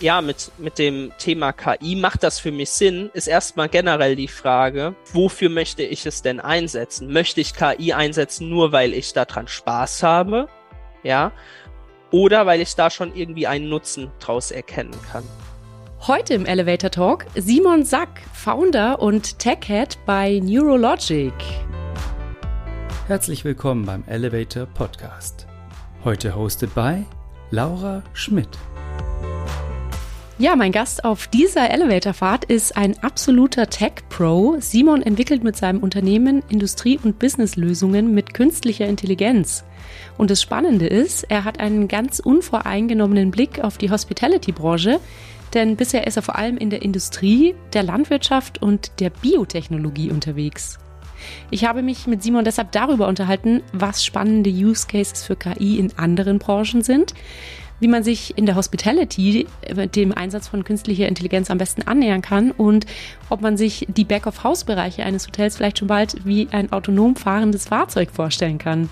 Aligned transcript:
ja, 0.00 0.20
mit, 0.20 0.50
mit 0.58 0.78
dem 0.78 1.12
Thema 1.18 1.52
KI 1.52 1.96
macht 1.96 2.22
das 2.22 2.38
für 2.38 2.52
mich 2.52 2.70
Sinn, 2.70 3.10
ist 3.14 3.26
erstmal 3.26 3.68
generell 3.68 4.16
die 4.16 4.28
Frage, 4.28 4.94
wofür 5.12 5.48
möchte 5.48 5.82
ich 5.82 6.06
es 6.06 6.22
denn 6.22 6.40
einsetzen? 6.40 7.12
Möchte 7.12 7.40
ich 7.40 7.54
KI 7.54 7.92
einsetzen, 7.92 8.48
nur 8.48 8.72
weil 8.72 8.92
ich 8.92 9.12
daran 9.12 9.48
Spaß 9.48 10.02
habe? 10.02 10.48
Ja. 11.02 11.32
Oder 12.10 12.46
weil 12.46 12.60
ich 12.60 12.74
da 12.74 12.90
schon 12.90 13.14
irgendwie 13.14 13.46
einen 13.46 13.68
Nutzen 13.68 14.10
draus 14.20 14.50
erkennen 14.50 14.94
kann. 15.10 15.24
Heute 16.06 16.34
im 16.34 16.44
Elevator 16.44 16.90
Talk 16.90 17.26
Simon 17.34 17.84
Sack, 17.84 18.20
Founder 18.32 19.00
und 19.00 19.38
Tech 19.38 19.60
Head 19.64 19.98
bei 20.06 20.38
Neurologic. 20.42 21.32
Herzlich 23.06 23.44
willkommen 23.44 23.84
beim 23.84 24.04
Elevator 24.06 24.66
Podcast. 24.66 25.46
Heute 26.04 26.36
hosted 26.36 26.74
by 26.74 27.04
Laura 27.50 28.02
Schmidt. 28.12 28.48
Ja, 30.36 30.56
mein 30.56 30.72
Gast 30.72 31.04
auf 31.04 31.28
dieser 31.28 31.70
Elevatorfahrt 31.70 32.46
ist 32.46 32.76
ein 32.76 32.98
absoluter 33.04 33.68
Tech-Pro. 33.68 34.56
Simon 34.58 35.00
entwickelt 35.00 35.44
mit 35.44 35.56
seinem 35.56 35.78
Unternehmen 35.78 36.42
Industrie- 36.48 36.98
und 37.00 37.20
Businesslösungen 37.20 38.12
mit 38.14 38.34
künstlicher 38.34 38.86
Intelligenz. 38.86 39.64
Und 40.18 40.32
das 40.32 40.42
Spannende 40.42 40.88
ist, 40.88 41.22
er 41.30 41.44
hat 41.44 41.60
einen 41.60 41.86
ganz 41.86 42.18
unvoreingenommenen 42.18 43.30
Blick 43.30 43.62
auf 43.62 43.78
die 43.78 43.92
Hospitality-Branche, 43.92 44.98
denn 45.54 45.76
bisher 45.76 46.04
ist 46.04 46.16
er 46.16 46.22
vor 46.22 46.34
allem 46.34 46.56
in 46.56 46.68
der 46.68 46.82
Industrie, 46.82 47.54
der 47.72 47.84
Landwirtschaft 47.84 48.60
und 48.60 48.90
der 48.98 49.10
Biotechnologie 49.10 50.10
unterwegs. 50.10 50.80
Ich 51.50 51.64
habe 51.64 51.82
mich 51.82 52.06
mit 52.08 52.22
Simon 52.22 52.44
deshalb 52.44 52.72
darüber 52.72 53.06
unterhalten, 53.06 53.62
was 53.72 54.04
spannende 54.04 54.50
Use 54.50 54.86
Cases 54.88 55.22
für 55.24 55.36
KI 55.36 55.78
in 55.78 55.96
anderen 55.96 56.38
Branchen 56.38 56.82
sind, 56.82 57.14
wie 57.84 57.88
man 57.88 58.02
sich 58.02 58.38
in 58.38 58.46
der 58.46 58.54
Hospitality 58.54 59.46
äh, 59.60 59.86
dem 59.86 60.16
Einsatz 60.16 60.48
von 60.48 60.64
künstlicher 60.64 61.06
Intelligenz 61.06 61.50
am 61.50 61.58
besten 61.58 61.82
annähern 61.82 62.22
kann 62.22 62.50
und 62.50 62.86
ob 63.28 63.42
man 63.42 63.58
sich 63.58 63.86
die 63.90 64.04
Back-of-House-Bereiche 64.04 65.04
eines 65.04 65.26
Hotels 65.26 65.58
vielleicht 65.58 65.80
schon 65.80 65.88
bald 65.88 66.24
wie 66.24 66.48
ein 66.50 66.72
autonom 66.72 67.14
fahrendes 67.14 67.68
Fahrzeug 67.68 68.10
vorstellen 68.10 68.56
kann. 68.56 68.88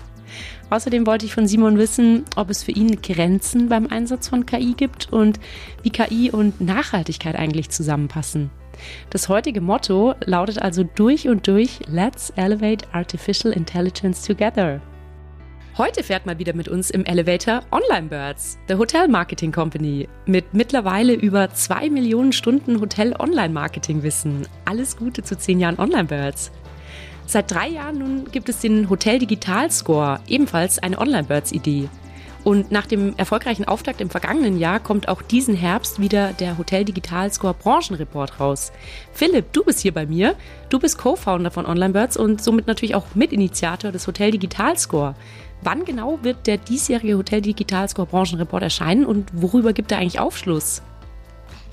Außerdem 0.69 1.07
wollte 1.07 1.25
ich 1.25 1.33
von 1.33 1.47
Simon 1.47 1.79
wissen, 1.79 2.25
ob 2.35 2.51
es 2.51 2.61
für 2.61 2.71
ihn 2.71 3.01
Grenzen 3.01 3.67
beim 3.67 3.87
Einsatz 3.87 4.27
von 4.27 4.45
KI 4.45 4.75
gibt 4.77 5.11
und 5.11 5.39
wie 5.81 5.89
KI 5.89 6.29
und 6.29 6.61
Nachhaltigkeit 6.61 7.35
eigentlich 7.35 7.71
zusammenpassen. 7.71 8.51
Das 9.09 9.27
heutige 9.27 9.61
Motto 9.61 10.13
lautet 10.23 10.61
also 10.61 10.83
durch 10.83 11.27
und 11.27 11.47
durch 11.47 11.79
Let's 11.87 12.29
Elevate 12.35 12.85
Artificial 12.91 13.53
Intelligence 13.53 14.21
Together. 14.21 14.81
Heute 15.75 16.03
fährt 16.03 16.27
mal 16.27 16.37
wieder 16.37 16.53
mit 16.53 16.67
uns 16.67 16.91
im 16.91 17.03
Elevator 17.03 17.63
Online 17.71 18.07
Birds, 18.07 18.59
the 18.67 18.75
Hotel 18.75 19.07
Marketing 19.07 19.51
Company, 19.51 20.07
mit 20.27 20.53
mittlerweile 20.53 21.13
über 21.13 21.51
zwei 21.51 21.89
Millionen 21.89 22.31
Stunden 22.31 22.79
Hotel-Online-Marketing-Wissen. 22.79 24.47
Alles 24.65 24.95
Gute 24.95 25.23
zu 25.23 25.35
zehn 25.35 25.59
Jahren 25.59 25.79
Online 25.79 26.03
Birds. 26.03 26.51
Seit 27.25 27.49
drei 27.49 27.69
Jahren 27.69 27.97
nun 27.97 28.25
gibt 28.31 28.49
es 28.49 28.59
den 28.59 28.87
Hotel 28.87 29.17
Digital 29.17 29.71
Score, 29.71 30.19
ebenfalls 30.27 30.77
eine 30.77 30.99
Online 30.99 31.23
Birds 31.23 31.51
Idee. 31.51 31.89
Und 32.43 32.71
nach 32.71 32.85
dem 32.85 33.15
erfolgreichen 33.17 33.65
Auftakt 33.65 34.01
im 34.01 34.09
vergangenen 34.09 34.59
Jahr 34.59 34.79
kommt 34.79 35.07
auch 35.07 35.21
diesen 35.21 35.55
Herbst 35.55 36.01
wieder 36.01 36.33
der 36.33 36.57
Hotel 36.57 36.83
Digital 36.83 37.31
Score 37.31 37.53
Branchenreport 37.53 38.39
raus. 38.39 38.73
Philipp, 39.13 39.53
du 39.53 39.63
bist 39.63 39.79
hier 39.79 39.93
bei 39.93 40.05
mir. 40.05 40.35
Du 40.69 40.77
bist 40.77 40.97
Co-Founder 40.97 41.51
von 41.51 41.65
Online 41.65 41.93
Birds 41.93 42.17
und 42.17 42.43
somit 42.43 42.67
natürlich 42.67 42.95
auch 42.95 43.15
Mitinitiator 43.15 43.91
des 43.91 44.05
Hotel 44.07 44.31
Digital 44.31 44.77
Score. 44.77 45.15
Wann 45.63 45.85
genau 45.85 46.19
wird 46.23 46.45
der 46.47 46.57
diesjährige 46.57 47.17
Hotel 47.17 47.41
Digital 47.41 47.87
Score 47.87 48.07
Branchenreport 48.07 48.63
erscheinen 48.63 49.05
und 49.05 49.29
worüber 49.33 49.71
gibt 49.71 49.91
er 49.93 49.99
eigentlich 49.99 50.19
Aufschluss? 50.19 50.81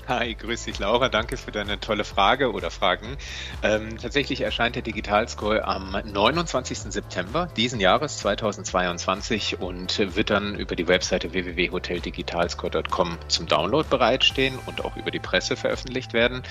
Hi, 0.07 0.33
grüß 0.33 0.65
dich 0.65 0.79
Laura, 0.79 1.09
danke 1.09 1.37
für 1.37 1.51
deine 1.51 1.79
tolle 1.79 2.03
Frage 2.03 2.51
oder 2.51 2.71
Fragen. 2.71 3.17
Ähm, 3.63 3.97
tatsächlich 3.97 4.41
erscheint 4.41 4.75
der 4.75 4.81
Digital 4.81 5.27
Score 5.27 5.63
am 5.65 5.91
29. 5.91 6.91
September 6.91 7.47
diesen 7.55 7.79
Jahres 7.79 8.17
2022 8.17 9.59
und 9.59 9.99
wird 10.15 10.29
dann 10.29 10.55
über 10.55 10.75
die 10.75 10.87
Webseite 10.87 11.33
www.hoteldigitalscore.com 11.33 13.17
zum 13.27 13.45
Download 13.47 13.87
bereitstehen 13.89 14.57
und 14.65 14.83
auch 14.83 14.97
über 14.97 15.11
die 15.11 15.19
Presse 15.19 15.55
veröffentlicht 15.55 16.13
werden. 16.13 16.43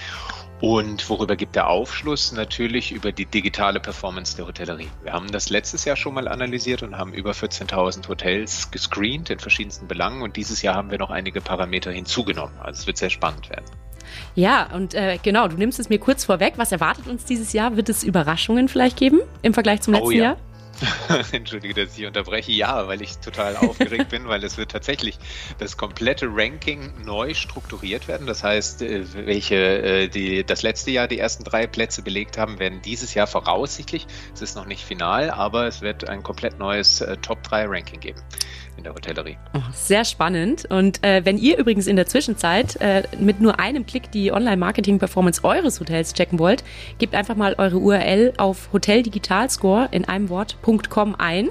Und 0.60 1.08
worüber 1.08 1.36
gibt 1.36 1.56
der 1.56 1.68
Aufschluss? 1.68 2.32
Natürlich 2.32 2.92
über 2.92 3.12
die 3.12 3.24
digitale 3.24 3.80
Performance 3.80 4.36
der 4.36 4.46
Hotellerie. 4.46 4.88
Wir 5.02 5.12
haben 5.12 5.32
das 5.32 5.48
letztes 5.48 5.86
Jahr 5.86 5.96
schon 5.96 6.12
mal 6.12 6.28
analysiert 6.28 6.82
und 6.82 6.98
haben 6.98 7.14
über 7.14 7.32
14.000 7.32 8.08
Hotels 8.08 8.70
gescreent 8.70 9.30
in 9.30 9.38
verschiedensten 9.38 9.88
Belangen. 9.88 10.20
Und 10.20 10.36
dieses 10.36 10.60
Jahr 10.60 10.74
haben 10.74 10.90
wir 10.90 10.98
noch 10.98 11.10
einige 11.10 11.40
Parameter 11.40 11.90
hinzugenommen. 11.90 12.54
Also 12.60 12.80
es 12.80 12.86
wird 12.86 12.98
sehr 12.98 13.10
spannend 13.10 13.48
werden. 13.48 13.64
Ja, 14.34 14.68
und 14.74 14.94
äh, 14.94 15.18
genau, 15.22 15.48
du 15.48 15.56
nimmst 15.56 15.78
es 15.78 15.88
mir 15.88 15.98
kurz 15.98 16.24
vorweg. 16.24 16.54
Was 16.56 16.72
erwartet 16.72 17.06
uns 17.06 17.24
dieses 17.24 17.52
Jahr? 17.52 17.76
Wird 17.76 17.88
es 17.88 18.04
Überraschungen 18.04 18.68
vielleicht 18.68 18.98
geben 18.98 19.20
im 19.42 19.54
Vergleich 19.54 19.80
zum 19.80 19.94
oh 19.94 19.96
letzten 19.96 20.08
oh, 20.08 20.16
ja. 20.16 20.24
Jahr? 20.24 20.36
Entschuldige, 21.32 21.74
dass 21.74 21.98
ich 21.98 22.06
unterbreche. 22.06 22.52
Ja, 22.52 22.86
weil 22.88 23.02
ich 23.02 23.18
total 23.18 23.56
aufgeregt 23.56 24.08
bin, 24.10 24.28
weil 24.28 24.42
es 24.44 24.56
wird 24.56 24.70
tatsächlich 24.70 25.18
das 25.58 25.76
komplette 25.76 26.26
Ranking 26.30 26.92
neu 27.04 27.34
strukturiert 27.34 28.08
werden. 28.08 28.26
Das 28.26 28.42
heißt, 28.42 28.82
äh, 28.82 29.04
welche 29.14 29.56
äh, 29.56 30.08
die 30.08 30.44
das 30.44 30.62
letzte 30.62 30.90
Jahr 30.90 31.08
die 31.08 31.18
ersten 31.18 31.44
drei 31.44 31.66
Plätze 31.66 32.02
belegt 32.02 32.38
haben, 32.38 32.58
werden 32.58 32.80
dieses 32.82 33.14
Jahr 33.14 33.26
voraussichtlich, 33.26 34.06
es 34.34 34.42
ist 34.42 34.56
noch 34.56 34.66
nicht 34.66 34.84
final, 34.84 35.30
aber 35.30 35.66
es 35.66 35.80
wird 35.80 36.08
ein 36.08 36.22
komplett 36.22 36.58
neues 36.58 37.00
äh, 37.00 37.16
Top 37.18 37.42
3 37.42 37.66
Ranking 37.66 38.00
geben 38.00 38.20
in 38.80 38.84
der 38.84 38.94
Hotellerie. 38.94 39.36
Oh, 39.54 39.60
sehr 39.72 40.04
spannend. 40.04 40.64
Und 40.70 41.04
äh, 41.04 41.24
wenn 41.24 41.38
ihr 41.38 41.58
übrigens 41.58 41.86
in 41.86 41.96
der 41.96 42.06
Zwischenzeit 42.06 42.76
äh, 42.80 43.02
mit 43.18 43.40
nur 43.40 43.60
einem 43.60 43.86
Klick 43.86 44.10
die 44.10 44.32
Online-Marketing-Performance 44.32 45.44
eures 45.44 45.80
Hotels 45.80 46.14
checken 46.14 46.38
wollt, 46.38 46.64
gebt 46.98 47.14
einfach 47.14 47.36
mal 47.36 47.54
eure 47.58 47.76
URL 47.76 48.32
auf 48.38 48.72
hoteldigitalscore 48.72 49.88
in 49.92 50.06
einem 50.06 50.30
Wort.com 50.62 51.14
ein. 51.18 51.50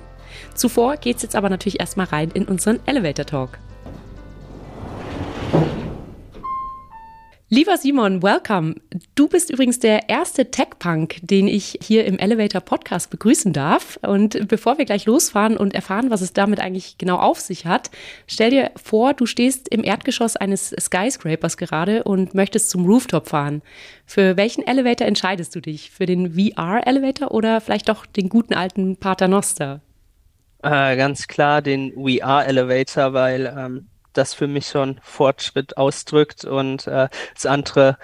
Zuvor 0.54 0.98
geht 0.98 1.18
es 1.18 1.24
jetzt 1.24 1.36
aber 1.36 1.50
natürlich 1.50 1.80
erstmal 1.80 2.08
rein 2.08 2.32
in 2.32 2.46
unseren 2.46 2.80
Elevator 2.86 3.26
Talk. 3.26 3.58
Lieber 7.52 7.78
Simon, 7.78 8.22
welcome. 8.22 8.76
Du 9.16 9.28
bist 9.28 9.50
übrigens 9.50 9.80
der 9.80 10.08
erste 10.08 10.52
Tech-Punk, 10.52 11.16
den 11.24 11.48
ich 11.48 11.80
hier 11.82 12.06
im 12.06 12.20
Elevator 12.20 12.62
Podcast 12.62 13.10
begrüßen 13.10 13.54
darf. 13.54 13.98
Und 14.04 14.48
bevor 14.48 14.78
wir 14.78 14.86
gleich 14.86 15.08
losfahren 15.08 15.58
und 15.58 15.74
erfahren, 15.74 16.12
was 16.12 16.22
es 16.22 16.32
damit 16.32 16.60
eigentlich 16.60 17.00
genau 17.00 17.18
auf 17.18 17.40
sich 17.40 17.66
hat, 17.66 17.90
stell 18.28 18.52
dir 18.52 18.70
vor, 18.76 19.16
du 19.16 19.26
stehst 19.26 19.68
im 19.68 19.84
Erdgeschoss 19.84 20.36
eines 20.36 20.76
Skyscrapers 20.80 21.58
gerade 21.58 22.04
und 22.04 22.36
möchtest 22.36 22.70
zum 22.70 22.86
Rooftop 22.86 23.28
fahren. 23.28 23.64
Für 24.06 24.38
welchen 24.38 24.62
Elevator 24.68 25.08
entscheidest 25.08 25.56
du 25.56 25.60
dich? 25.60 25.90
Für 25.90 26.06
den 26.06 26.36
VR-Elevator 26.36 27.32
oder 27.32 27.62
vielleicht 27.62 27.90
doch 27.90 28.06
den 28.06 28.30
guten 28.30 28.54
alten 28.54 28.96
Paternoster? 28.96 29.82
Äh, 30.62 30.96
ganz 30.98 31.28
klar 31.28 31.64
den 31.64 31.94
VR-Elevator, 31.94 33.14
weil 33.14 33.52
ähm 33.58 33.88
das 34.14 34.34
für 34.34 34.48
mich 34.48 34.68
schon 34.68 35.00
Fortschritt 35.04 35.78
ausdrückt 35.78 36.46
und 36.46 36.88
äh, 36.88 37.10
das 37.34 37.46
andere 37.46 37.98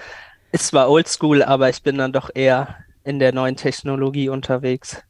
ist 0.52 0.68
zwar 0.68 0.90
oldschool, 0.90 1.44
aber 1.44 1.70
ich 1.70 1.84
bin 1.84 1.98
dann 1.98 2.14
doch 2.14 2.30
eher 2.34 2.78
in 3.04 3.20
der 3.20 3.34
neuen 3.34 3.56
Technologie 3.56 4.30
unterwegs. 4.30 5.04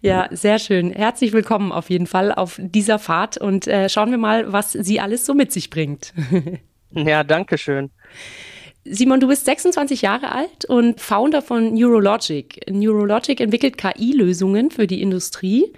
Ja, 0.00 0.28
sehr 0.32 0.58
schön. 0.58 0.90
Herzlich 0.90 1.32
willkommen 1.32 1.70
auf 1.70 1.90
jeden 1.90 2.06
Fall 2.06 2.32
auf 2.32 2.58
dieser 2.60 2.98
Fahrt 2.98 3.38
und 3.38 3.66
äh, 3.68 3.88
schauen 3.88 4.10
wir 4.10 4.18
mal, 4.18 4.52
was 4.52 4.72
sie 4.72 5.00
alles 5.00 5.24
so 5.24 5.32
mit 5.32 5.52
sich 5.52 5.70
bringt. 5.70 6.12
ja, 6.90 7.22
danke 7.22 7.56
schön. 7.56 7.90
Simon, 8.84 9.20
du 9.20 9.28
bist 9.28 9.44
26 9.46 10.02
Jahre 10.02 10.30
alt 10.32 10.64
und 10.64 11.00
Founder 11.00 11.42
von 11.42 11.74
Neurologic. 11.74 12.60
Neurologic 12.70 13.40
entwickelt 13.40 13.78
KI-Lösungen 13.78 14.70
für 14.70 14.86
die 14.86 15.02
Industrie 15.02 15.72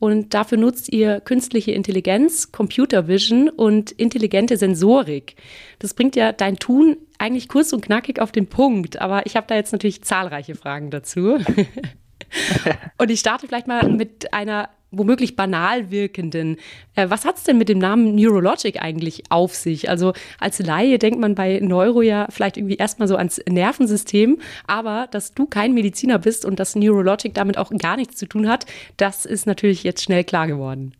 und 0.00 0.34
dafür 0.34 0.58
nutzt 0.58 0.92
ihr 0.92 1.20
künstliche 1.20 1.70
Intelligenz, 1.72 2.50
Computer 2.50 3.06
Vision 3.06 3.48
und 3.48 3.92
intelligente 3.92 4.56
Sensorik. 4.56 5.36
Das 5.78 5.94
bringt 5.94 6.16
ja 6.16 6.32
dein 6.32 6.56
Tun 6.56 6.96
eigentlich 7.18 7.48
kurz 7.48 7.72
und 7.72 7.82
knackig 7.82 8.18
auf 8.18 8.32
den 8.32 8.48
Punkt, 8.48 9.00
aber 9.00 9.26
ich 9.26 9.36
habe 9.36 9.46
da 9.46 9.54
jetzt 9.54 9.72
natürlich 9.72 10.02
zahlreiche 10.02 10.56
Fragen 10.56 10.90
dazu. 10.90 11.38
und 12.98 13.10
ich 13.10 13.20
starte 13.20 13.46
vielleicht 13.46 13.66
mal 13.66 13.88
mit 13.88 14.32
einer 14.32 14.68
womöglich 14.90 15.36
banal 15.36 15.90
wirkenden. 15.90 16.56
Äh, 16.94 17.10
was 17.10 17.24
hat 17.24 17.36
es 17.36 17.44
denn 17.44 17.58
mit 17.58 17.68
dem 17.68 17.78
Namen 17.78 18.14
Neurologic 18.14 18.82
eigentlich 18.82 19.24
auf 19.30 19.54
sich? 19.54 19.88
Also 19.88 20.12
als 20.38 20.58
Laie 20.58 20.98
denkt 20.98 21.20
man 21.20 21.34
bei 21.34 21.60
Neuro 21.60 22.02
ja 22.02 22.26
vielleicht 22.30 22.56
irgendwie 22.56 22.76
erstmal 22.76 23.08
so 23.08 23.16
ans 23.16 23.40
Nervensystem, 23.48 24.40
aber 24.66 25.08
dass 25.10 25.32
du 25.34 25.46
kein 25.46 25.74
Mediziner 25.74 26.18
bist 26.18 26.44
und 26.44 26.58
dass 26.58 26.74
Neurologic 26.74 27.34
damit 27.34 27.56
auch 27.56 27.70
gar 27.70 27.96
nichts 27.96 28.16
zu 28.16 28.26
tun 28.26 28.48
hat, 28.48 28.66
das 28.96 29.26
ist 29.26 29.46
natürlich 29.46 29.84
jetzt 29.84 30.02
schnell 30.02 30.24
klar 30.24 30.46
geworden. 30.46 30.94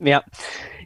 Ja, 0.00 0.22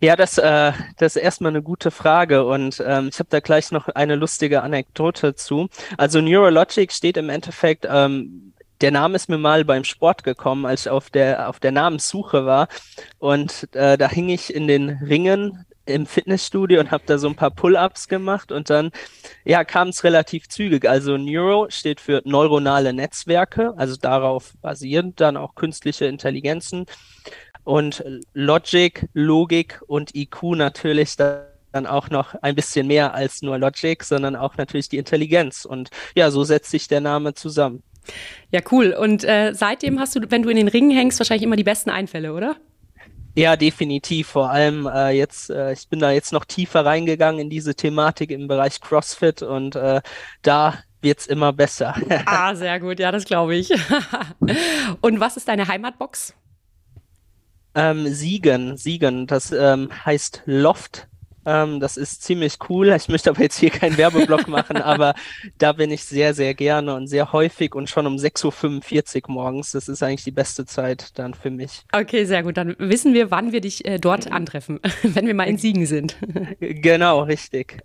ja, 0.01 0.17
das, 0.17 0.39
äh, 0.39 0.73
das 0.99 1.17
ist 1.17 1.23
erstmal 1.23 1.51
eine 1.51 1.63
gute 1.63 1.91
Frage 1.91 2.45
und 2.45 2.83
ähm, 2.87 3.09
ich 3.09 3.19
habe 3.19 3.29
da 3.31 3.41
gleich 3.41 3.73
noch 3.73 3.89
eine 3.89 4.17
lustige 4.17 4.63
Anekdote 4.63 5.35
zu. 5.35 5.69
Also 5.97 6.21
Neurologic 6.21 6.93
steht 6.93 7.17
im 7.17 7.29
Endeffekt 7.31 7.87
ähm, 7.91 8.53
der 8.81 8.91
Name 8.91 9.17
ist 9.17 9.29
mir 9.29 9.39
mal 9.39 9.65
beim 9.65 9.85
Sport 9.85 10.25
gekommen, 10.25 10.67
als 10.67 10.87
ich 10.87 10.91
auf 10.91 11.11
der, 11.11 11.49
auf 11.49 11.61
der 11.61 11.73
Namenssuche 11.73 12.47
war. 12.47 12.69
Und 13.19 13.69
äh, 13.75 13.99
da 13.99 14.09
hing 14.09 14.29
ich 14.29 14.55
in 14.55 14.69
den 14.69 14.91
Ringen 14.91 15.65
im 15.89 16.07
Fitnessstudio 16.07 16.81
und 16.81 16.91
habe 16.91 17.05
da 17.07 17.19
so 17.19 17.29
ein 17.29 17.35
paar 17.35 17.51
Pull-ups 17.51 18.09
gemacht 18.09 18.53
und 18.53 18.69
dann 18.71 18.91
ja 19.45 19.65
kam 19.65 19.89
es 19.89 20.05
relativ 20.05 20.49
zügig. 20.49 20.89
Also 20.89 21.17
Neuro 21.17 21.67
steht 21.71 22.01
für 22.01 22.21
neuronale 22.25 22.93
Netzwerke, 22.93 23.73
also 23.77 23.97
darauf 23.97 24.53
basierend 24.61 25.21
dann 25.21 25.37
auch 25.37 25.55
künstliche 25.55 26.05
Intelligenzen 26.05 26.87
und 27.65 28.05
Logic, 28.35 29.09
Logik 29.15 29.81
und 29.87 30.15
IQ 30.15 30.43
natürlich 30.57 31.17
dann 31.17 31.87
auch 31.87 32.11
noch 32.11 32.35
ein 32.35 32.55
bisschen 32.55 32.87
mehr 32.87 33.15
als 33.15 33.43
nur 33.43 33.59
Logic, 33.59 34.03
sondern 34.03 34.37
auch 34.37 34.57
natürlich 34.57 34.89
die 34.89 34.99
Intelligenz 34.99 35.65
und 35.65 35.91
ja, 36.15 36.31
so 36.31 36.45
setzt 36.45 36.71
sich 36.71 36.89
der 36.89 37.01
Name 37.01 37.35
zusammen. 37.35 37.83
Ja, 38.51 38.61
cool. 38.71 38.93
Und 38.99 39.25
äh, 39.25 39.53
seitdem 39.55 40.01
hast 40.01 40.17
du, 40.17 40.21
wenn 40.31 40.43
du 40.43 40.49
in 40.49 40.57
den 40.57 40.69
Ringen 40.69 40.91
hängst, 40.91 41.19
wahrscheinlich 41.21 41.45
immer 41.45 41.57
die 41.57 41.65
besten 41.65 41.91
Einfälle, 41.91 42.33
oder? 42.33 42.57
Ja, 43.35 43.57
definitiv. 43.57 44.29
Vor 44.29 44.51
allem 44.51 44.87
äh, 44.87 45.11
jetzt, 45.11 45.51
äh, 45.51 45.73
ich 45.73 45.89
bin 45.89 46.01
da 46.01 46.11
jetzt 46.11 46.33
noch 46.33 46.45
tiefer 46.45 46.85
reingegangen 46.85 47.41
in 47.41 47.51
diese 47.51 47.75
Thematik 47.75 48.31
im 48.31 48.49
Bereich 48.49 48.81
CrossFit 48.81 49.43
und 49.43 49.77
äh, 49.77 50.01
da 50.43 50.79
wird's 51.03 51.27
immer 51.27 51.53
besser. 51.53 51.95
ah, 52.27 52.55
sehr 52.55 52.81
gut. 52.81 52.99
Ja, 52.99 53.13
das 53.13 53.25
glaube 53.25 53.55
ich. 53.55 53.71
und 55.01 55.21
was 55.21 55.37
ist 55.37 55.49
deine 55.49 55.69
Heimatbox? 55.69 56.35
Ähm, 57.75 58.09
Siegen, 58.09 58.77
Siegen. 58.77 59.27
Das 59.27 59.53
ähm, 59.53 59.89
heißt 60.05 60.43
Loft 60.47 61.08
ähm, 61.49 61.81
das 61.81 61.97
ist 61.97 62.23
ziemlich 62.23 62.59
cool. 62.69 62.89
Ich 62.95 63.09
möchte 63.09 63.31
aber 63.31 63.41
jetzt 63.41 63.59
hier 63.59 63.71
keinen 63.71 63.97
Werbeblock 63.97 64.49
machen, 64.49 64.77
aber 64.77 65.15
da 65.57 65.73
bin 65.73 65.91
ich 65.91 66.05
sehr, 66.05 66.35
sehr 66.35 66.53
gerne 66.53 66.95
und 66.95 67.07
sehr 67.07 67.33
häufig 67.33 67.75
und 67.75 67.89
schon 67.89 68.07
um 68.07 68.17
6.45 68.17 69.29
Uhr 69.29 69.35
morgens. 69.35 69.73
Das 69.73 69.89
ist 69.89 70.03
eigentlich 70.03 70.25
die 70.25 70.31
beste 70.31 70.67
Zeit 70.67 71.19
dann 71.19 71.33
für 71.33 71.51
mich. 71.51 71.85
Okay, 71.93 72.27
sehr 72.27 72.43
gut. 72.43 72.59
Dann 72.59 72.77
wissen 72.79 73.15
wir, 73.15 73.31
wann 73.31 73.53
wir 73.53 73.63
dich 73.63 73.87
äh, 73.87 73.99
dort 73.99 74.31
antreffen, 74.31 74.79
wenn 75.03 75.27
wir 75.27 75.35
mal 75.35 75.45
in 75.45 75.57
Siegen 75.57 75.87
sind. 75.87 76.17
genau, 76.61 77.23
richtig. 77.23 77.79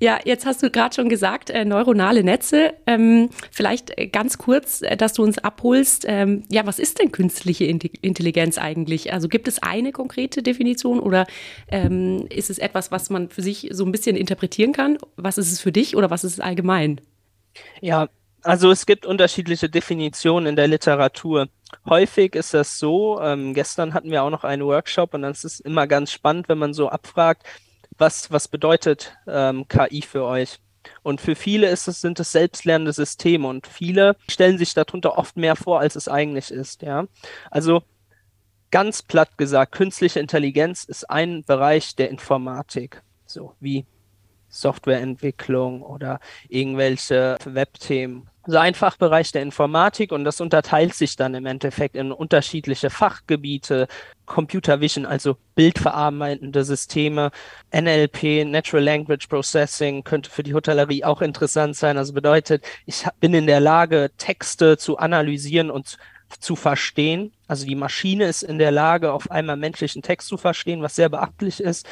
Ja, 0.00 0.18
jetzt 0.24 0.44
hast 0.44 0.64
du 0.64 0.70
gerade 0.70 0.94
schon 0.94 1.08
gesagt, 1.08 1.50
äh, 1.50 1.64
neuronale 1.64 2.24
Netze. 2.24 2.74
Ähm, 2.88 3.30
vielleicht 3.52 3.96
äh, 3.96 4.08
ganz 4.08 4.36
kurz, 4.36 4.82
äh, 4.82 4.96
dass 4.96 5.12
du 5.12 5.22
uns 5.22 5.38
abholst. 5.38 6.06
Ähm, 6.08 6.42
ja, 6.50 6.66
was 6.66 6.80
ist 6.80 6.98
denn 6.98 7.12
künstliche 7.12 7.66
Intelligenz 7.66 8.58
eigentlich? 8.58 9.12
Also 9.12 9.28
gibt 9.28 9.46
es 9.46 9.62
eine 9.62 9.92
konkrete 9.92 10.42
Definition 10.42 10.98
oder 10.98 11.26
ähm, 11.68 12.26
ist 12.30 12.50
es 12.50 12.58
etwas, 12.58 12.90
was 12.90 12.95
was 12.96 13.10
man 13.10 13.28
für 13.28 13.42
sich 13.42 13.68
so 13.72 13.84
ein 13.84 13.92
bisschen 13.92 14.16
interpretieren 14.16 14.72
kann? 14.72 14.96
Was 15.16 15.36
ist 15.36 15.52
es 15.52 15.60
für 15.60 15.70
dich 15.70 15.96
oder 15.96 16.08
was 16.08 16.24
ist 16.24 16.32
es 16.32 16.40
allgemein? 16.40 17.02
Ja, 17.82 18.08
also 18.42 18.70
es 18.70 18.86
gibt 18.86 19.04
unterschiedliche 19.04 19.68
Definitionen 19.68 20.46
in 20.46 20.56
der 20.56 20.66
Literatur. 20.66 21.48
Häufig 21.86 22.34
ist 22.34 22.54
das 22.54 22.78
so, 22.78 23.20
ähm, 23.20 23.52
gestern 23.52 23.92
hatten 23.92 24.10
wir 24.10 24.22
auch 24.22 24.30
noch 24.30 24.44
einen 24.44 24.64
Workshop 24.64 25.12
und 25.12 25.22
dann 25.22 25.32
ist 25.32 25.44
es 25.44 25.60
immer 25.60 25.86
ganz 25.86 26.10
spannend, 26.10 26.48
wenn 26.48 26.56
man 26.56 26.72
so 26.72 26.88
abfragt, 26.88 27.42
was, 27.98 28.30
was 28.30 28.48
bedeutet 28.48 29.14
ähm, 29.26 29.68
KI 29.68 30.00
für 30.00 30.24
euch? 30.24 30.58
Und 31.02 31.20
für 31.20 31.34
viele 31.34 31.68
ist 31.68 31.88
es, 31.88 32.00
sind 32.00 32.18
es 32.18 32.32
selbstlernende 32.32 32.94
Systeme 32.94 33.46
und 33.46 33.66
viele 33.66 34.16
stellen 34.30 34.56
sich 34.56 34.72
darunter 34.72 35.18
oft 35.18 35.36
mehr 35.36 35.56
vor, 35.56 35.80
als 35.80 35.96
es 35.96 36.08
eigentlich 36.08 36.50
ist. 36.50 36.80
Ja? 36.80 37.08
Also 37.50 37.82
ganz 38.76 39.00
platt 39.00 39.38
gesagt, 39.38 39.72
künstliche 39.72 40.20
Intelligenz 40.20 40.84
ist 40.84 41.08
ein 41.08 41.44
Bereich 41.44 41.96
der 41.96 42.10
Informatik, 42.10 43.00
so 43.24 43.54
wie 43.58 43.86
Softwareentwicklung 44.50 45.80
oder 45.80 46.20
irgendwelche 46.50 47.38
Webthemen. 47.46 48.28
So 48.46 48.58
ein 48.58 48.74
Fachbereich 48.74 49.32
der 49.32 49.40
Informatik 49.40 50.12
und 50.12 50.24
das 50.24 50.42
unterteilt 50.42 50.92
sich 50.92 51.16
dann 51.16 51.34
im 51.34 51.46
Endeffekt 51.46 51.96
in 51.96 52.12
unterschiedliche 52.12 52.90
Fachgebiete, 52.90 53.88
Computer 54.26 54.78
Vision, 54.82 55.06
also 55.06 55.38
bildverarbeitende 55.54 56.62
Systeme, 56.62 57.30
NLP, 57.74 58.44
Natural 58.44 58.84
Language 58.84 59.26
Processing 59.28 60.04
könnte 60.04 60.30
für 60.30 60.42
die 60.42 60.52
Hotellerie 60.52 61.02
auch 61.02 61.22
interessant 61.22 61.76
sein. 61.76 61.96
Also 61.96 62.12
bedeutet, 62.12 62.62
ich 62.84 63.06
bin 63.20 63.32
in 63.32 63.46
der 63.46 63.60
Lage, 63.60 64.10
Texte 64.18 64.76
zu 64.76 64.98
analysieren 64.98 65.70
und 65.70 65.96
zu 66.40 66.56
verstehen. 66.56 67.32
Also 67.46 67.66
die 67.66 67.74
Maschine 67.74 68.24
ist 68.24 68.42
in 68.42 68.58
der 68.58 68.70
Lage, 68.70 69.12
auf 69.12 69.30
einmal 69.30 69.56
menschlichen 69.56 70.02
Text 70.02 70.28
zu 70.28 70.36
verstehen, 70.36 70.82
was 70.82 70.96
sehr 70.96 71.08
beachtlich 71.08 71.60
ist. 71.60 71.86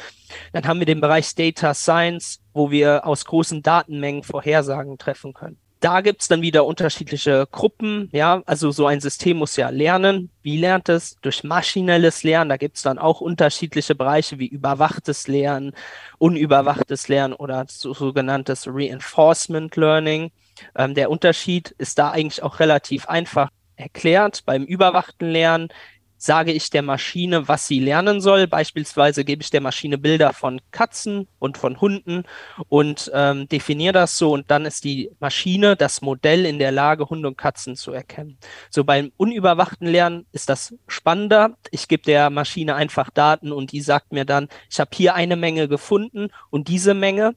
Dann 0.53 0.67
haben 0.67 0.79
wir 0.79 0.85
den 0.85 1.01
Bereich 1.01 1.33
Data 1.35 1.73
Science, 1.73 2.39
wo 2.53 2.71
wir 2.71 3.05
aus 3.05 3.25
großen 3.25 3.61
Datenmengen 3.61 4.23
Vorhersagen 4.23 4.97
treffen 4.97 5.33
können. 5.33 5.57
Da 5.85 6.01
gibt's 6.01 6.27
dann 6.27 6.41
wieder 6.41 6.65
unterschiedliche 6.65 7.47
Gruppen. 7.51 8.09
Ja, 8.11 8.41
also 8.45 8.71
so 8.71 8.87
ein 8.87 9.01
System 9.01 9.37
muss 9.37 9.55
ja 9.55 9.69
lernen. 9.69 10.31
Wie 10.41 10.57
lernt 10.57 10.89
es? 10.89 11.15
Durch 11.21 11.43
maschinelles 11.43 12.23
Lernen. 12.23 12.49
Da 12.49 12.57
gibt's 12.57 12.81
dann 12.81 12.97
auch 12.97 13.21
unterschiedliche 13.21 13.93
Bereiche 13.93 14.39
wie 14.39 14.47
überwachtes 14.47 15.27
Lernen, 15.27 15.73
unüberwachtes 16.17 17.07
Lernen 17.07 17.33
oder 17.35 17.65
so, 17.69 17.93
sogenanntes 17.93 18.67
Reinforcement 18.67 19.75
Learning. 19.75 20.31
Ähm, 20.75 20.95
der 20.95 21.11
Unterschied 21.11 21.75
ist 21.77 21.99
da 21.99 22.09
eigentlich 22.09 22.41
auch 22.41 22.59
relativ 22.59 23.07
einfach 23.07 23.49
erklärt. 23.75 24.43
Beim 24.45 24.63
überwachten 24.63 25.29
Lernen 25.29 25.69
sage 26.17 26.51
ich 26.51 26.69
der 26.69 26.81
Maschine, 26.81 27.47
was 27.47 27.67
sie 27.67 27.79
lernen 27.79 28.21
soll. 28.21 28.47
Beispielsweise 28.47 29.23
gebe 29.23 29.43
ich 29.43 29.51
der 29.51 29.61
Maschine 29.61 29.97
Bilder 29.97 30.33
von 30.33 30.59
Katzen 30.71 31.27
und 31.39 31.57
von 31.57 31.79
Hunden 31.79 32.23
und 32.67 33.11
ähm, 33.13 33.47
definiere 33.47 33.93
das 33.93 34.17
so 34.17 34.33
und 34.33 34.49
dann 34.49 34.65
ist 34.65 34.83
die 34.83 35.11
Maschine, 35.19 35.75
das 35.75 36.01
Modell 36.01 36.45
in 36.45 36.57
der 36.57 36.71
Lage, 36.71 37.09
Hunde 37.09 37.27
und 37.27 37.37
Katzen 37.37 37.75
zu 37.75 37.91
erkennen. 37.91 38.37
So 38.69 38.83
beim 38.83 39.11
unüberwachten 39.17 39.87
Lernen 39.87 40.25
ist 40.31 40.49
das 40.49 40.73
spannender. 40.87 41.57
Ich 41.71 41.87
gebe 41.87 42.03
der 42.03 42.29
Maschine 42.29 42.75
einfach 42.75 43.09
Daten 43.09 43.51
und 43.51 43.71
die 43.71 43.81
sagt 43.81 44.11
mir 44.11 44.25
dann, 44.25 44.47
ich 44.69 44.79
habe 44.79 44.91
hier 44.93 45.15
eine 45.15 45.35
Menge 45.35 45.67
gefunden 45.67 46.29
und 46.49 46.67
diese 46.69 46.93
Menge 46.93 47.35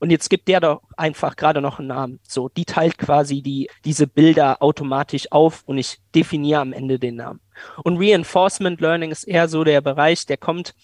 und 0.00 0.10
jetzt 0.10 0.30
gibt 0.30 0.48
der 0.48 0.60
doch 0.60 0.82
einfach 0.96 1.36
gerade 1.36 1.60
noch 1.60 1.78
einen 1.78 1.88
Namen. 1.88 2.20
So, 2.26 2.48
die 2.48 2.64
teilt 2.64 2.96
quasi 2.96 3.42
die, 3.42 3.68
diese 3.84 4.06
Bilder 4.06 4.62
automatisch 4.62 5.30
auf 5.30 5.62
und 5.66 5.76
ich 5.76 5.98
definiere 6.14 6.62
am 6.62 6.72
Ende 6.72 6.98
den 6.98 7.16
Namen. 7.16 7.40
Und 7.84 7.98
Reinforcement 7.98 8.80
Learning 8.80 9.10
ist 9.10 9.24
eher 9.24 9.46
so 9.46 9.62
der 9.62 9.82
Bereich, 9.82 10.24
der 10.24 10.38
kommt, 10.38 10.74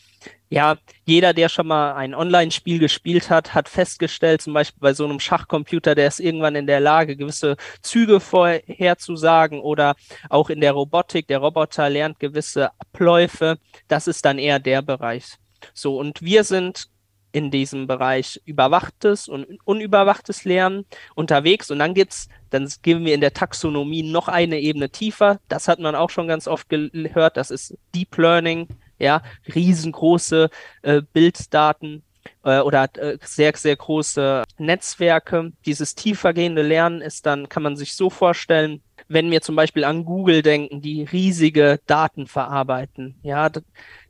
ja, 0.50 0.76
jeder, 1.06 1.32
der 1.32 1.48
schon 1.48 1.66
mal 1.66 1.94
ein 1.94 2.14
Online-Spiel 2.14 2.78
gespielt 2.78 3.30
hat, 3.30 3.54
hat 3.54 3.70
festgestellt, 3.70 4.42
zum 4.42 4.52
Beispiel 4.52 4.80
bei 4.80 4.92
so 4.92 5.06
einem 5.06 5.18
Schachcomputer, 5.18 5.94
der 5.94 6.08
ist 6.08 6.20
irgendwann 6.20 6.54
in 6.54 6.66
der 6.66 6.80
Lage, 6.80 7.16
gewisse 7.16 7.56
Züge 7.80 8.20
vorherzusagen 8.20 9.60
oder 9.60 9.96
auch 10.28 10.50
in 10.50 10.60
der 10.60 10.72
Robotik, 10.72 11.26
der 11.26 11.38
Roboter 11.38 11.88
lernt 11.88 12.20
gewisse 12.20 12.70
Abläufe. 12.78 13.56
Das 13.88 14.08
ist 14.08 14.26
dann 14.26 14.38
eher 14.38 14.58
der 14.58 14.82
Bereich. 14.82 15.36
So, 15.72 15.98
und 15.98 16.20
wir 16.20 16.44
sind 16.44 16.90
in 17.32 17.50
diesem 17.50 17.86
Bereich 17.86 18.40
überwachtes 18.44 19.28
und 19.28 19.46
unüberwachtes 19.64 20.44
Lernen 20.44 20.86
unterwegs. 21.14 21.70
Und 21.70 21.78
dann 21.78 21.94
gibt's, 21.94 22.28
dann 22.50 22.70
gehen 22.82 23.04
wir 23.04 23.14
in 23.14 23.20
der 23.20 23.34
Taxonomie 23.34 24.02
noch 24.02 24.28
eine 24.28 24.58
Ebene 24.60 24.90
tiefer. 24.90 25.38
Das 25.48 25.68
hat 25.68 25.78
man 25.78 25.94
auch 25.94 26.10
schon 26.10 26.28
ganz 26.28 26.48
oft 26.48 26.68
gehört. 26.68 27.36
Das 27.36 27.50
ist 27.50 27.76
Deep 27.94 28.16
Learning, 28.16 28.68
ja, 28.98 29.22
riesengroße 29.54 30.48
äh, 30.82 31.02
Bilddaten 31.12 32.02
äh, 32.44 32.60
oder 32.60 32.88
äh, 32.96 33.18
sehr, 33.22 33.52
sehr 33.54 33.76
große 33.76 34.44
Netzwerke. 34.58 35.52
Dieses 35.66 35.94
tiefergehende 35.94 36.62
Lernen 36.62 37.00
ist 37.00 37.26
dann, 37.26 37.48
kann 37.48 37.62
man 37.62 37.76
sich 37.76 37.94
so 37.94 38.10
vorstellen, 38.10 38.82
wenn 39.08 39.30
wir 39.30 39.40
zum 39.40 39.56
Beispiel 39.56 39.84
an 39.84 40.04
Google 40.04 40.42
denken, 40.42 40.80
die 40.80 41.04
riesige 41.04 41.80
Daten 41.86 42.26
verarbeiten, 42.26 43.16
ja, 43.22 43.50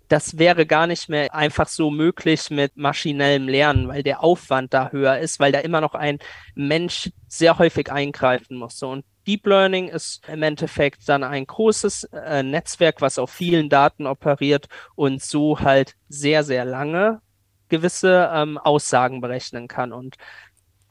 das 0.08 0.38
wäre 0.38 0.66
gar 0.66 0.86
nicht 0.86 1.08
mehr 1.08 1.34
einfach 1.34 1.68
so 1.68 1.90
möglich 1.90 2.50
mit 2.50 2.76
maschinellem 2.76 3.48
Lernen, 3.48 3.88
weil 3.88 4.02
der 4.02 4.22
Aufwand 4.22 4.72
da 4.72 4.90
höher 4.90 5.18
ist, 5.18 5.40
weil 5.40 5.52
da 5.52 5.58
immer 5.60 5.80
noch 5.80 5.94
ein 5.94 6.18
Mensch 6.54 7.10
sehr 7.28 7.58
häufig 7.58 7.90
eingreifen 7.90 8.56
muss. 8.56 8.82
Und 8.82 9.04
Deep 9.26 9.46
Learning 9.46 9.88
ist 9.88 10.26
im 10.28 10.42
Endeffekt 10.42 11.08
dann 11.08 11.24
ein 11.24 11.46
großes 11.46 12.04
äh, 12.04 12.42
Netzwerk, 12.42 13.00
was 13.00 13.18
auf 13.18 13.30
vielen 13.30 13.68
Daten 13.68 14.06
operiert 14.06 14.66
und 14.94 15.22
so 15.22 15.58
halt 15.58 15.94
sehr, 16.08 16.44
sehr 16.44 16.64
lange 16.64 17.20
gewisse 17.68 18.30
ähm, 18.32 18.58
Aussagen 18.58 19.20
berechnen 19.20 19.66
kann. 19.66 19.92
Und 19.92 20.16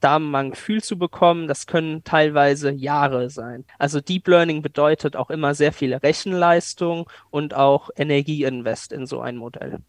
da 0.06 0.20
mal 0.20 0.44
ein 0.44 0.50
Gefühl 0.52 0.84
zu 0.84 0.96
bekommen, 0.96 1.48
das 1.48 1.66
können 1.66 2.04
teilweise 2.04 2.70
Jahre 2.70 3.28
sein. 3.28 3.64
Also 3.76 4.00
Deep 4.00 4.28
Learning 4.28 4.62
bedeutet 4.62 5.16
auch 5.16 5.30
immer 5.30 5.52
sehr 5.54 5.72
viel 5.72 5.92
Rechenleistung 5.94 7.10
und 7.30 7.54
auch 7.54 7.90
Energieinvest 7.96 8.92
in 8.92 9.06
so 9.06 9.20
ein 9.20 9.36
Modell. 9.36 9.80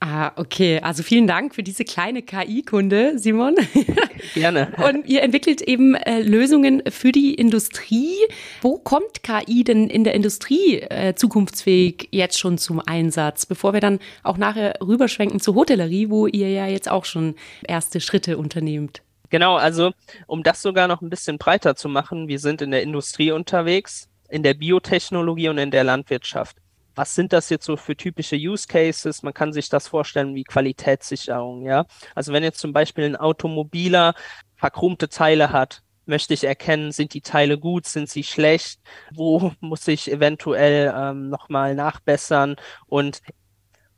Ah, 0.00 0.32
okay. 0.36 0.80
Also 0.82 1.02
vielen 1.02 1.26
Dank 1.26 1.54
für 1.54 1.62
diese 1.62 1.84
kleine 1.84 2.22
KI-Kunde, 2.22 3.18
Simon. 3.18 3.54
Gerne. 4.34 4.72
Und 4.84 5.06
ihr 5.06 5.22
entwickelt 5.22 5.62
eben 5.62 5.94
äh, 5.94 6.20
Lösungen 6.20 6.82
für 6.90 7.12
die 7.12 7.34
Industrie. 7.34 8.16
Wo 8.62 8.78
kommt 8.78 9.22
KI 9.22 9.62
denn 9.62 9.88
in 9.88 10.02
der 10.02 10.14
Industrie 10.14 10.80
äh, 10.80 11.14
zukunftsfähig 11.14 12.08
jetzt 12.10 12.40
schon 12.40 12.58
zum 12.58 12.80
Einsatz, 12.80 13.46
bevor 13.46 13.74
wir 13.74 13.80
dann 13.80 14.00
auch 14.24 14.38
nachher 14.38 14.74
rüberschwenken 14.84 15.38
zur 15.38 15.54
Hotellerie, 15.54 16.10
wo 16.10 16.26
ihr 16.26 16.50
ja 16.50 16.66
jetzt 16.66 16.90
auch 16.90 17.04
schon 17.04 17.36
erste 17.62 18.00
Schritte 18.00 18.38
unternehmt? 18.38 19.02
Genau, 19.32 19.56
also 19.56 19.92
um 20.26 20.42
das 20.42 20.60
sogar 20.60 20.88
noch 20.88 21.00
ein 21.00 21.08
bisschen 21.08 21.38
breiter 21.38 21.74
zu 21.74 21.88
machen, 21.88 22.28
wir 22.28 22.38
sind 22.38 22.60
in 22.60 22.70
der 22.70 22.82
Industrie 22.82 23.32
unterwegs, 23.32 24.10
in 24.28 24.42
der 24.42 24.52
Biotechnologie 24.52 25.48
und 25.48 25.56
in 25.56 25.70
der 25.70 25.84
Landwirtschaft. 25.84 26.58
was 26.94 27.14
sind 27.14 27.32
das 27.32 27.48
jetzt 27.48 27.64
so 27.64 27.78
für 27.78 27.96
typische 27.96 28.36
Use 28.36 28.66
Cases? 28.66 29.22
Man 29.22 29.32
kann 29.32 29.54
sich 29.54 29.70
das 29.70 29.88
vorstellen 29.88 30.34
wie 30.34 30.44
Qualitätssicherung, 30.44 31.62
ja. 31.62 31.86
Also 32.14 32.34
wenn 32.34 32.42
jetzt 32.42 32.58
zum 32.58 32.74
Beispiel 32.74 33.04
ein 33.06 33.16
Automobiler 33.16 34.12
verchromte 34.54 35.08
Teile 35.08 35.50
hat, 35.50 35.82
möchte 36.04 36.34
ich 36.34 36.44
erkennen, 36.44 36.92
sind 36.92 37.14
die 37.14 37.22
Teile 37.22 37.58
gut, 37.58 37.86
sind 37.86 38.10
sie 38.10 38.24
schlecht, 38.24 38.80
wo 39.14 39.52
muss 39.60 39.88
ich 39.88 40.12
eventuell 40.12 40.92
ähm, 40.94 41.30
nochmal 41.30 41.74
nachbessern 41.74 42.56
und 42.86 43.22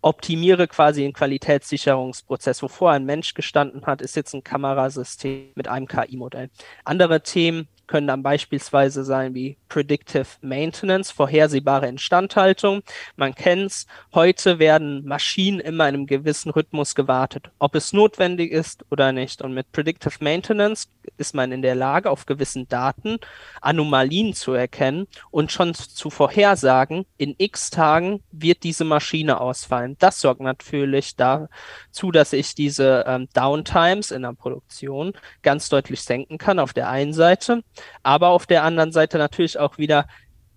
optimiere 0.05 0.69
quasi 0.69 1.03
den 1.03 1.15
Qualitätssicherungsprozess. 1.15 2.63
Wovor 2.63 2.93
ein 2.93 3.07
Mensch 3.07 3.33
gestanden 3.33 3.87
hat, 3.87 4.03
ist 4.03 4.17
jetzt 4.17 4.35
ein 4.35 4.45
Kamerasystem 4.45 5.53
mit 5.55 5.67
einem 5.67 5.89
KI-Modell. 5.89 6.51
Andere 6.85 7.23
Themen 7.23 7.69
können 7.87 8.07
dann 8.07 8.23
beispielsweise 8.23 9.05
sein 9.05 9.35
wie 9.35 9.57
Predictive 9.75 10.29
Maintenance, 10.41 11.11
vorhersehbare 11.11 11.89
Instandhaltung. 11.89 12.85
Man 13.17 13.35
kennt's. 13.35 13.89
Heute 14.15 14.61
werden 14.61 15.05
Maschinen 15.05 15.59
immer 15.59 15.89
in 15.89 15.97
einem 15.97 16.07
gewissen 16.07 16.51
Rhythmus 16.51 16.95
gewartet, 16.95 17.51
ob 17.59 17.75
es 17.75 17.93
notwendig 17.93 18.53
ist 18.53 18.85
oder 18.93 19.11
nicht. 19.11 19.43
Und 19.43 19.53
mit 19.53 19.73
Predictive 19.73 20.23
Maintenance 20.23 20.87
ist 21.17 21.35
man 21.35 21.51
in 21.51 21.61
der 21.61 21.75
Lage, 21.75 22.09
auf 22.09 22.25
gewissen 22.25 22.69
Daten 22.69 23.19
Anomalien 23.61 24.33
zu 24.33 24.53
erkennen 24.53 25.09
und 25.33 25.51
schon 25.51 25.75
zu 25.75 26.09
vorhersagen, 26.09 27.05
in 27.17 27.35
x 27.37 27.71
Tagen 27.71 28.23
wird 28.31 28.63
diese 28.63 28.85
Maschine 28.85 29.41
ausfallen. 29.41 29.97
Das 29.99 30.21
sorgt 30.21 30.41
natürlich 30.41 31.17
dazu, 31.17 32.13
dass 32.13 32.33
ich 32.33 32.55
diese 32.55 33.05
ähm, 33.09 33.29
Downtimes 33.35 34.13
in 34.13 34.23
der 34.23 34.35
Produktion 34.35 35.15
ganz 35.43 35.69
deutlich 35.69 36.03
senken 36.03 36.39
kann 36.39 36.61
auf 36.61 36.73
der 36.73 36.89
einen 36.89 37.13
Seite 37.13 37.65
aber 38.05 38.29
auf 38.29 38.47
der 38.47 38.63
anderen 38.63 38.93
Seite 38.93 39.19
natürlich 39.19 39.59
auch 39.59 39.64
wieder 39.79 40.07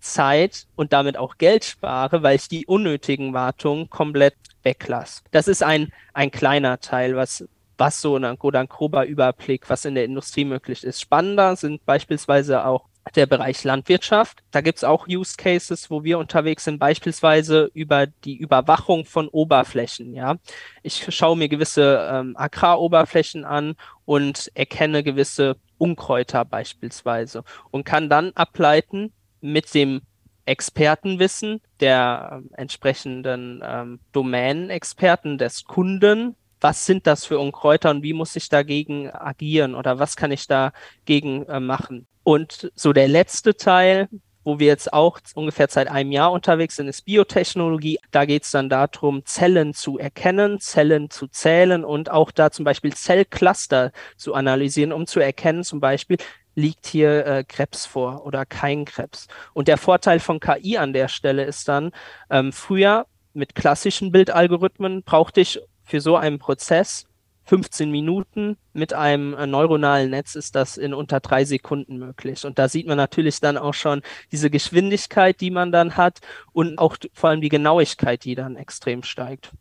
Zeit 0.00 0.66
und 0.76 0.92
damit 0.92 1.16
auch 1.16 1.38
Geld 1.38 1.64
spare, 1.64 2.22
weil 2.22 2.36
ich 2.36 2.48
die 2.48 2.66
unnötigen 2.66 3.32
Wartungen 3.34 3.90
komplett 3.90 4.34
weglasse. 4.62 5.22
Das 5.30 5.48
ist 5.48 5.62
ein, 5.62 5.92
ein 6.12 6.30
kleiner 6.30 6.80
Teil, 6.80 7.16
was, 7.16 7.44
was 7.76 8.00
so 8.00 8.16
ein, 8.16 8.36
oder 8.36 8.60
ein 8.60 8.68
grober 8.68 9.06
Überblick, 9.06 9.68
was 9.68 9.84
in 9.84 9.94
der 9.94 10.04
Industrie 10.04 10.44
möglich 10.44 10.84
ist. 10.84 11.00
Spannender 11.00 11.56
sind 11.56 11.84
beispielsweise 11.84 12.64
auch 12.64 12.84
der 13.14 13.26
Bereich 13.26 13.64
Landwirtschaft. 13.64 14.42
Da 14.50 14.60
gibt's 14.60 14.84
auch 14.84 15.08
Use 15.08 15.36
Cases, 15.36 15.90
wo 15.90 16.04
wir 16.04 16.18
unterwegs 16.18 16.64
sind, 16.64 16.78
beispielsweise 16.78 17.70
über 17.72 18.06
die 18.06 18.36
Überwachung 18.36 19.04
von 19.04 19.28
Oberflächen. 19.28 20.14
Ja, 20.14 20.36
ich 20.82 21.06
schaue 21.14 21.36
mir 21.36 21.48
gewisse 21.48 22.08
ähm, 22.10 22.36
Agraroberflächen 22.36 23.44
an 23.44 23.76
und 24.04 24.50
erkenne 24.54 25.02
gewisse 25.02 25.56
Unkräuter 25.78 26.44
beispielsweise 26.44 27.44
und 27.70 27.84
kann 27.84 28.08
dann 28.08 28.32
ableiten 28.34 29.12
mit 29.40 29.72
dem 29.74 30.02
Expertenwissen 30.48 31.60
der 31.80 32.42
äh, 32.54 32.60
entsprechenden 32.60 33.62
ähm, 33.62 34.00
Domänenexperten 34.12 35.38
des 35.38 35.64
Kunden, 35.64 36.36
was 36.60 36.86
sind 36.86 37.06
das 37.06 37.24
für 37.24 37.38
Unkräuter 37.38 37.90
und 37.90 38.02
wie 38.02 38.14
muss 38.14 38.34
ich 38.34 38.48
dagegen 38.48 39.10
agieren 39.10 39.74
oder 39.74 39.98
was 39.98 40.16
kann 40.16 40.32
ich 40.32 40.46
dagegen 40.46 41.44
äh, 41.46 41.60
machen. 41.60 42.06
Und 42.24 42.72
so 42.74 42.92
der 42.92 43.08
letzte 43.08 43.56
Teil, 43.56 44.08
wo 44.48 44.58
wir 44.58 44.66
jetzt 44.66 44.94
auch 44.94 45.20
ungefähr 45.34 45.68
seit 45.68 45.88
einem 45.88 46.10
Jahr 46.10 46.32
unterwegs 46.32 46.76
sind, 46.76 46.88
ist 46.88 47.04
Biotechnologie. 47.04 47.98
Da 48.10 48.24
geht 48.24 48.44
es 48.44 48.50
dann 48.50 48.70
darum, 48.70 49.24
Zellen 49.26 49.74
zu 49.74 49.98
erkennen, 49.98 50.58
Zellen 50.58 51.10
zu 51.10 51.28
zählen 51.28 51.84
und 51.84 52.10
auch 52.10 52.30
da 52.30 52.50
zum 52.50 52.64
Beispiel 52.64 52.94
Zellcluster 52.94 53.92
zu 54.16 54.32
analysieren, 54.32 54.92
um 54.92 55.06
zu 55.06 55.20
erkennen, 55.20 55.64
zum 55.64 55.80
Beispiel, 55.80 56.16
liegt 56.54 56.86
hier 56.86 57.26
äh, 57.26 57.44
Krebs 57.44 57.84
vor 57.84 58.24
oder 58.24 58.46
kein 58.46 58.86
Krebs. 58.86 59.28
Und 59.52 59.68
der 59.68 59.76
Vorteil 59.76 60.18
von 60.18 60.40
KI 60.40 60.78
an 60.78 60.94
der 60.94 61.08
Stelle 61.08 61.44
ist 61.44 61.68
dann, 61.68 61.92
ähm, 62.30 62.50
früher 62.50 63.06
mit 63.34 63.54
klassischen 63.54 64.12
Bildalgorithmen 64.12 65.02
brauchte 65.02 65.42
ich 65.42 65.60
für 65.84 66.00
so 66.00 66.16
einen 66.16 66.38
Prozess 66.38 67.06
15 67.48 67.90
Minuten. 67.90 68.56
Mit 68.74 68.92
einem 68.92 69.34
äh, 69.34 69.46
neuronalen 69.46 70.10
Netz 70.10 70.34
ist 70.34 70.54
das 70.54 70.76
in 70.76 70.92
unter 70.92 71.20
drei 71.20 71.44
Sekunden 71.44 71.98
möglich. 71.98 72.44
Und 72.44 72.58
da 72.58 72.68
sieht 72.68 72.86
man 72.86 72.98
natürlich 72.98 73.40
dann 73.40 73.56
auch 73.56 73.74
schon 73.74 74.02
diese 74.30 74.50
Geschwindigkeit, 74.50 75.40
die 75.40 75.50
man 75.50 75.72
dann 75.72 75.96
hat 75.96 76.20
und 76.52 76.78
auch 76.78 76.96
vor 77.14 77.30
allem 77.30 77.40
die 77.40 77.48
Genauigkeit, 77.48 78.24
die 78.24 78.34
dann 78.34 78.56
extrem 78.56 79.02
steigt. 79.02 79.52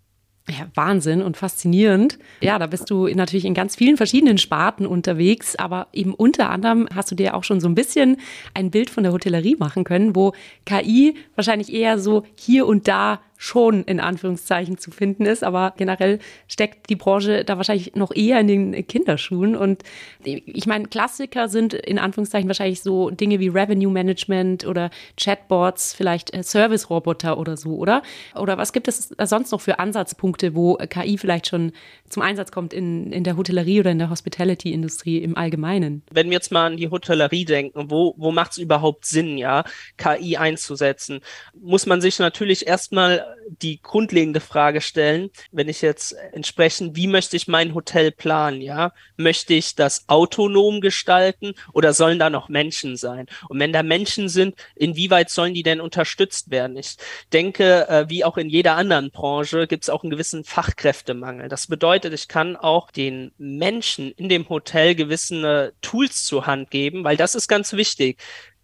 Ja, 0.50 0.67
Wahnsinn 0.75 1.22
und 1.22 1.36
faszinierend. 1.36 2.20
Ja, 2.39 2.58
da 2.58 2.67
bist 2.67 2.89
du 2.89 3.08
natürlich 3.08 3.44
in 3.44 3.53
ganz 3.53 3.75
vielen 3.75 3.98
verschiedenen 3.98 4.38
Sparten 4.38 4.86
unterwegs, 4.86 5.58
aber 5.58 5.88
eben 5.91 6.13
unter 6.13 6.50
anderem 6.50 6.88
hast 6.96 7.12
du 7.12 7.15
dir 7.15 7.36
auch 7.36 7.44
schon 7.44 7.60
so 7.60 7.67
ein 7.67 7.75
bisschen 7.75 8.17
ein 8.53 8.72
Bild 8.72 8.89
von 8.89 9.03
der 9.03 9.12
Hotellerie 9.12 9.58
machen 9.60 9.84
können, 9.84 10.15
wo 10.15 10.32
KI 10.65 11.15
wahrscheinlich 11.36 11.74
eher 11.74 12.00
so 12.00 12.24
hier 12.36 12.65
und 12.65 12.88
da 12.88 13.20
schon 13.38 13.84
in 13.84 14.00
Anführungszeichen 14.00 14.77
zu 14.77 14.91
finden 14.91 15.25
ist, 15.25 15.44
aber 15.44 15.74
generell 15.77 16.20
steckt 16.48 16.89
die 16.89 16.96
Branche 16.96 17.46
da 17.46 17.58
wahrscheinlich 17.58 17.96
noch 17.96 18.13
eher 18.13 18.39
in 18.39 18.48
den 18.48 18.88
Kinderschuhen. 18.88 19.56
Und 19.56 19.84
ich 20.24 20.65
meine, 20.65 20.88
Klassiker 20.88 21.48
sind 21.48 21.74
in 21.74 22.00
Anführungszeichen 22.00 22.50
wahrscheinlich 22.50 22.82
so 22.82 23.10
Dinge 23.12 23.39
wie 23.39 23.48
Revenue 23.48 23.91
Management 23.91 24.65
oder 24.65 24.89
Chatbots, 25.17 25.94
vielleicht 25.94 26.34
äh, 26.34 26.44
Service-Roboter 26.44 27.38
oder 27.38 27.58
so, 27.58 27.75
oder? 27.77 28.01
Oder 28.36 28.58
was 28.58 28.74
gibt 28.74 28.88
es 28.88 29.13
sonst 29.24 29.51
noch 29.51 29.62
für 29.62 29.79
Ansatzpunkte, 29.79 30.56
wo 30.56 30.75
KI 30.75 31.17
vielleicht 31.17 31.48
schon 31.48 31.72
zum 32.10 32.24
Einsatz 32.24 32.51
kommt 32.51 32.74
in, 32.74 33.12
in 33.12 33.24
der 33.24 33.38
Hotellerie 33.38 33.82
oder 33.82 33.91
in 33.91 34.00
der 34.00 34.10
Hospitality-Industrie 34.10 35.20
im 35.20 35.38
Allgemeinen? 35.38 36.03
Wenn 36.12 36.27
wir 36.27 36.34
jetzt 36.34 36.51
mal 36.51 36.65
an 36.65 36.77
die 36.77 36.89
Hotellerie 36.89 37.46
denken, 37.46 37.91
wo, 37.91 38.15
wo 38.17 38.32
macht 38.32 38.51
es 38.51 38.58
überhaupt 38.58 39.06
Sinn, 39.06 39.38
ja, 39.38 39.63
KI 39.98 40.38
einzusetzen, 40.38 41.22
muss 41.53 41.86
man 41.86 42.01
sich 42.01 42.20
natürlich 42.20 42.65
erstmal 42.65 43.26
die 43.48 43.81
grundlegende 43.81 44.39
Frage 44.39 44.81
stellen, 44.81 45.29
wenn 45.51 45.69
ich 45.69 45.81
jetzt 45.81 46.13
entsprechend, 46.34 46.96
wie 46.96 47.07
möchte 47.07 47.36
ich 47.36 47.48
mein 47.48 47.74
Hotel 47.74 48.12
planen, 48.12 48.62
ja? 48.62 48.93
Möchte 49.15 49.53
ich 49.53 49.75
das 49.75 50.07
autonom 50.07 50.81
gestalten 50.81 51.53
oder 51.74 51.93
sollen 51.93 52.19
da 52.19 52.29
noch 52.29 52.50
Menschen 52.50 52.98
sein? 52.98 53.27
Und 53.50 53.60
wenn 53.60 53.74
da 53.74 53.84
Menschen 53.84 54.29
sind, 54.29 54.55
inwieweit 54.75 55.29
sollen 55.29 55.53
die 55.53 55.63
denn 55.63 55.81
unterstützt 55.81 56.51
werden? 56.51 56.77
Ich 56.77 56.98
denke, 57.34 57.88
äh, 57.88 58.05
wie 58.10 58.24
auch 58.24 58.38
in 58.38 58.50
jeder 58.50 58.75
anderen 58.75 59.12
Branche 59.12 59.67
gibt 59.67 59.84
es 59.84 59.89
auch 59.89 60.03
einen 60.03 60.12
gewissen 60.12 60.43
Fachkräftemangel. 60.43 61.50
Das 61.50 61.67
bedeutet, 61.67 62.13
ich 62.13 62.27
kann 62.27 62.55
auch 62.55 62.91
den 62.91 63.31
Menschen 63.38 64.12
in 64.12 64.29
dem 64.29 64.48
Hotel 64.50 64.96
gewisse 64.96 65.74
Tools 65.81 66.25
zur 66.25 66.46
Hand 66.46 66.72
geben, 66.72 67.03
weil 67.03 67.17
das 67.17 67.36
ist 67.36 67.48
ganz 67.48 67.74
wichtig. 67.74 68.17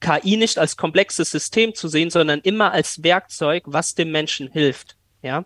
KI 0.03 0.37
nicht 0.37 0.57
als 0.57 0.77
komplexes 0.77 1.31
System 1.31 1.73
zu 1.73 1.87
sehen, 1.87 2.09
sondern 2.09 2.41
immer 2.41 2.71
als 2.71 3.03
Werkzeug, 3.03 3.63
was 3.65 3.95
dem 3.95 4.11
Menschen 4.11 4.51
hilft. 4.51 4.97
Ja, 5.21 5.45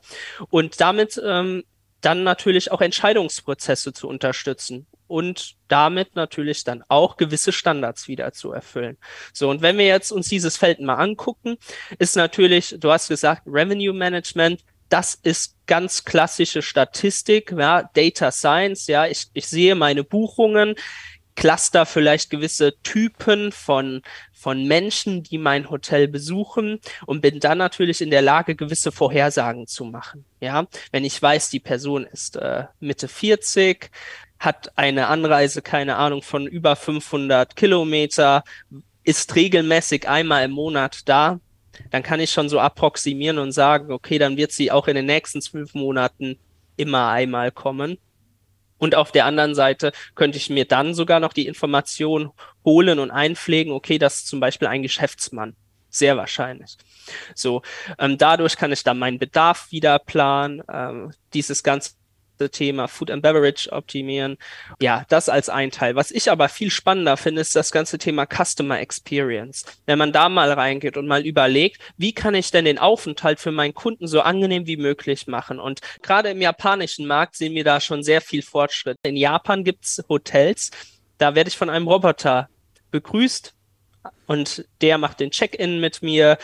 und 0.50 0.82
damit 0.82 1.22
ähm, 1.24 1.64
dann 2.02 2.24
natürlich 2.24 2.72
auch 2.72 2.82
Entscheidungsprozesse 2.82 3.94
zu 3.94 4.08
unterstützen 4.08 4.88
und 5.08 5.56
damit 5.68 6.16
natürlich 6.16 6.64
dann 6.64 6.84
auch 6.88 7.18
gewisse 7.18 7.52
Standards 7.52 8.08
wieder 8.08 8.34
zu 8.34 8.52
erfüllen. 8.52 8.98
So, 9.34 9.50
und 9.50 9.62
wenn 9.62 9.78
wir 9.78 9.86
jetzt 9.86 10.12
uns 10.12 10.30
dieses 10.30 10.58
Feld 10.58 10.80
mal 10.80 10.96
angucken, 10.96 11.58
ist 12.00 12.16
natürlich, 12.16 12.76
du 12.80 12.92
hast 12.92 13.08
gesagt, 13.08 13.44
Revenue 13.46 13.94
Management, 13.94 14.64
das 14.90 15.16
ist 15.16 15.56
ganz 15.66 16.06
klassische 16.06 16.62
Statistik, 16.62 17.54
ja, 17.58 17.90
Data 17.94 18.32
Science, 18.32 18.88
ja, 18.88 19.06
ich, 19.06 19.28
ich 19.34 19.48
sehe 19.48 19.76
meine 19.76 20.04
Buchungen, 20.04 20.76
cluster 21.38 21.86
vielleicht 21.86 22.30
gewisse 22.30 22.74
Typen 22.82 23.54
von, 23.54 24.02
von 24.34 24.68
Menschen, 24.68 25.24
die 25.24 25.38
mein 25.38 25.70
Hotel 25.70 26.10
besuchen 26.10 26.80
und 27.06 27.22
bin 27.22 27.40
dann 27.40 27.60
natürlich 27.60 28.02
in 28.02 28.10
der 28.10 28.24
Lage, 28.24 28.56
gewisse 28.56 28.92
Vorhersagen 28.92 29.68
zu 29.68 29.86
machen. 29.86 30.26
Ja, 30.42 30.68
wenn 30.92 31.06
ich 31.06 31.22
weiß, 31.22 31.50
die 31.50 31.62
Person 31.62 32.06
ist 32.06 32.36
äh, 32.36 32.66
Mitte 32.82 33.08
40, 33.08 33.92
hat 34.40 34.78
eine 34.78 35.08
Anreise, 35.08 35.62
keine 35.62 35.96
Ahnung, 35.96 36.22
von 36.24 36.48
über 36.48 36.76
500 36.76 37.56
Kilometer, 37.56 38.44
ist 39.04 39.36
regelmäßig 39.36 40.10
einmal 40.10 40.44
im 40.44 40.52
Monat 40.52 41.08
da, 41.08 41.40
dann 41.92 42.04
kann 42.04 42.20
ich 42.20 42.32
schon 42.32 42.50
so 42.50 42.60
approximieren 42.60 43.38
und 43.38 43.52
sagen, 43.52 43.92
okay, 43.92 44.18
dann 44.18 44.38
wird 44.38 44.52
sie 44.52 44.72
auch 44.72 44.88
in 44.88 44.96
den 44.96 45.06
nächsten 45.06 45.42
zwölf 45.42 45.76
Monaten 45.76 46.40
immer 46.76 47.10
einmal 47.10 47.52
kommen. 47.52 48.00
Und 48.78 48.96
auf 48.96 49.12
der 49.12 49.26
anderen 49.26 49.56
Seite 49.56 49.92
könnte 50.16 50.38
ich 50.38 50.50
mir 50.50 50.66
dann 50.66 50.94
sogar 50.94 51.20
noch 51.20 51.34
die 51.34 51.48
Information 51.48 52.32
holen 52.64 53.00
und 53.00 53.12
einpflegen, 53.12 53.74
okay, 53.74 53.98
das 53.98 54.18
ist 54.18 54.28
zum 54.28 54.40
Beispiel 54.40 54.68
ein 54.68 54.84
Geschäftsmann. 54.84 55.56
Sehr 55.90 56.18
wahrscheinlich. 56.18 56.78
So, 57.34 57.62
ähm, 57.98 58.18
dadurch 58.18 58.58
kann 58.58 58.72
ich 58.72 58.84
dann 58.84 59.00
meinen 59.00 59.20
Bedarf 59.20 59.72
wieder 59.72 60.00
planen, 60.00 60.62
ähm, 60.72 61.12
dieses 61.34 61.64
ganze 61.64 61.92
Thema 62.38 62.88
Food 62.88 63.12
and 63.12 63.22
Beverage 63.22 63.72
optimieren. 63.72 64.38
Ja, 64.80 65.06
das 65.10 65.30
als 65.30 65.50
ein 65.50 65.72
Teil. 65.72 65.96
Was 65.96 66.12
ich 66.12 66.30
aber 66.32 66.50
viel 66.50 66.70
spannender 66.70 67.18
finde, 67.18 67.42
ist 67.42 67.56
das 67.56 67.72
ganze 67.72 67.98
Thema 67.98 68.26
Customer 68.26 68.80
Experience. 68.80 69.66
Wenn 69.86 69.98
man 69.98 70.12
da 70.12 70.30
mal 70.30 70.52
reingeht 70.52 70.98
und 70.98 71.08
mal 71.08 71.26
überlegt, 71.26 71.82
wie 71.98 72.14
kann 72.14 72.36
ich 72.36 72.52
denn 72.52 72.66
den 72.66 72.78
Aufenthalt 72.78 73.40
für 73.40 73.52
meinen 73.52 73.74
Kunden 73.74 74.08
so 74.08 74.22
angenehm 74.22 74.68
wie 74.68 74.78
möglich 74.78 75.28
machen? 75.28 75.60
Und 75.60 75.82
gerade 76.02 76.30
im 76.30 76.42
japanischen 76.42 77.08
Markt 77.08 77.36
sehen 77.36 77.56
wir 77.56 77.64
da 77.64 77.80
schon 77.80 78.04
sehr 78.04 78.22
viel 78.22 78.42
Fortschritt. 78.42 78.98
In 79.04 79.18
Japan 79.18 79.64
gibt's 79.64 80.04
Hotels, 80.08 80.72
da 81.18 81.36
werde 81.36 81.50
ich 81.50 81.58
von 81.58 81.70
einem 81.70 81.88
Roboter 81.88 82.50
begrüßt 82.92 83.54
und 84.28 84.66
der 84.82 84.98
macht 84.98 85.20
den 85.20 85.32
Check-in 85.32 85.80
mit 85.80 86.02
mir, 86.02 86.38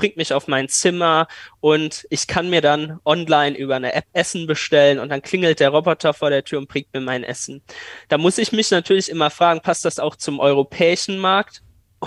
bringt 0.00 0.16
mich 0.16 0.32
auf 0.32 0.48
mein 0.48 0.70
Zimmer 0.70 1.28
und 1.60 2.06
ich 2.08 2.26
kann 2.26 2.48
mir 2.48 2.62
dann 2.62 3.00
online 3.04 3.54
über 3.54 3.76
eine 3.76 3.92
App 3.92 4.06
Essen 4.14 4.46
bestellen 4.46 4.98
und 4.98 5.10
dann 5.10 5.20
klingelt 5.20 5.60
der 5.60 5.68
Roboter 5.68 6.14
vor 6.14 6.30
der 6.30 6.42
Tür 6.42 6.58
und 6.58 6.70
bringt 6.70 6.92
mir 6.94 7.02
mein 7.02 7.22
Essen. 7.22 7.62
Da 8.08 8.16
muss 8.16 8.38
ich 8.38 8.50
mich 8.50 8.70
natürlich 8.70 9.10
immer 9.10 9.28
fragen, 9.28 9.60
passt 9.60 9.84
das 9.84 9.98
auch 9.98 10.16
zum 10.16 10.40
europäischen 10.40 11.18
Markt? 11.18 11.62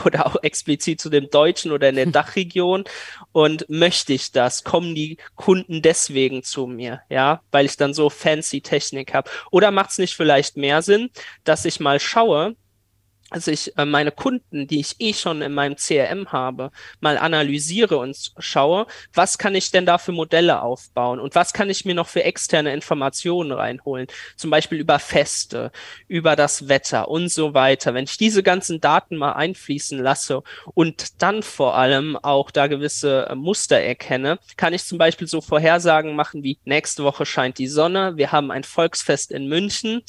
oder 0.06 0.26
auch 0.26 0.42
explizit 0.42 1.00
zu 1.00 1.12
dem 1.12 1.30
Deutschen 1.30 1.72
oder 1.72 1.90
in 1.90 1.96
der 1.96 2.06
Dachregion 2.08 2.84
und 3.32 3.70
möchte 3.70 4.14
ich 4.14 4.32
das? 4.32 4.64
Kommen 4.64 4.96
die 4.96 5.18
Kunden 5.36 5.84
deswegen 5.84 6.42
zu 6.42 6.66
mir, 6.66 7.02
ja, 7.10 7.42
weil 7.52 7.68
ich 7.68 7.78
dann 7.78 7.94
so 7.94 8.10
fancy 8.10 8.62
Technik 8.62 9.14
habe? 9.14 9.30
Oder 9.52 9.70
macht 9.70 9.92
es 9.92 10.00
nicht 10.00 10.16
vielleicht 10.16 10.58
mehr 10.58 10.82
Sinn, 10.82 11.12
dass 11.44 11.66
ich 11.66 11.80
mal 11.80 12.00
schaue, 12.00 12.56
dass 13.34 13.48
ich 13.48 13.78
äh, 13.78 13.86
meine 13.86 14.12
Kunden, 14.12 14.68
die 14.68 14.80
ich 14.80 14.96
eh 15.00 15.14
schon 15.14 15.42
in 15.42 15.54
meinem 15.54 15.76
CRM 15.76 16.32
habe, 16.32 16.72
mal 17.00 17.18
analysiere 17.18 17.98
und 17.98 18.32
schaue, 18.38 18.86
was 19.14 19.38
kann 19.38 19.56
ich 19.56 19.72
denn 19.72 19.86
da 19.86 19.98
für 19.98 20.12
Modelle 20.12 20.62
aufbauen 20.62 21.20
und 21.20 21.36
was 21.36 21.54
kann 21.54 21.70
ich 21.70 21.84
mir 21.84 21.96
noch 21.96 22.08
für 22.08 22.24
externe 22.24 22.74
Informationen 22.74 23.52
reinholen, 23.52 24.08
zum 24.38 24.50
Beispiel 24.50 24.80
über 24.80 25.00
Feste, 25.00 25.72
über 26.08 26.36
das 26.36 26.68
Wetter 26.70 27.10
und 27.10 27.30
so 27.30 27.54
weiter. 27.54 27.94
Wenn 27.94 28.06
ich 28.06 28.18
diese 28.18 28.44
ganzen 28.44 28.80
Daten 28.80 29.18
mal 29.18 29.34
einfließen 29.34 30.00
lasse 30.00 30.44
und 30.74 31.22
dann 31.22 31.44
vor 31.44 31.76
allem 31.76 32.16
auch 32.18 32.52
da 32.52 32.68
gewisse 32.68 33.28
äh, 33.30 33.36
Muster 33.36 33.80
erkenne, 33.80 34.40
kann 34.58 34.74
ich 34.74 34.86
zum 34.86 34.98
Beispiel 34.98 35.28
so 35.28 35.42
Vorhersagen 35.42 36.16
machen 36.16 36.44
wie 36.44 36.60
nächste 36.66 37.04
Woche 37.04 37.26
scheint 37.26 37.58
die 37.58 37.68
Sonne, 37.68 38.16
wir 38.16 38.32
haben 38.32 38.52
ein 38.52 38.64
Volksfest 38.64 39.32
in 39.32 39.48
München 39.48 40.04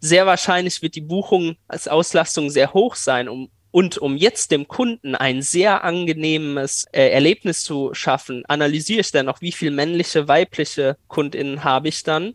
sehr 0.00 0.26
wahrscheinlich 0.26 0.82
wird 0.82 0.94
die 0.94 1.00
Buchung 1.00 1.56
als 1.66 1.88
Auslastung 1.88 2.50
sehr 2.50 2.72
hoch 2.72 2.94
sein, 2.94 3.28
um 3.28 3.50
und 3.70 3.98
um 3.98 4.16
jetzt 4.16 4.50
dem 4.50 4.66
Kunden 4.66 5.14
ein 5.14 5.42
sehr 5.42 5.84
angenehmes 5.84 6.86
äh, 6.92 7.10
Erlebnis 7.10 7.62
zu 7.62 7.92
schaffen, 7.92 8.44
analysiere 8.46 9.00
ich 9.00 9.12
dann 9.12 9.26
noch, 9.26 9.40
wie 9.40 9.52
viel 9.52 9.70
männliche, 9.70 10.26
weibliche 10.26 10.96
KundInnen 11.08 11.64
habe 11.64 11.88
ich 11.88 12.02
dann. 12.02 12.34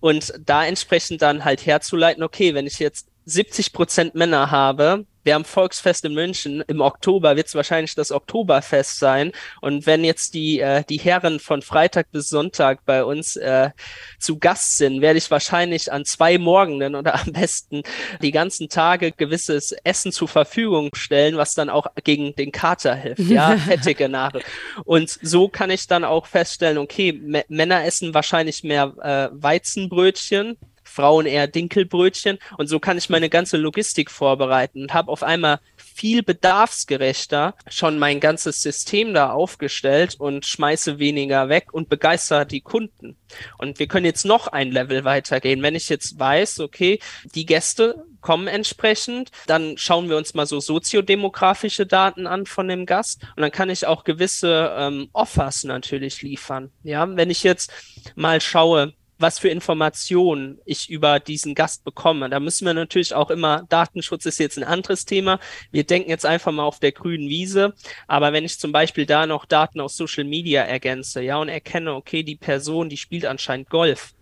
Und 0.00 0.32
da 0.44 0.64
entsprechend 0.64 1.20
dann 1.20 1.44
halt 1.44 1.66
herzuleiten, 1.66 2.22
okay, 2.22 2.54
wenn 2.54 2.66
ich 2.66 2.78
jetzt 2.78 3.08
70 3.26 3.74
Prozent 3.74 4.14
Männer 4.14 4.50
habe, 4.50 5.04
wir 5.22 5.34
haben 5.34 5.44
Volksfest 5.44 6.04
in 6.04 6.14
München. 6.14 6.62
Im 6.66 6.80
Oktober 6.80 7.36
wird 7.36 7.48
es 7.48 7.54
wahrscheinlich 7.54 7.94
das 7.94 8.10
Oktoberfest 8.10 8.98
sein. 8.98 9.32
Und 9.60 9.86
wenn 9.86 10.04
jetzt 10.04 10.34
die, 10.34 10.60
äh, 10.60 10.84
die 10.88 10.98
Herren 10.98 11.40
von 11.40 11.62
Freitag 11.62 12.10
bis 12.10 12.28
Sonntag 12.28 12.84
bei 12.86 13.04
uns 13.04 13.36
äh, 13.36 13.70
zu 14.18 14.38
Gast 14.38 14.76
sind, 14.76 15.00
werde 15.00 15.18
ich 15.18 15.30
wahrscheinlich 15.30 15.92
an 15.92 16.04
zwei 16.04 16.38
Morgenen 16.38 16.94
oder 16.94 17.14
am 17.20 17.32
besten 17.32 17.82
die 18.22 18.30
ganzen 18.30 18.68
Tage 18.68 19.12
gewisses 19.12 19.72
Essen 19.84 20.12
zur 20.12 20.28
Verfügung 20.28 20.90
stellen, 20.94 21.36
was 21.36 21.54
dann 21.54 21.68
auch 21.68 21.86
gegen 22.04 22.34
den 22.36 22.52
Kater 22.52 22.94
hilft. 22.94 23.20
Ja, 23.20 23.56
fettige 23.58 24.08
Nahrung. 24.08 24.42
Und 24.84 25.18
so 25.22 25.48
kann 25.48 25.70
ich 25.70 25.86
dann 25.86 26.04
auch 26.04 26.26
feststellen, 26.26 26.78
okay, 26.78 27.12
Männer 27.48 27.84
essen 27.84 28.14
wahrscheinlich 28.14 28.64
mehr 28.64 28.92
äh, 29.02 29.28
Weizenbrötchen, 29.32 30.56
Frauen 30.90 31.26
eher 31.26 31.46
Dinkelbrötchen. 31.46 32.38
Und 32.58 32.68
so 32.68 32.80
kann 32.80 32.98
ich 32.98 33.08
meine 33.08 33.30
ganze 33.30 33.56
Logistik 33.56 34.10
vorbereiten 34.10 34.82
und 34.82 34.94
habe 34.94 35.10
auf 35.10 35.22
einmal 35.22 35.60
viel 35.76 36.22
bedarfsgerechter 36.22 37.54
schon 37.68 37.98
mein 37.98 38.20
ganzes 38.20 38.62
System 38.62 39.14
da 39.14 39.30
aufgestellt 39.30 40.16
und 40.18 40.46
schmeiße 40.46 40.98
weniger 40.98 41.48
weg 41.48 41.72
und 41.72 41.88
begeistere 41.88 42.46
die 42.46 42.60
Kunden. 42.60 43.16
Und 43.58 43.78
wir 43.78 43.86
können 43.86 44.06
jetzt 44.06 44.24
noch 44.24 44.48
ein 44.48 44.70
Level 44.72 45.04
weitergehen. 45.04 45.62
Wenn 45.62 45.74
ich 45.74 45.88
jetzt 45.88 46.18
weiß, 46.18 46.60
okay, 46.60 46.98
die 47.34 47.46
Gäste 47.46 48.04
kommen 48.20 48.48
entsprechend, 48.48 49.30
dann 49.46 49.76
schauen 49.78 50.08
wir 50.08 50.16
uns 50.16 50.34
mal 50.34 50.46
so 50.46 50.60
soziodemografische 50.60 51.86
Daten 51.86 52.26
an 52.26 52.46
von 52.46 52.68
dem 52.68 52.86
Gast 52.86 53.22
und 53.36 53.42
dann 53.42 53.50
kann 53.50 53.70
ich 53.70 53.86
auch 53.86 54.04
gewisse 54.04 54.74
ähm, 54.76 55.08
Offers 55.12 55.64
natürlich 55.64 56.22
liefern. 56.22 56.70
Ja, 56.82 57.08
wenn 57.16 57.30
ich 57.30 57.42
jetzt 57.42 57.72
mal 58.14 58.40
schaue, 58.40 58.94
was 59.20 59.38
für 59.38 59.48
Informationen 59.48 60.58
ich 60.64 60.90
über 60.90 61.20
diesen 61.20 61.54
Gast 61.54 61.84
bekomme. 61.84 62.30
Da 62.30 62.40
müssen 62.40 62.66
wir 62.66 62.74
natürlich 62.74 63.14
auch 63.14 63.30
immer, 63.30 63.64
Datenschutz 63.68 64.26
ist 64.26 64.38
jetzt 64.38 64.56
ein 64.56 64.64
anderes 64.64 65.04
Thema. 65.04 65.38
Wir 65.70 65.84
denken 65.84 66.10
jetzt 66.10 66.26
einfach 66.26 66.52
mal 66.52 66.64
auf 66.64 66.80
der 66.80 66.92
grünen 66.92 67.28
Wiese. 67.28 67.74
Aber 68.06 68.32
wenn 68.32 68.44
ich 68.44 68.58
zum 68.58 68.72
Beispiel 68.72 69.06
da 69.06 69.26
noch 69.26 69.44
Daten 69.44 69.80
aus 69.80 69.96
Social 69.96 70.24
Media 70.24 70.62
ergänze, 70.62 71.22
ja, 71.22 71.36
und 71.36 71.48
erkenne, 71.48 71.94
okay, 71.94 72.22
die 72.22 72.36
Person, 72.36 72.88
die 72.88 72.96
spielt 72.96 73.26
anscheinend 73.26 73.68
Golf, 73.70 74.14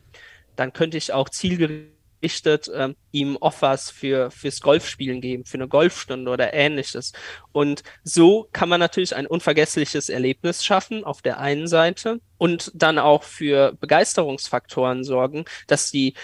dann 0.57 0.73
könnte 0.73 0.97
ich 0.97 1.13
auch 1.13 1.29
zielgerichtet 1.29 1.98
richtet, 2.23 2.71
ähm, 2.75 2.97
ihm 3.13 3.37
Offers 3.37 3.91
für 3.91 4.31
fürs 4.31 4.61
Golfspielen 4.61 5.21
geben, 5.21 5.45
für 5.45 5.57
eine 5.57 5.69
Golfstunde 5.69 6.31
oder 6.31 6.53
ähnliches. 6.53 7.13
Und 7.53 7.83
so 8.05 8.49
kann 8.53 8.69
man 8.69 8.81
natürlich 8.81 9.15
ein 9.15 9.27
unvergessliches 9.27 10.09
Erlebnis 10.09 10.65
schaffen 10.65 11.05
auf 11.05 11.23
der 11.23 11.39
einen 11.39 11.69
Seite 11.69 12.21
und 12.37 12.71
dann 12.75 12.99
auch 12.99 13.23
für 13.23 13.73
Begeisterungsfaktoren 13.81 15.05
sorgen, 15.05 15.45
dass 15.67 15.91
die 15.91 16.15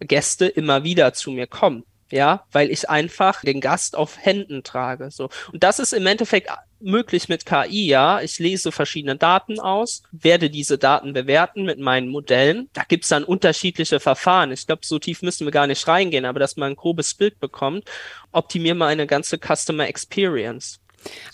Gäste 0.00 0.46
immer 0.46 0.84
wieder 0.84 1.12
zu 1.12 1.30
mir 1.30 1.46
kommen 1.46 1.84
ja, 2.10 2.46
weil 2.52 2.70
ich 2.70 2.88
einfach 2.88 3.42
den 3.42 3.60
Gast 3.60 3.96
auf 3.96 4.16
Händen 4.18 4.62
trage. 4.62 5.10
So. 5.10 5.28
Und 5.52 5.62
das 5.62 5.78
ist 5.78 5.92
im 5.92 6.06
Endeffekt 6.06 6.48
möglich 6.80 7.28
mit 7.28 7.46
KI, 7.46 7.86
ja. 7.86 8.20
Ich 8.20 8.38
lese 8.38 8.72
verschiedene 8.72 9.16
Daten 9.16 9.60
aus, 9.60 10.02
werde 10.12 10.50
diese 10.50 10.78
Daten 10.78 11.12
bewerten 11.12 11.64
mit 11.64 11.78
meinen 11.78 12.08
Modellen. 12.08 12.68
Da 12.72 12.82
gibt's 12.86 13.08
dann 13.08 13.24
unterschiedliche 13.24 14.00
Verfahren. 14.00 14.52
Ich 14.52 14.66
glaube, 14.66 14.82
so 14.84 14.98
tief 14.98 15.22
müssen 15.22 15.46
wir 15.46 15.52
gar 15.52 15.66
nicht 15.66 15.86
reingehen, 15.86 16.24
aber 16.24 16.40
dass 16.40 16.56
man 16.56 16.72
ein 16.72 16.76
grobes 16.76 17.14
Bild 17.14 17.40
bekommt, 17.40 17.84
optimieren 18.32 18.78
wir 18.78 18.86
eine 18.86 19.06
ganze 19.06 19.38
Customer 19.38 19.88
Experience. 19.88 20.80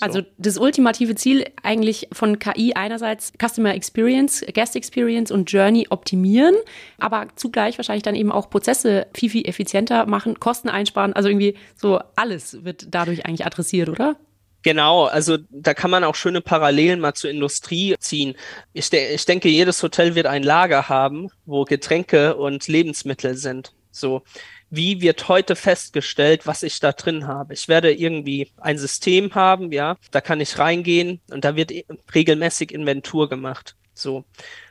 Also 0.00 0.22
das 0.37 0.59
ultimative 0.59 1.14
Ziel 1.14 1.46
eigentlich 1.62 2.09
von 2.12 2.38
KI 2.38 2.74
einerseits 2.74 3.33
Customer 3.40 3.74
Experience, 3.74 4.44
Guest 4.52 4.76
Experience 4.76 5.30
und 5.30 5.50
Journey 5.50 5.87
optimieren, 5.90 6.54
aber 6.98 7.28
zugleich 7.37 7.78
wahrscheinlich 7.78 8.02
dann 8.02 8.14
eben 8.14 8.33
auch 8.33 8.50
Prozesse 8.50 9.07
viel, 9.14 9.30
viel 9.30 9.48
effizienter 9.48 10.07
machen, 10.07 10.38
Kosten 10.38 10.68
einsparen. 10.68 11.12
Also 11.12 11.28
irgendwie 11.28 11.54
so 11.76 12.00
alles 12.16 12.64
wird 12.64 12.88
dadurch 12.90 13.24
eigentlich 13.26 13.46
adressiert, 13.46 13.88
oder? 13.88 14.16
Genau, 14.64 15.05
also 15.05 15.37
da 15.50 15.74
kann 15.74 15.90
man 15.90 16.05
auch 16.05 16.14
schöne 16.14 16.40
Parallelen 16.40 16.98
mal 16.98 17.12
zur 17.12 17.29
Industrie 17.29 17.94
ziehen. 17.98 18.35
Ich, 18.72 18.88
de 18.88 19.14
ich 19.14 19.27
denke, 19.27 19.50
jedes 19.50 19.83
Hotel 19.83 20.14
wird 20.14 20.27
ein 20.27 20.42
Lager 20.42 20.88
haben, 20.88 21.29
wo 21.44 21.64
Getränke 21.64 22.35
und 22.35 22.66
Lebensmittel 22.66 23.37
sind. 23.37 23.74
So, 23.90 24.22
wie 24.70 25.03
wird 25.03 25.29
heute 25.29 25.55
festgestellt, 25.55 26.46
was 26.46 26.62
ich 26.62 26.81
da 26.81 26.92
drin 26.92 27.27
habe. 27.27 27.53
Ich 27.53 27.68
werde 27.68 27.92
irgendwie 27.92 28.50
ein 28.57 28.79
System 28.79 29.35
haben, 29.35 29.70
ja, 29.70 29.98
da 30.11 30.22
kann 30.22 30.40
ich 30.40 30.59
reingehen 30.59 31.20
und 31.31 31.44
da 31.44 31.57
wird 31.57 31.70
regelmäßig 32.14 32.72
Inventur 32.72 33.29
gemacht. 33.29 33.77
So, 33.92 34.24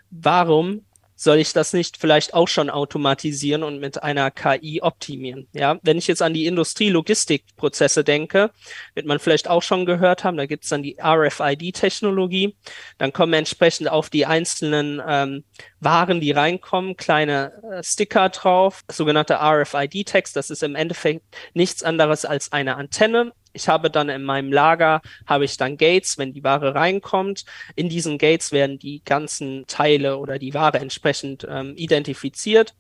warum 0.10 0.86
soll 1.16 1.38
ich 1.38 1.54
das 1.54 1.74
nicht 1.74 1.98
vielleicht 1.98 2.34
auch 2.34 2.48
schon 2.48 2.70
automatisieren 2.70 3.64
und 3.64 3.80
mit 3.80 4.02
einer 4.02 4.32
KI 4.32 4.82
optimieren? 4.82 5.48
Ja, 5.54 5.80
wenn 5.84 5.98
ich 5.98 6.08
jetzt 6.08 6.22
an 6.22 6.34
die 6.34 6.46
Industrie-Logistikprozesse 6.46 8.04
denke, 8.04 8.52
wird 8.94 9.06
man 9.06 9.20
vielleicht 9.20 9.50
auch 9.50 9.64
schon 9.64 9.86
gehört 9.86 10.24
haben, 10.24 10.38
da 10.38 10.46
gibt 10.46 10.64
es 10.64 10.70
dann 10.70 10.84
die 10.84 10.98
RFID-Technologie. 11.02 12.56
Dann 12.98 13.14
kommen 13.14 13.34
entsprechend 13.34 13.90
auf 13.90 14.10
die 14.10 14.26
einzelnen 14.26 15.02
ähm, 15.06 15.44
Waren, 15.80 16.22
die 16.22 16.32
reinkommen, 16.32 16.98
kleine 16.98 17.54
äh, 17.72 17.84
Sticker 17.84 18.30
drauf, 18.30 18.84
sogenannte 18.90 19.40
RFID-Text. 19.42 20.36
Das 20.36 20.50
ist 20.50 20.64
im 20.64 20.76
Endeffekt 20.76 21.24
nichts 21.54 21.84
anderes 21.84 22.26
als 22.26 22.52
eine 22.52 22.76
Antenne 22.76 23.34
ich 23.54 23.68
habe 23.68 23.90
dann 23.90 24.10
in 24.10 24.24
meinem 24.24 24.52
Lager, 24.52 25.02
habe 25.26 25.46
ich 25.46 25.58
dann 25.58 25.78
Gates, 25.78 26.18
wenn 26.18 26.34
die 26.34 26.44
Ware 26.44 26.76
reinkommt. 26.76 27.46
In 27.76 27.88
diesen 27.90 28.18
Gates 28.18 28.52
werden 28.52 28.80
die 28.80 29.04
ganzen 29.04 29.66
Teile 29.68 30.18
oder 30.18 30.40
die 30.40 30.54
Ware 30.54 30.80
entsprechend 30.80 31.48
ähm, 31.50 31.74
identifiziert. 31.78 32.74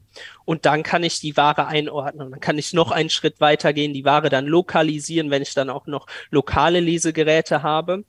Und 0.46 0.66
dann 0.66 0.84
kann 0.84 1.04
ich 1.04 1.20
die 1.20 1.38
Ware 1.38 1.68
einordnen. 1.68 2.32
Dann 2.32 2.40
kann 2.40 2.58
ich 2.58 2.74
noch 2.74 2.92
einen 2.92 3.10
Schritt 3.10 3.40
weitergehen, 3.40 3.94
die 3.94 4.06
Ware 4.06 4.30
dann 4.30 4.46
lokalisieren, 4.46 5.32
wenn 5.32 5.42
ich 5.42 5.54
dann 5.54 5.70
auch 5.70 5.88
noch 5.88 6.08
lokale 6.30 6.80
Lesegeräte 6.80 7.64
habe. 7.64 8.04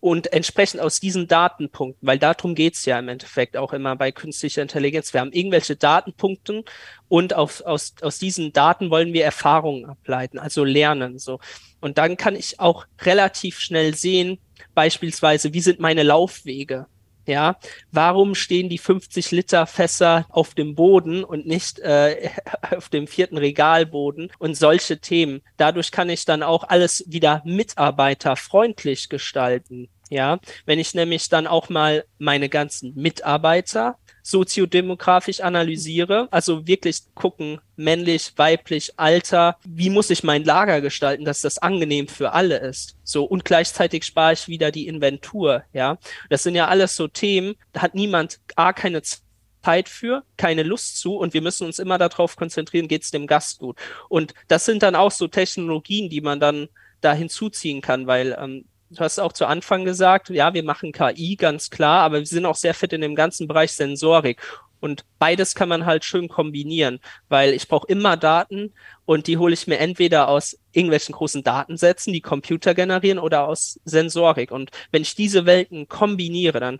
Und 0.00 0.32
entsprechend 0.32 0.80
aus 0.80 1.00
diesen 1.00 1.28
Datenpunkten, 1.28 2.06
weil 2.06 2.18
darum 2.18 2.54
geht's 2.54 2.84
ja 2.86 2.98
im 2.98 3.08
Endeffekt 3.08 3.56
auch 3.56 3.72
immer 3.72 3.96
bei 3.96 4.12
künstlicher 4.12 4.62
Intelligenz. 4.62 5.12
Wir 5.12 5.20
haben 5.20 5.32
irgendwelche 5.32 5.76
Datenpunkte 5.76 6.64
und 7.08 7.34
auf, 7.34 7.60
aus, 7.60 7.94
aus 8.00 8.18
diesen 8.18 8.52
Daten 8.52 8.90
wollen 8.90 9.12
wir 9.12 9.24
Erfahrungen 9.24 9.86
ableiten, 9.86 10.38
also 10.38 10.64
lernen. 10.64 11.18
So. 11.18 11.38
Und 11.84 11.98
dann 11.98 12.16
kann 12.16 12.34
ich 12.34 12.60
auch 12.60 12.86
relativ 13.02 13.60
schnell 13.60 13.94
sehen, 13.94 14.38
beispielsweise, 14.74 15.52
wie 15.52 15.60
sind 15.60 15.80
meine 15.80 16.02
Laufwege? 16.02 16.86
Ja, 17.26 17.58
warum 17.92 18.34
stehen 18.34 18.70
die 18.70 18.78
50 18.78 19.30
Liter 19.32 19.66
Fässer 19.66 20.24
auf 20.30 20.54
dem 20.54 20.74
Boden 20.74 21.24
und 21.24 21.46
nicht 21.46 21.80
äh, 21.80 22.30
auf 22.74 22.88
dem 22.88 23.06
vierten 23.06 23.36
Regalboden 23.36 24.32
und 24.38 24.56
solche 24.56 24.98
Themen? 24.98 25.42
Dadurch 25.58 25.90
kann 25.90 26.08
ich 26.08 26.24
dann 26.24 26.42
auch 26.42 26.64
alles 26.64 27.04
wieder 27.06 27.42
mitarbeiterfreundlich 27.44 29.10
gestalten. 29.10 29.90
Ja, 30.08 30.38
wenn 30.64 30.78
ich 30.78 30.94
nämlich 30.94 31.28
dann 31.28 31.46
auch 31.46 31.68
mal 31.68 32.06
meine 32.16 32.48
ganzen 32.48 32.94
Mitarbeiter 32.94 33.98
soziodemografisch 34.24 35.40
analysiere, 35.40 36.28
also 36.30 36.66
wirklich 36.66 37.02
gucken, 37.14 37.60
männlich, 37.76 38.32
weiblich, 38.36 38.98
Alter, 38.98 39.58
wie 39.64 39.90
muss 39.90 40.08
ich 40.08 40.24
mein 40.24 40.44
Lager 40.44 40.80
gestalten, 40.80 41.26
dass 41.26 41.42
das 41.42 41.58
angenehm 41.58 42.08
für 42.08 42.32
alle 42.32 42.56
ist. 42.56 42.96
So, 43.04 43.24
und 43.24 43.44
gleichzeitig 43.44 44.04
spare 44.04 44.32
ich 44.32 44.48
wieder 44.48 44.70
die 44.70 44.88
Inventur, 44.88 45.64
ja. 45.74 45.98
Das 46.30 46.42
sind 46.42 46.54
ja 46.54 46.68
alles 46.68 46.96
so 46.96 47.06
Themen, 47.06 47.54
da 47.74 47.82
hat 47.82 47.94
niemand 47.94 48.40
A, 48.56 48.72
keine 48.72 49.02
Zeit 49.02 49.90
für, 49.90 50.24
keine 50.38 50.62
Lust 50.62 50.98
zu 50.98 51.16
und 51.16 51.34
wir 51.34 51.42
müssen 51.42 51.66
uns 51.66 51.78
immer 51.78 51.98
darauf 51.98 52.36
konzentrieren, 52.36 52.88
geht 52.88 53.02
es 53.02 53.10
dem 53.10 53.26
Gast 53.26 53.58
gut. 53.58 53.78
Und 54.08 54.32
das 54.48 54.64
sind 54.64 54.82
dann 54.82 54.94
auch 54.94 55.12
so 55.12 55.28
Technologien, 55.28 56.08
die 56.08 56.22
man 56.22 56.40
dann 56.40 56.68
da 57.02 57.12
hinzuziehen 57.12 57.82
kann, 57.82 58.06
weil 58.06 58.34
ähm, 58.40 58.64
du 58.94 59.00
hast 59.00 59.18
auch 59.18 59.32
zu 59.32 59.46
Anfang 59.46 59.84
gesagt, 59.84 60.30
ja, 60.30 60.54
wir 60.54 60.64
machen 60.64 60.92
KI, 60.92 61.36
ganz 61.36 61.70
klar, 61.70 62.02
aber 62.02 62.18
wir 62.20 62.26
sind 62.26 62.46
auch 62.46 62.56
sehr 62.56 62.74
fit 62.74 62.92
in 62.92 63.00
dem 63.00 63.14
ganzen 63.14 63.48
Bereich 63.48 63.72
Sensorik. 63.72 64.40
Und 64.80 65.04
beides 65.18 65.54
kann 65.54 65.70
man 65.70 65.86
halt 65.86 66.04
schön 66.04 66.28
kombinieren, 66.28 67.00
weil 67.30 67.54
ich 67.54 67.68
brauche 67.68 67.86
immer 67.86 68.18
Daten 68.18 68.74
und 69.06 69.26
die 69.26 69.38
hole 69.38 69.54
ich 69.54 69.66
mir 69.66 69.78
entweder 69.78 70.28
aus 70.28 70.58
irgendwelchen 70.72 71.14
großen 71.14 71.42
Datensätzen, 71.42 72.12
die 72.12 72.20
Computer 72.20 72.74
generieren, 72.74 73.18
oder 73.18 73.48
aus 73.48 73.80
Sensorik. 73.86 74.50
Und 74.50 74.70
wenn 74.90 75.00
ich 75.00 75.14
diese 75.14 75.46
Welten 75.46 75.88
kombiniere, 75.88 76.60
dann 76.60 76.78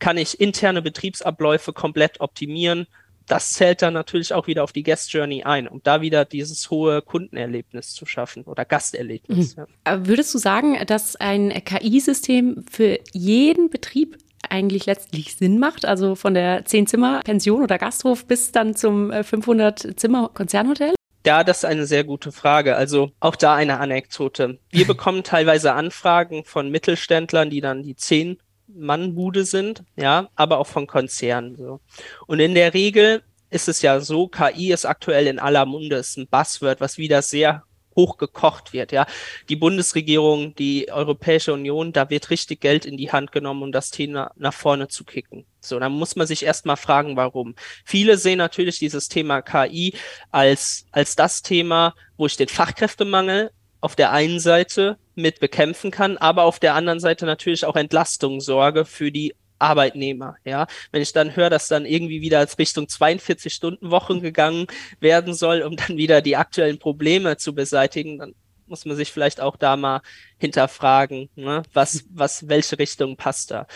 kann 0.00 0.16
ich 0.16 0.40
interne 0.40 0.82
Betriebsabläufe 0.82 1.72
komplett 1.72 2.20
optimieren, 2.20 2.88
das 3.28 3.52
zählt 3.52 3.82
dann 3.82 3.94
natürlich 3.94 4.32
auch 4.32 4.46
wieder 4.46 4.64
auf 4.64 4.72
die 4.72 4.82
Guest 4.82 5.12
Journey 5.12 5.44
ein, 5.44 5.68
um 5.68 5.80
da 5.82 6.00
wieder 6.00 6.24
dieses 6.24 6.70
hohe 6.70 7.02
Kundenerlebnis 7.02 7.92
zu 7.92 8.06
schaffen 8.06 8.44
oder 8.44 8.64
Gasterlebnis. 8.64 9.56
Mhm. 9.56 9.66
Ja. 9.86 10.06
Würdest 10.06 10.34
du 10.34 10.38
sagen, 10.38 10.78
dass 10.86 11.16
ein 11.16 11.50
KI-System 11.64 12.64
für 12.70 12.98
jeden 13.12 13.70
Betrieb 13.70 14.18
eigentlich 14.48 14.86
letztlich 14.86 15.36
Sinn 15.36 15.58
macht, 15.58 15.84
also 15.84 16.14
von 16.14 16.34
der 16.34 16.64
10-Zimmer-Pension 16.64 17.62
oder 17.62 17.78
Gasthof 17.78 18.24
bis 18.26 18.52
dann 18.52 18.74
zum 18.74 19.10
500-Zimmer-Konzernhotel? 19.10 20.94
Ja, 21.26 21.44
das 21.44 21.58
ist 21.58 21.64
eine 21.64 21.86
sehr 21.86 22.04
gute 22.04 22.32
Frage. 22.32 22.76
Also 22.76 23.10
auch 23.20 23.36
da 23.36 23.54
eine 23.54 23.80
Anekdote. 23.80 24.58
Wir 24.70 24.86
bekommen 24.86 25.24
teilweise 25.24 25.74
Anfragen 25.74 26.44
von 26.44 26.70
Mittelständlern, 26.70 27.50
die 27.50 27.60
dann 27.60 27.82
die 27.82 27.96
10 27.96 28.38
Mannbude 28.68 29.44
sind, 29.44 29.82
ja, 29.96 30.28
aber 30.34 30.58
auch 30.58 30.66
von 30.66 30.86
Konzernen. 30.86 31.56
So. 31.56 31.80
Und 32.26 32.40
in 32.40 32.54
der 32.54 32.74
Regel 32.74 33.22
ist 33.50 33.68
es 33.68 33.82
ja 33.82 34.00
so, 34.00 34.28
KI 34.28 34.72
ist 34.72 34.84
aktuell 34.84 35.26
in 35.26 35.38
aller 35.38 35.66
Munde, 35.66 35.96
ist 35.96 36.18
ein 36.18 36.28
Buzzword, 36.28 36.80
was 36.80 36.98
wieder 36.98 37.22
sehr 37.22 37.64
hoch 37.98 38.16
gekocht 38.16 38.72
wird, 38.72 38.92
ja. 38.92 39.06
Die 39.48 39.56
Bundesregierung, 39.56 40.54
die 40.54 40.90
Europäische 40.90 41.52
Union, 41.52 41.92
da 41.92 42.08
wird 42.10 42.30
richtig 42.30 42.60
Geld 42.60 42.86
in 42.86 42.96
die 42.96 43.10
Hand 43.10 43.32
genommen, 43.32 43.64
um 43.64 43.72
das 43.72 43.90
Thema 43.90 44.30
nach 44.36 44.54
vorne 44.54 44.86
zu 44.86 45.04
kicken. 45.04 45.44
So, 45.60 45.80
dann 45.80 45.92
muss 45.92 46.14
man 46.14 46.28
sich 46.28 46.44
erstmal 46.44 46.76
fragen, 46.76 47.16
warum. 47.16 47.56
Viele 47.84 48.16
sehen 48.16 48.38
natürlich 48.38 48.78
dieses 48.78 49.08
Thema 49.08 49.42
KI 49.42 49.94
als, 50.30 50.86
als 50.92 51.16
das 51.16 51.42
Thema, 51.42 51.94
wo 52.16 52.26
ich 52.26 52.36
den 52.36 52.48
Fachkräftemangel 52.48 53.50
auf 53.80 53.96
der 53.96 54.12
einen 54.12 54.38
Seite 54.38 54.96
mit 55.18 55.40
bekämpfen 55.40 55.90
kann, 55.90 56.16
aber 56.16 56.44
auf 56.44 56.58
der 56.58 56.74
anderen 56.74 57.00
Seite 57.00 57.26
natürlich 57.26 57.64
auch 57.64 57.76
Entlastung 57.76 58.40
sorge 58.40 58.84
für 58.84 59.12
die 59.12 59.34
Arbeitnehmer, 59.58 60.36
ja. 60.44 60.66
Wenn 60.92 61.02
ich 61.02 61.12
dann 61.12 61.34
höre, 61.34 61.50
dass 61.50 61.66
dann 61.66 61.84
irgendwie 61.84 62.20
wieder 62.20 62.38
als 62.38 62.58
Richtung 62.58 62.88
42 62.88 63.52
Stunden 63.52 63.90
Wochen 63.90 64.20
gegangen 64.20 64.68
werden 65.00 65.34
soll, 65.34 65.62
um 65.62 65.76
dann 65.76 65.96
wieder 65.96 66.22
die 66.22 66.36
aktuellen 66.36 66.78
Probleme 66.78 67.36
zu 67.36 67.54
beseitigen, 67.54 68.18
dann 68.18 68.34
muss 68.66 68.84
man 68.84 68.96
sich 68.96 69.10
vielleicht 69.10 69.40
auch 69.40 69.56
da 69.56 69.76
mal 69.76 70.02
hinterfragen, 70.38 71.28
ne? 71.34 71.62
was, 71.72 72.04
was, 72.10 72.48
welche 72.48 72.78
Richtung 72.78 73.16
passt 73.16 73.50
da 73.50 73.66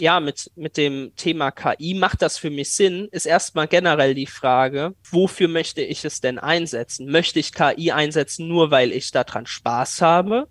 ja, 0.00 0.20
mit, 0.20 0.50
mit 0.56 0.76
dem 0.76 1.12
Thema 1.16 1.50
KI 1.50 1.94
macht 1.94 2.22
das 2.22 2.38
für 2.38 2.50
mich 2.50 2.74
Sinn, 2.74 3.08
ist 3.12 3.26
erstmal 3.26 3.68
generell 3.68 4.14
die 4.14 4.26
Frage, 4.26 4.94
wofür 5.10 5.48
möchte 5.48 5.82
ich 5.82 6.04
es 6.04 6.20
denn 6.20 6.38
einsetzen? 6.38 7.10
Möchte 7.10 7.38
ich 7.38 7.52
KI 7.52 7.92
einsetzen 7.92 8.48
nur, 8.48 8.70
weil 8.70 8.92
ich 8.92 9.10
daran 9.10 9.46
Spaß 9.46 10.02
habe? 10.02 10.48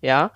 Ja. 0.00 0.32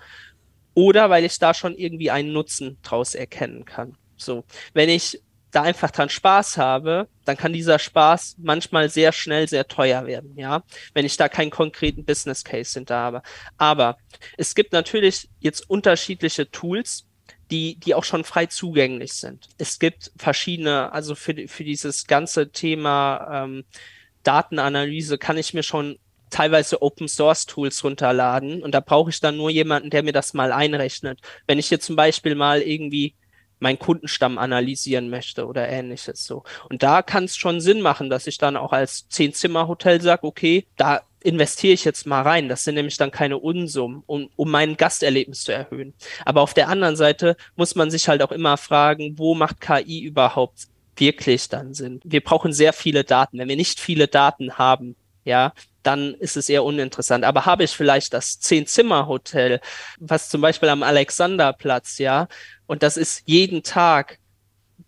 Oder 0.73 1.09
weil 1.09 1.23
ich 1.23 1.39
da 1.39 1.53
schon 1.53 1.75
irgendwie 1.75 2.11
einen 2.11 2.33
Nutzen 2.33 2.77
draus 2.83 3.15
erkennen 3.15 3.65
kann. 3.65 3.97
So. 4.17 4.43
Wenn 4.73 4.89
ich 4.89 5.21
da 5.55 5.61
einfach 5.61 5.91
dran 5.91 6.09
Spaß 6.09 6.57
habe, 6.57 7.07
dann 7.23 7.37
kann 7.37 7.53
dieser 7.53 7.79
Spaß 7.79 8.35
manchmal 8.39 8.89
sehr 8.89 9.13
schnell 9.13 9.47
sehr 9.47 9.67
teuer 9.69 10.05
werden, 10.05 10.37
ja, 10.37 10.63
wenn 10.93 11.05
ich 11.05 11.15
da 11.15 11.29
keinen 11.29 11.49
konkreten 11.49 12.03
Business 12.03 12.43
Case 12.43 12.77
hinter 12.77 12.97
habe. 12.97 13.21
Aber 13.57 13.97
es 14.37 14.53
gibt 14.53 14.73
natürlich 14.73 15.29
jetzt 15.39 15.69
unterschiedliche 15.69 16.51
Tools, 16.51 17.07
die, 17.51 17.77
die 17.79 17.93
auch 17.95 18.03
schon 18.03 18.25
frei 18.25 18.47
zugänglich 18.47 19.13
sind. 19.13 19.47
Es 19.57 19.79
gibt 19.79 20.11
verschiedene, 20.17 20.91
also 20.91 21.15
für, 21.15 21.47
für 21.47 21.63
dieses 21.63 22.05
ganze 22.05 22.51
Thema 22.51 23.45
ähm, 23.45 23.63
Datenanalyse 24.23 25.17
kann 25.17 25.37
ich 25.37 25.53
mir 25.53 25.63
schon 25.63 25.99
teilweise 26.29 26.81
Open 26.81 27.07
Source 27.07 27.45
Tools 27.45 27.83
runterladen 27.83 28.63
und 28.63 28.73
da 28.73 28.79
brauche 28.79 29.09
ich 29.09 29.19
dann 29.19 29.37
nur 29.37 29.49
jemanden, 29.49 29.89
der 29.89 30.03
mir 30.03 30.13
das 30.13 30.33
mal 30.33 30.51
einrechnet. 30.51 31.19
Wenn 31.47 31.59
ich 31.59 31.67
hier 31.67 31.79
zum 31.79 31.95
Beispiel 31.95 32.35
mal 32.35 32.61
irgendwie 32.61 33.15
meinen 33.59 33.79
Kundenstamm 33.79 34.37
analysieren 34.37 35.09
möchte 35.09 35.47
oder 35.47 35.67
ähnliches 35.69 36.25
so. 36.25 36.43
Und 36.69 36.83
da 36.83 37.01
kann 37.01 37.23
es 37.23 37.37
schon 37.37 37.61
Sinn 37.61 37.81
machen, 37.81 38.09
dass 38.09 38.27
ich 38.27 38.37
dann 38.37 38.57
auch 38.57 38.73
als 38.73 39.07
Zehn-Zimmer-Hotel 39.09 40.01
sage, 40.01 40.27
okay, 40.27 40.67
da 40.75 41.01
investiere 41.21 41.73
ich 41.73 41.85
jetzt 41.85 42.05
mal 42.05 42.21
rein. 42.21 42.49
Das 42.49 42.63
sind 42.63 42.75
nämlich 42.75 42.97
dann 42.97 43.11
keine 43.11 43.37
Unsummen, 43.39 44.03
um, 44.05 44.29
um 44.35 44.51
mein 44.51 44.77
Gasterlebnis 44.77 45.43
zu 45.43 45.53
erhöhen. 45.53 45.93
Aber 46.23 46.41
auf 46.41 46.53
der 46.53 46.69
anderen 46.69 46.95
Seite 46.95 47.35
muss 47.55 47.75
man 47.75 47.89
sich 47.89 48.07
halt 48.07 48.21
auch 48.21 48.31
immer 48.31 48.57
fragen, 48.57 49.17
wo 49.17 49.33
macht 49.33 49.59
KI 49.59 50.01
überhaupt 50.01 50.67
wirklich 50.95 51.49
dann 51.49 51.73
Sinn? 51.73 51.99
Wir 52.03 52.21
brauchen 52.21 52.53
sehr 52.53 52.73
viele 52.73 53.03
Daten. 53.03 53.39
Wenn 53.39 53.49
wir 53.49 53.55
nicht 53.55 53.79
viele 53.79 54.07
Daten 54.07 54.57
haben, 54.57 54.95
ja, 55.23 55.53
dann 55.85 56.13
ist 56.15 56.37
es 56.37 56.49
eher 56.49 56.63
uninteressant. 56.63 57.23
Aber 57.23 57.45
habe 57.45 57.63
ich 57.63 57.71
vielleicht 57.71 58.13
das 58.13 58.39
Zehn-Zimmer-Hotel, 58.39 59.61
was 59.99 60.29
zum 60.29 60.41
Beispiel 60.41 60.69
am 60.69 60.83
Alexanderplatz, 60.83 61.97
ja, 61.97 62.27
und 62.67 62.83
das 62.83 62.97
ist 62.97 63.23
jeden 63.25 63.63
Tag 63.63 64.19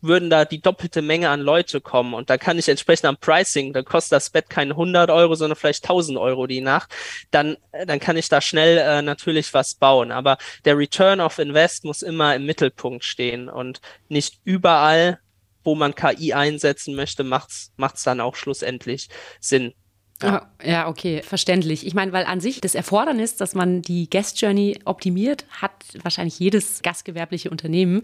würden 0.01 0.29
da 0.29 0.45
die 0.45 0.61
doppelte 0.61 1.01
Menge 1.01 1.29
an 1.29 1.41
Leute 1.41 1.81
kommen 1.81 2.13
und 2.13 2.29
da 2.29 2.37
kann 2.37 2.59
ich 2.59 2.69
entsprechend 2.69 3.05
am 3.05 3.17
Pricing, 3.17 3.73
da 3.73 3.81
kostet 3.81 4.13
das 4.13 4.29
Bett 4.29 4.49
keine 4.49 4.71
100 4.71 5.09
Euro, 5.09 5.35
sondern 5.35 5.57
vielleicht 5.57 5.83
1000 5.83 6.17
Euro 6.17 6.45
die 6.47 6.61
Nacht, 6.61 6.93
dann, 7.31 7.57
äh, 7.71 7.85
dann 7.85 7.99
kann 7.99 8.17
ich 8.17 8.29
da 8.29 8.41
schnell 8.41 8.77
äh, 8.77 9.01
natürlich 9.01 9.53
was 9.53 9.75
bauen. 9.75 10.11
Aber 10.11 10.37
der 10.65 10.77
Return 10.77 11.19
of 11.19 11.39
Invest 11.39 11.83
muss 11.83 12.01
immer 12.01 12.35
im 12.35 12.45
Mittelpunkt 12.45 13.03
stehen 13.03 13.49
und 13.49 13.81
nicht 14.07 14.39
überall, 14.43 15.19
wo 15.63 15.75
man 15.75 15.95
KI 15.95 16.33
einsetzen 16.33 16.95
möchte, 16.95 17.23
macht's, 17.23 17.73
macht's 17.75 18.03
dann 18.03 18.21
auch 18.21 18.35
schlussendlich 18.35 19.09
Sinn. 19.39 19.73
Ja. 20.21 20.47
ja, 20.63 20.87
okay, 20.87 21.21
verständlich. 21.21 21.85
Ich 21.85 21.93
meine, 21.93 22.11
weil 22.11 22.25
an 22.25 22.39
sich 22.39 22.59
das 22.59 22.73
Erfordernis, 22.73 23.35
dass 23.35 23.53
man 23.53 23.81
die 23.83 24.09
Guest 24.09 24.41
Journey 24.41 24.79
optimiert, 24.85 25.45
hat 25.49 25.71
wahrscheinlich 26.01 26.39
jedes 26.39 26.81
gastgewerbliche 26.81 27.51
Unternehmen. 27.51 28.01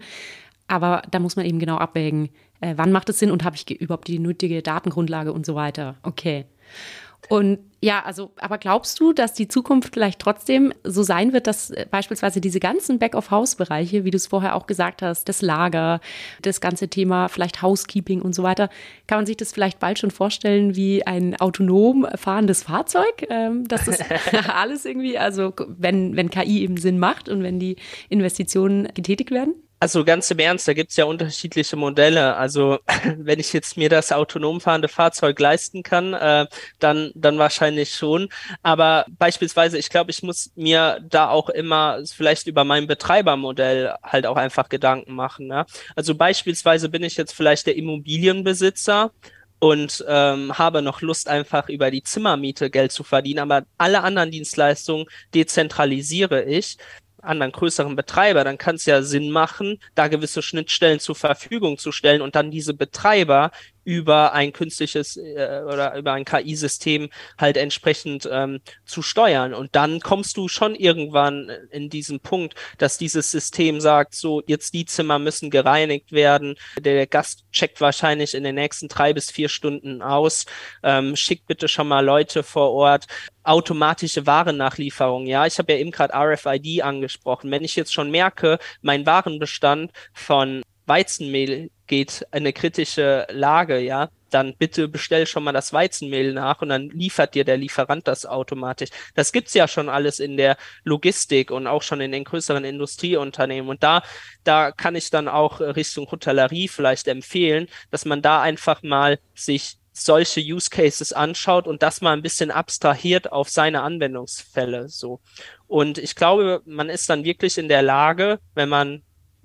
Aber 0.68 1.02
da 1.10 1.18
muss 1.18 1.36
man 1.36 1.44
eben 1.44 1.58
genau 1.58 1.76
abwägen, 1.76 2.30
äh, 2.60 2.74
wann 2.76 2.92
macht 2.92 3.08
es 3.08 3.18
Sinn 3.18 3.30
und 3.30 3.44
habe 3.44 3.56
ich 3.56 3.68
überhaupt 3.80 4.08
die 4.08 4.18
nötige 4.18 4.62
Datengrundlage 4.62 5.32
und 5.32 5.44
so 5.44 5.54
weiter. 5.54 5.96
Okay. 6.02 6.46
Und 7.28 7.58
ja, 7.80 8.02
also, 8.02 8.30
aber 8.38 8.56
glaubst 8.56 8.98
du, 8.98 9.12
dass 9.12 9.34
die 9.34 9.46
Zukunft 9.46 9.92
vielleicht 9.92 10.18
trotzdem 10.18 10.72
so 10.84 11.02
sein 11.02 11.34
wird, 11.34 11.46
dass 11.46 11.70
äh, 11.70 11.86
beispielsweise 11.90 12.40
diese 12.40 12.58
ganzen 12.58 12.98
Back-of-House-Bereiche, 12.98 14.04
wie 14.04 14.10
du 14.10 14.16
es 14.16 14.26
vorher 14.26 14.56
auch 14.56 14.66
gesagt 14.66 15.02
hast, 15.02 15.28
das 15.28 15.42
Lager, 15.42 16.00
das 16.40 16.62
ganze 16.62 16.88
Thema 16.88 17.28
vielleicht 17.28 17.60
Housekeeping 17.60 18.22
und 18.22 18.34
so 18.34 18.42
weiter, 18.42 18.70
kann 19.06 19.18
man 19.18 19.26
sich 19.26 19.36
das 19.36 19.52
vielleicht 19.52 19.80
bald 19.80 19.98
schon 19.98 20.10
vorstellen 20.10 20.76
wie 20.76 21.06
ein 21.06 21.36
autonom 21.36 22.06
fahrendes 22.14 22.62
Fahrzeug, 22.62 23.26
ähm, 23.28 23.68
dass 23.68 23.84
das 23.84 23.98
alles 24.48 24.86
irgendwie, 24.86 25.18
also 25.18 25.52
wenn, 25.68 26.16
wenn 26.16 26.30
KI 26.30 26.62
eben 26.62 26.78
Sinn 26.78 26.98
macht 26.98 27.28
und 27.28 27.42
wenn 27.42 27.58
die 27.58 27.76
Investitionen 28.08 28.88
getätigt 28.94 29.30
werden? 29.30 29.54
Also 29.84 30.02
ganz 30.02 30.30
im 30.30 30.38
Ernst, 30.38 30.66
da 30.66 30.72
gibt's 30.72 30.96
ja 30.96 31.04
unterschiedliche 31.04 31.76
Modelle. 31.76 32.36
Also 32.36 32.78
wenn 33.18 33.38
ich 33.38 33.52
jetzt 33.52 33.76
mir 33.76 33.90
das 33.90 34.12
autonom 34.12 34.62
fahrende 34.62 34.88
Fahrzeug 34.88 35.38
leisten 35.38 35.82
kann, 35.82 36.14
äh, 36.14 36.46
dann, 36.78 37.12
dann 37.14 37.36
wahrscheinlich 37.36 37.94
schon. 37.94 38.30
Aber 38.62 39.04
beispielsweise, 39.18 39.76
ich 39.76 39.90
glaube, 39.90 40.10
ich 40.10 40.22
muss 40.22 40.52
mir 40.54 41.00
da 41.06 41.28
auch 41.28 41.50
immer 41.50 42.00
vielleicht 42.06 42.46
über 42.46 42.64
mein 42.64 42.86
Betreibermodell 42.86 43.94
halt 44.02 44.24
auch 44.24 44.36
einfach 44.36 44.70
Gedanken 44.70 45.12
machen. 45.12 45.48
Ne? 45.48 45.66
Also 45.94 46.14
beispielsweise 46.14 46.88
bin 46.88 47.02
ich 47.02 47.18
jetzt 47.18 47.34
vielleicht 47.34 47.66
der 47.66 47.76
Immobilienbesitzer 47.76 49.10
und 49.58 50.02
ähm, 50.08 50.56
habe 50.56 50.80
noch 50.80 51.02
Lust, 51.02 51.28
einfach 51.28 51.68
über 51.68 51.90
die 51.90 52.02
Zimmermiete 52.02 52.70
Geld 52.70 52.92
zu 52.92 53.04
verdienen. 53.04 53.40
Aber 53.40 53.64
alle 53.76 54.02
anderen 54.02 54.30
Dienstleistungen 54.30 55.04
dezentralisiere 55.34 56.42
ich 56.44 56.78
anderen 57.24 57.52
größeren 57.52 57.96
Betreiber, 57.96 58.44
dann 58.44 58.58
kann 58.58 58.76
es 58.76 58.86
ja 58.86 59.02
Sinn 59.02 59.30
machen, 59.30 59.80
da 59.94 60.08
gewisse 60.08 60.42
Schnittstellen 60.42 61.00
zur 61.00 61.14
Verfügung 61.14 61.78
zu 61.78 61.92
stellen 61.92 62.22
und 62.22 62.34
dann 62.34 62.50
diese 62.50 62.74
Betreiber 62.74 63.50
über 63.84 64.32
ein 64.32 64.52
künstliches 64.52 65.16
äh, 65.16 65.62
oder 65.66 65.94
über 65.96 66.12
ein 66.12 66.24
KI-System 66.24 67.10
halt 67.38 67.56
entsprechend 67.56 68.28
ähm, 68.30 68.60
zu 68.84 69.02
steuern. 69.02 69.54
Und 69.54 69.74
dann 69.76 70.00
kommst 70.00 70.36
du 70.36 70.48
schon 70.48 70.74
irgendwann 70.74 71.50
in 71.70 71.90
diesen 71.90 72.20
Punkt, 72.20 72.54
dass 72.78 72.98
dieses 72.98 73.30
System 73.30 73.80
sagt, 73.80 74.14
so 74.14 74.42
jetzt 74.46 74.74
die 74.74 74.86
Zimmer 74.86 75.18
müssen 75.18 75.50
gereinigt 75.50 76.12
werden. 76.12 76.56
Der 76.78 77.06
Gast 77.06 77.44
checkt 77.52 77.80
wahrscheinlich 77.80 78.34
in 78.34 78.44
den 78.44 78.54
nächsten 78.54 78.88
drei 78.88 79.12
bis 79.12 79.30
vier 79.30 79.48
Stunden 79.48 80.02
aus. 80.02 80.46
Ähm, 80.82 81.16
schickt 81.16 81.46
bitte 81.46 81.68
schon 81.68 81.88
mal 81.88 82.04
Leute 82.04 82.42
vor 82.42 82.72
Ort 82.72 83.06
automatische 83.44 84.26
Warennachlieferung. 84.26 85.26
Ja, 85.26 85.46
ich 85.46 85.58
habe 85.58 85.72
ja 85.72 85.78
eben 85.78 85.90
gerade 85.90 86.14
RFID 86.14 86.82
angesprochen. 86.82 87.50
Wenn 87.50 87.62
ich 87.62 87.76
jetzt 87.76 87.92
schon 87.92 88.10
merke, 88.10 88.58
mein 88.80 89.06
Warenbestand 89.06 89.92
von 90.12 90.62
Weizenmehl 90.86 91.70
geht 91.86 92.22
in 92.22 92.38
eine 92.38 92.52
kritische 92.52 93.26
Lage, 93.30 93.78
ja, 93.78 94.08
dann 94.30 94.56
bitte 94.56 94.88
bestell 94.88 95.26
schon 95.26 95.44
mal 95.44 95.52
das 95.52 95.72
Weizenmehl 95.72 96.32
nach 96.32 96.60
und 96.60 96.70
dann 96.70 96.90
liefert 96.90 97.34
dir 97.34 97.44
der 97.44 97.56
Lieferant 97.56 98.08
das 98.08 98.26
automatisch. 98.26 98.90
Das 99.14 99.32
gibt's 99.32 99.54
ja 99.54 99.68
schon 99.68 99.88
alles 99.88 100.18
in 100.18 100.36
der 100.36 100.56
Logistik 100.82 101.50
und 101.52 101.68
auch 101.68 101.82
schon 101.82 102.00
in 102.00 102.10
den 102.10 102.24
größeren 102.24 102.64
Industrieunternehmen. 102.64 103.70
Und 103.70 103.82
da, 103.84 104.02
da 104.42 104.72
kann 104.72 104.96
ich 104.96 105.10
dann 105.10 105.28
auch 105.28 105.60
Richtung 105.60 106.10
Hotellerie 106.10 106.68
vielleicht 106.68 107.06
empfehlen, 107.06 107.68
dass 107.92 108.04
man 108.04 108.22
da 108.22 108.42
einfach 108.42 108.82
mal 108.82 109.20
sich 109.34 109.76
solche 109.92 110.40
Use 110.40 110.68
Cases 110.68 111.12
anschaut 111.12 111.68
und 111.68 111.82
das 111.84 112.00
mal 112.00 112.12
ein 112.12 112.22
bisschen 112.22 112.50
abstrahiert 112.50 113.30
auf 113.30 113.48
seine 113.48 113.82
Anwendungsfälle 113.82 114.88
so. 114.88 115.20
Und 115.68 115.98
ich 115.98 116.16
glaube, 116.16 116.62
man 116.66 116.88
ist 116.88 117.08
dann 117.08 117.24
wirklich 117.24 117.56
in 117.56 117.68
der 117.68 117.82
Lage, 117.82 118.40
wenn 118.54 118.68
man 118.68 119.02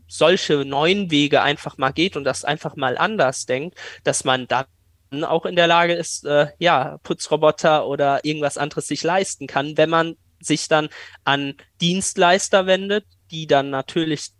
solche 0.10 0.65
neuen 0.65 1.12
Wege 1.12 1.41
einfach 1.41 1.78
mal 1.78 1.91
geht 1.91 2.17
und 2.17 2.26
das 2.26 2.43
einfach 2.43 2.76
mal 2.76 2.98
anders 2.98 3.45
denkt, 3.45 3.78
dass 4.04 4.26
man 4.26 4.48
dann 4.48 4.65
auch 5.24 5.45
in 5.45 5.56
der 5.56 5.67
Lage 5.67 5.93
ist, 5.93 6.26
äh, 6.26 6.48
ja, 6.60 6.98
Putzroboter 7.04 7.88
oder 7.88 8.26
irgendwas 8.26 8.58
anderes 8.58 8.88
sich 8.88 9.04
leisten 9.04 9.48
kann, 9.48 9.78
wenn 9.78 9.89
man 9.89 10.15
sich 10.41 10.67
dann 10.67 10.89
an 11.24 11.56
Dienstleister 11.80 12.65
wendet, 12.65 13.06
die 13.32 13.48
dann 13.48 13.69
natürlich 13.69 14.32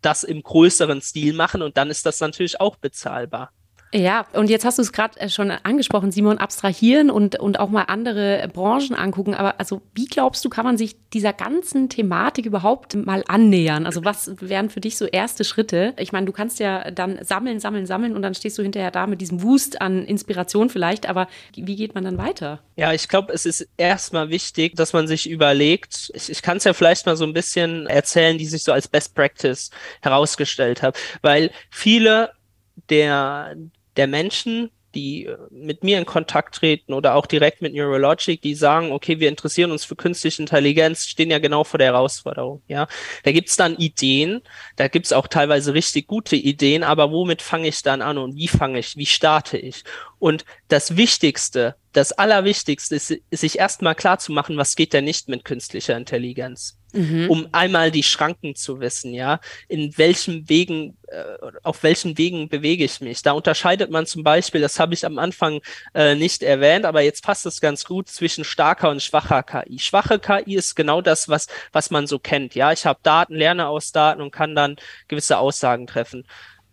das 0.00 0.24
im 0.24 0.42
größeren 0.42 1.00
Stil 1.00 1.32
machen 1.32 1.62
und 1.62 1.76
dann 1.76 1.90
ist 1.90 2.06
das 2.06 2.20
natürlich 2.20 2.60
auch 2.60 2.76
bezahlbar. 2.76 3.52
Ja, 3.94 4.26
und 4.32 4.48
jetzt 4.48 4.64
hast 4.64 4.78
du 4.78 4.82
es 4.82 4.92
gerade 4.92 5.20
äh, 5.20 5.28
schon 5.28 5.50
angesprochen, 5.50 6.12
Simon, 6.12 6.38
abstrahieren 6.38 7.10
und, 7.10 7.38
und 7.38 7.60
auch 7.60 7.68
mal 7.68 7.84
andere 7.84 8.48
Branchen 8.52 8.94
angucken. 8.94 9.34
Aber 9.34 9.60
also, 9.60 9.82
wie 9.94 10.06
glaubst 10.06 10.44
du, 10.44 10.48
kann 10.48 10.64
man 10.64 10.78
sich 10.78 10.96
dieser 11.12 11.34
ganzen 11.34 11.90
Thematik 11.90 12.46
überhaupt 12.46 12.94
mal 12.94 13.22
annähern? 13.28 13.84
Also, 13.84 14.02
was 14.04 14.30
wären 14.40 14.70
für 14.70 14.80
dich 14.80 14.96
so 14.96 15.04
erste 15.04 15.44
Schritte? 15.44 15.92
Ich 15.98 16.10
meine, 16.10 16.24
du 16.24 16.32
kannst 16.32 16.58
ja 16.58 16.90
dann 16.90 17.22
sammeln, 17.22 17.60
sammeln, 17.60 17.84
sammeln 17.84 18.16
und 18.16 18.22
dann 18.22 18.34
stehst 18.34 18.56
du 18.56 18.62
hinterher 18.62 18.90
da 18.90 19.06
mit 19.06 19.20
diesem 19.20 19.42
Wust 19.42 19.82
an 19.82 20.06
Inspiration 20.06 20.70
vielleicht. 20.70 21.06
Aber 21.06 21.28
wie 21.54 21.76
geht 21.76 21.94
man 21.94 22.04
dann 22.04 22.16
weiter? 22.16 22.60
Ja, 22.76 22.94
ich 22.94 23.08
glaube, 23.08 23.34
es 23.34 23.44
ist 23.44 23.68
erstmal 23.76 24.30
wichtig, 24.30 24.74
dass 24.74 24.94
man 24.94 25.06
sich 25.06 25.28
überlegt, 25.28 26.10
ich, 26.14 26.30
ich 26.30 26.40
kann 26.40 26.56
es 26.56 26.64
ja 26.64 26.72
vielleicht 26.72 27.04
mal 27.04 27.16
so 27.16 27.24
ein 27.24 27.34
bisschen 27.34 27.86
erzählen, 27.88 28.38
die 28.38 28.46
sich 28.46 28.64
so 28.64 28.72
als 28.72 28.88
Best 28.88 29.14
Practice 29.14 29.70
herausgestellt 30.00 30.82
haben, 30.82 30.96
weil 31.20 31.50
viele 31.70 32.30
der 32.88 33.54
der 33.96 34.06
Menschen, 34.06 34.70
die 34.94 35.26
äh, 35.26 35.36
mit 35.50 35.82
mir 35.84 35.98
in 35.98 36.06
Kontakt 36.06 36.56
treten 36.56 36.92
oder 36.92 37.14
auch 37.14 37.26
direkt 37.26 37.62
mit 37.62 37.74
Neurologic, 37.74 38.42
die 38.42 38.54
sagen, 38.54 38.92
okay, 38.92 39.20
wir 39.20 39.28
interessieren 39.28 39.70
uns 39.70 39.84
für 39.84 39.96
künstliche 39.96 40.42
Intelligenz, 40.42 41.06
stehen 41.06 41.30
ja 41.30 41.38
genau 41.38 41.64
vor 41.64 41.78
der 41.78 41.88
Herausforderung. 41.88 42.62
Ja, 42.68 42.86
da 43.24 43.32
gibt's 43.32 43.56
dann 43.56 43.76
Ideen, 43.76 44.42
da 44.76 44.88
gibt's 44.88 45.12
auch 45.12 45.26
teilweise 45.26 45.74
richtig 45.74 46.06
gute 46.06 46.36
Ideen, 46.36 46.82
aber 46.82 47.10
womit 47.10 47.42
fange 47.42 47.68
ich 47.68 47.82
dann 47.82 48.02
an 48.02 48.18
und 48.18 48.36
wie 48.36 48.48
fange 48.48 48.78
ich, 48.78 48.96
wie 48.96 49.06
starte 49.06 49.58
ich? 49.58 49.84
Und 50.18 50.44
das 50.68 50.96
Wichtigste, 50.96 51.76
das 51.92 52.12
Allerwichtigste 52.12 52.96
ist, 52.96 53.14
sich 53.30 53.58
erstmal 53.58 53.94
klar 53.94 54.18
zu 54.18 54.32
machen, 54.32 54.56
was 54.56 54.76
geht 54.76 54.92
denn 54.92 55.04
nicht 55.04 55.28
mit 55.28 55.44
künstlicher 55.44 55.96
Intelligenz 55.96 56.78
mhm. 56.92 57.30
um 57.30 57.48
einmal 57.52 57.90
die 57.90 58.02
Schranken 58.02 58.54
zu 58.54 58.80
wissen, 58.80 59.12
ja, 59.12 59.40
in 59.68 59.96
welchen 59.98 60.48
Wegen, 60.48 60.96
äh, 61.08 61.22
auf 61.62 61.82
welchen 61.82 62.18
Wegen 62.18 62.48
bewege 62.48 62.84
ich 62.84 63.00
mich. 63.00 63.22
Da 63.22 63.32
unterscheidet 63.32 63.90
man 63.90 64.06
zum 64.06 64.22
Beispiel, 64.22 64.60
das 64.60 64.78
habe 64.78 64.94
ich 64.94 65.04
am 65.04 65.18
Anfang 65.18 65.60
äh, 65.94 66.14
nicht 66.14 66.42
erwähnt, 66.42 66.84
aber 66.84 67.02
jetzt 67.02 67.24
passt 67.24 67.46
es 67.46 67.60
ganz 67.60 67.84
gut 67.84 68.08
zwischen 68.08 68.44
starker 68.44 68.90
und 68.90 69.02
schwacher 69.02 69.42
KI. 69.42 69.78
Schwache 69.78 70.18
KI 70.18 70.54
ist 70.54 70.74
genau 70.74 71.00
das, 71.00 71.28
was, 71.28 71.46
was 71.72 71.90
man 71.90 72.06
so 72.06 72.18
kennt, 72.18 72.54
ja. 72.54 72.72
Ich 72.72 72.86
habe 72.86 73.00
Daten, 73.02 73.34
lerne 73.34 73.68
aus 73.68 73.92
Daten 73.92 74.20
und 74.20 74.30
kann 74.30 74.54
dann 74.54 74.76
gewisse 75.08 75.38
Aussagen 75.38 75.86
treffen 75.86 76.24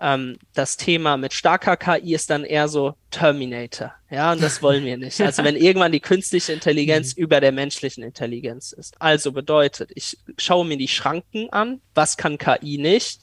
ähm, 0.01 0.37
das 0.53 0.77
Thema 0.77 1.17
mit 1.17 1.33
starker 1.33 1.77
KI 1.77 2.13
ist 2.13 2.29
dann 2.29 2.43
eher 2.43 2.67
so 2.67 2.95
Terminator. 3.11 3.93
Ja, 4.09 4.31
und 4.31 4.41
das 4.41 4.61
wollen 4.61 4.85
wir 4.85 4.97
nicht. 4.97 5.19
Also 5.21 5.43
wenn 5.43 5.55
irgendwann 5.57 5.91
die 5.91 5.99
künstliche 5.99 6.53
Intelligenz 6.53 7.15
mhm. 7.15 7.23
über 7.23 7.41
der 7.41 7.51
menschlichen 7.51 8.03
Intelligenz 8.03 8.71
ist. 8.71 8.99
Also 8.99 9.31
bedeutet, 9.31 9.91
ich 9.95 10.17
schaue 10.37 10.65
mir 10.65 10.77
die 10.77 10.87
Schranken 10.87 11.49
an, 11.51 11.81
was 11.93 12.17
kann 12.17 12.37
KI 12.37 12.77
nicht 12.77 13.21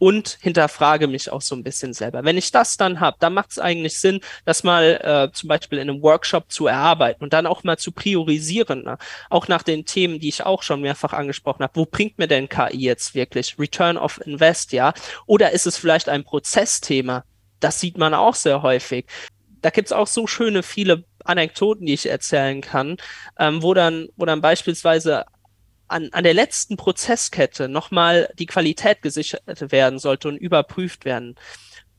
und 0.00 0.38
hinterfrage 0.40 1.06
mich 1.08 1.30
auch 1.30 1.42
so 1.42 1.54
ein 1.54 1.62
bisschen 1.62 1.92
selber. 1.92 2.24
Wenn 2.24 2.38
ich 2.38 2.50
das 2.50 2.78
dann 2.78 3.00
habe, 3.00 3.18
dann 3.20 3.34
macht 3.34 3.50
es 3.50 3.58
eigentlich 3.58 3.98
Sinn, 3.98 4.20
das 4.46 4.64
mal 4.64 5.28
äh, 5.30 5.32
zum 5.32 5.48
Beispiel 5.48 5.78
in 5.78 5.90
einem 5.90 6.02
Workshop 6.02 6.50
zu 6.50 6.66
erarbeiten 6.66 7.22
und 7.22 7.34
dann 7.34 7.46
auch 7.46 7.64
mal 7.64 7.76
zu 7.76 7.92
priorisieren, 7.92 8.84
ne? 8.84 8.96
auch 9.28 9.46
nach 9.46 9.62
den 9.62 9.84
Themen, 9.84 10.18
die 10.18 10.30
ich 10.30 10.46
auch 10.46 10.62
schon 10.62 10.80
mehrfach 10.80 11.12
angesprochen 11.12 11.62
habe. 11.62 11.76
Wo 11.76 11.84
bringt 11.84 12.18
mir 12.18 12.28
denn 12.28 12.48
KI 12.48 12.78
jetzt 12.78 13.14
wirklich? 13.14 13.58
Return 13.58 13.98
of 13.98 14.18
Invest, 14.24 14.72
ja? 14.72 14.94
Oder 15.26 15.50
ist 15.50 15.66
es 15.66 15.76
vielleicht 15.76 16.08
ein 16.08 16.24
Prozessthema? 16.24 17.24
Das 17.60 17.78
sieht 17.78 17.98
man 17.98 18.14
auch 18.14 18.34
sehr 18.34 18.62
häufig. 18.62 19.04
Da 19.60 19.68
gibt's 19.68 19.92
auch 19.92 20.06
so 20.06 20.26
schöne 20.26 20.62
viele 20.62 21.04
Anekdoten, 21.24 21.84
die 21.84 21.92
ich 21.92 22.08
erzählen 22.08 22.62
kann, 22.62 22.96
ähm, 23.38 23.62
wo 23.62 23.74
dann, 23.74 24.08
wo 24.16 24.24
dann 24.24 24.40
beispielsweise 24.40 25.26
an, 25.90 26.08
an 26.12 26.24
der 26.24 26.34
letzten 26.34 26.76
Prozesskette 26.76 27.68
nochmal 27.68 28.32
die 28.38 28.46
Qualität 28.46 29.02
gesichert 29.02 29.42
werden 29.72 29.98
sollte 29.98 30.28
und 30.28 30.36
überprüft 30.36 31.04
werden. 31.04 31.36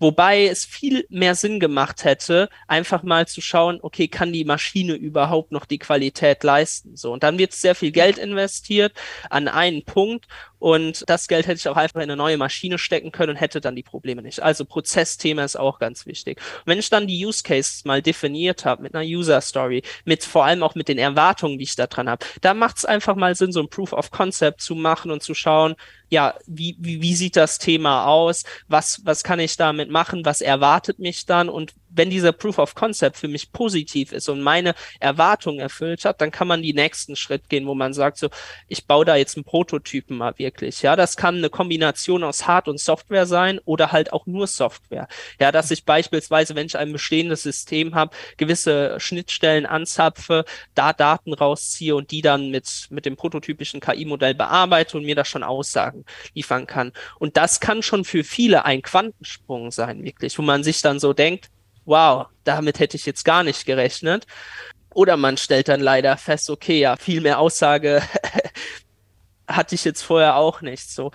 Wobei 0.01 0.47
es 0.47 0.65
viel 0.65 1.05
mehr 1.09 1.35
Sinn 1.35 1.59
gemacht 1.59 2.05
hätte, 2.05 2.49
einfach 2.67 3.03
mal 3.03 3.27
zu 3.27 3.39
schauen, 3.39 3.77
okay, 3.83 4.07
kann 4.07 4.33
die 4.33 4.45
Maschine 4.45 4.93
überhaupt 4.93 5.51
noch 5.51 5.65
die 5.65 5.77
Qualität 5.77 6.43
leisten? 6.43 6.95
So. 6.95 7.13
Und 7.13 7.21
dann 7.21 7.37
wird 7.37 7.53
sehr 7.53 7.75
viel 7.75 7.91
Geld 7.91 8.17
investiert 8.17 8.93
an 9.29 9.47
einen 9.47 9.85
Punkt 9.85 10.25
und 10.61 11.03
das 11.07 11.27
Geld 11.27 11.47
hätte 11.47 11.57
ich 11.57 11.67
auch 11.67 11.75
einfach 11.75 12.01
in 12.01 12.03
eine 12.03 12.15
neue 12.15 12.37
Maschine 12.37 12.77
stecken 12.77 13.11
können 13.11 13.31
und 13.31 13.35
hätte 13.35 13.61
dann 13.61 13.75
die 13.75 13.81
Probleme 13.81 14.21
nicht. 14.21 14.43
Also 14.43 14.63
Prozessthema 14.63 15.43
ist 15.43 15.55
auch 15.55 15.79
ganz 15.79 16.05
wichtig. 16.05 16.37
Und 16.37 16.67
wenn 16.67 16.77
ich 16.77 16.91
dann 16.91 17.07
die 17.07 17.25
Use 17.25 17.41
Cases 17.41 17.83
mal 17.83 18.03
definiert 18.03 18.63
habe 18.63 18.83
mit 18.83 18.93
einer 18.93 19.03
User 19.03 19.41
Story, 19.41 19.81
mit 20.05 20.23
vor 20.23 20.45
allem 20.45 20.61
auch 20.61 20.75
mit 20.75 20.87
den 20.87 20.99
Erwartungen, 20.99 21.57
die 21.57 21.63
ich 21.63 21.75
da 21.75 21.87
dran 21.87 22.07
habe, 22.07 22.23
da 22.41 22.53
macht 22.53 22.77
es 22.77 22.85
einfach 22.85 23.15
mal 23.15 23.33
Sinn, 23.33 23.51
so 23.51 23.59
ein 23.59 23.69
Proof 23.69 23.91
of 23.91 24.11
Concept 24.11 24.61
zu 24.61 24.75
machen 24.75 25.09
und 25.09 25.23
zu 25.23 25.33
schauen, 25.33 25.73
ja, 26.09 26.35
wie, 26.45 26.75
wie, 26.77 27.01
wie 27.01 27.15
sieht 27.15 27.37
das 27.37 27.57
Thema 27.57 28.05
aus? 28.05 28.43
Was, 28.67 29.01
was 29.03 29.23
kann 29.23 29.39
ich 29.39 29.57
damit 29.57 29.89
machen? 29.89 30.25
Was 30.25 30.41
erwartet 30.41 30.99
mich 30.99 31.25
dann? 31.25 31.49
Und 31.49 31.73
wenn 31.93 32.09
dieser 32.09 32.31
Proof 32.31 32.57
of 32.57 32.75
Concept 32.75 33.17
für 33.17 33.27
mich 33.27 33.51
positiv 33.51 34.11
ist 34.11 34.29
und 34.29 34.41
meine 34.41 34.73
Erwartungen 34.99 35.59
erfüllt 35.59 36.05
hat, 36.05 36.21
dann 36.21 36.31
kann 36.31 36.47
man 36.47 36.61
die 36.61 36.73
nächsten 36.73 37.15
Schritt 37.15 37.49
gehen, 37.49 37.67
wo 37.67 37.75
man 37.75 37.93
sagt 37.93 38.17
so, 38.17 38.29
ich 38.67 38.85
baue 38.85 39.05
da 39.05 39.15
jetzt 39.15 39.37
einen 39.37 39.43
Prototypen 39.43 40.17
mal 40.17 40.33
wirklich. 40.37 40.81
Ja, 40.81 40.95
das 40.95 41.17
kann 41.17 41.37
eine 41.37 41.49
Kombination 41.49 42.23
aus 42.23 42.47
Hard- 42.47 42.67
und 42.67 42.79
Software 42.79 43.25
sein 43.25 43.59
oder 43.65 43.91
halt 43.91 44.13
auch 44.13 44.25
nur 44.25 44.47
Software. 44.47 45.07
Ja, 45.39 45.51
dass 45.51 45.71
ich 45.71 45.85
beispielsweise, 45.85 46.55
wenn 46.55 46.67
ich 46.67 46.77
ein 46.77 46.91
bestehendes 46.91 47.43
System 47.43 47.95
habe, 47.95 48.15
gewisse 48.37 48.99
Schnittstellen 48.99 49.65
anzapfe, 49.65 50.45
da 50.75 50.93
Daten 50.93 51.33
rausziehe 51.33 51.95
und 51.95 52.11
die 52.11 52.21
dann 52.21 52.49
mit, 52.49 52.87
mit 52.89 53.05
dem 53.05 53.15
prototypischen 53.15 53.79
KI-Modell 53.79 54.35
bearbeite 54.35 54.97
und 54.97 55.05
mir 55.05 55.15
da 55.15 55.25
schon 55.25 55.43
Aussagen 55.43 56.05
liefern 56.33 56.67
kann. 56.67 56.91
Und 57.19 57.37
das 57.37 57.59
kann 57.59 57.83
schon 57.83 58.05
für 58.05 58.23
viele 58.23 58.65
ein 58.65 58.81
Quantensprung 58.81 59.71
sein, 59.71 60.03
wirklich, 60.03 60.37
wo 60.37 60.43
man 60.43 60.63
sich 60.63 60.81
dann 60.81 60.99
so 60.99 61.13
denkt, 61.13 61.49
wow, 61.91 62.27
damit 62.45 62.79
hätte 62.79 62.97
ich 62.97 63.05
jetzt 63.05 63.25
gar 63.25 63.43
nicht 63.43 63.65
gerechnet. 63.65 64.25
Oder 64.93 65.17
man 65.17 65.37
stellt 65.37 65.67
dann 65.67 65.81
leider 65.81 66.17
fest, 66.17 66.49
okay, 66.49 66.79
ja, 66.79 66.95
viel 66.95 67.21
mehr 67.21 67.39
Aussage 67.39 68.01
hatte 69.47 69.75
ich 69.75 69.83
jetzt 69.83 70.01
vorher 70.01 70.37
auch 70.37 70.61
nicht 70.61 70.89
so. 70.89 71.11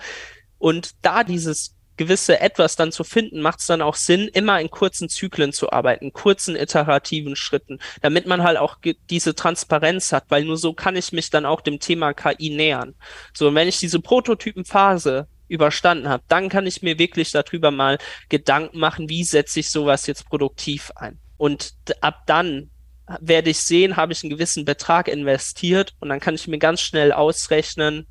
Und 0.59 0.91
da 1.01 1.23
dieses 1.23 1.75
gewisse 1.97 2.39
Etwas 2.39 2.75
dann 2.75 2.91
zu 2.91 3.03
finden, 3.03 3.41
macht 3.41 3.59
es 3.59 3.65
dann 3.65 3.81
auch 3.81 3.95
Sinn, 3.95 4.27
immer 4.27 4.61
in 4.61 4.69
kurzen 4.69 5.09
Zyklen 5.09 5.51
zu 5.51 5.71
arbeiten, 5.71 6.13
kurzen 6.13 6.55
iterativen 6.55 7.35
Schritten, 7.35 7.79
damit 8.01 8.27
man 8.27 8.43
halt 8.43 8.57
auch 8.57 8.77
diese 9.09 9.33
Transparenz 9.33 10.11
hat, 10.11 10.25
weil 10.29 10.45
nur 10.45 10.57
so 10.57 10.73
kann 10.73 10.95
ich 10.95 11.11
mich 11.11 11.31
dann 11.31 11.47
auch 11.47 11.61
dem 11.61 11.79
Thema 11.79 12.13
KI 12.13 12.51
nähern. 12.51 12.93
So, 13.33 13.47
und 13.47 13.55
wenn 13.55 13.67
ich 13.67 13.79
diese 13.79 13.99
Prototypenphase 13.99 15.27
überstanden 15.47 16.09
habe, 16.09 16.23
dann 16.27 16.49
kann 16.49 16.67
ich 16.67 16.81
mir 16.81 16.99
wirklich 16.99 17.31
darüber 17.31 17.71
mal 17.71 17.97
Gedanken 18.29 18.79
machen, 18.79 19.09
wie 19.09 19.23
setze 19.23 19.59
ich 19.59 19.69
sowas 19.69 20.07
jetzt 20.07 20.27
produktiv 20.29 20.91
ein. 20.95 21.19
Und 21.37 21.75
ab 22.01 22.23
dann 22.25 22.69
werde 23.21 23.49
ich 23.49 23.59
sehen, 23.59 23.95
habe 23.95 24.11
ich 24.11 24.23
einen 24.23 24.31
gewissen 24.31 24.65
Betrag 24.65 25.07
investiert 25.07 25.95
und 25.99 26.09
dann 26.09 26.19
kann 26.19 26.35
ich 26.35 26.47
mir 26.47 26.57
ganz 26.57 26.81
schnell 26.81 27.13
ausrechnen, 27.13 28.07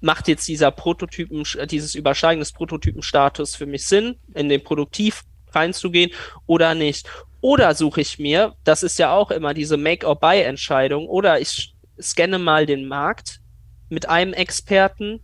macht 0.00 0.28
jetzt 0.28 0.48
dieser 0.48 0.70
Prototypen, 0.70 1.44
dieses 1.68 1.94
Übersteigen 1.94 2.40
des 2.40 2.52
Prototypenstatus 2.52 3.56
für 3.56 3.66
mich 3.66 3.86
Sinn 3.86 4.16
in 4.34 4.48
dem 4.48 4.62
Produktiv 4.62 5.22
reinzugehen 5.52 6.10
oder 6.46 6.74
nicht. 6.74 7.08
Oder 7.40 7.74
suche 7.74 8.00
ich 8.00 8.18
mir, 8.18 8.54
das 8.64 8.82
ist 8.82 8.98
ja 8.98 9.12
auch 9.12 9.30
immer 9.30 9.54
diese 9.54 9.76
Make-or-Buy-Entscheidung, 9.76 11.06
oder 11.06 11.40
ich 11.40 11.74
scanne 12.00 12.38
mal 12.38 12.66
den 12.66 12.88
Markt 12.88 13.40
mit 13.88 14.08
einem 14.08 14.32
Experten, 14.32 15.20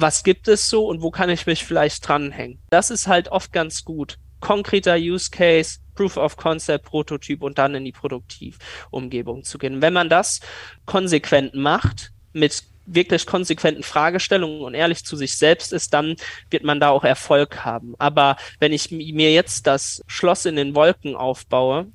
was 0.00 0.22
gibt 0.22 0.48
es 0.48 0.68
so 0.68 0.86
und 0.86 1.02
wo 1.02 1.10
kann 1.10 1.30
ich 1.30 1.46
mich 1.46 1.64
vielleicht 1.64 2.06
dranhängen. 2.06 2.58
Das 2.70 2.90
ist 2.90 3.06
halt 3.06 3.28
oft 3.28 3.52
ganz 3.52 3.84
gut. 3.84 4.18
Konkreter 4.40 4.96
Use 4.96 5.30
Case, 5.30 5.78
Proof 5.94 6.16
of 6.16 6.36
Concept, 6.36 6.86
Prototyp 6.86 7.42
und 7.42 7.58
dann 7.58 7.74
in 7.74 7.84
die 7.84 7.92
Produktivumgebung 7.92 9.44
zu 9.44 9.58
gehen. 9.58 9.82
Wenn 9.82 9.92
man 9.92 10.08
das 10.08 10.40
konsequent 10.86 11.54
macht, 11.54 12.12
mit 12.32 12.62
wirklich 12.86 13.26
konsequenten 13.26 13.82
Fragestellungen 13.82 14.62
und 14.62 14.74
ehrlich 14.74 15.04
zu 15.04 15.16
sich 15.16 15.36
selbst 15.36 15.72
ist, 15.72 15.92
dann 15.92 16.16
wird 16.50 16.64
man 16.64 16.80
da 16.80 16.88
auch 16.88 17.04
Erfolg 17.04 17.64
haben. 17.64 17.94
Aber 17.98 18.36
wenn 18.58 18.72
ich 18.72 18.90
mir 18.90 19.32
jetzt 19.32 19.66
das 19.66 20.02
Schloss 20.06 20.46
in 20.46 20.56
den 20.56 20.74
Wolken 20.74 21.14
aufbaue, 21.14 21.86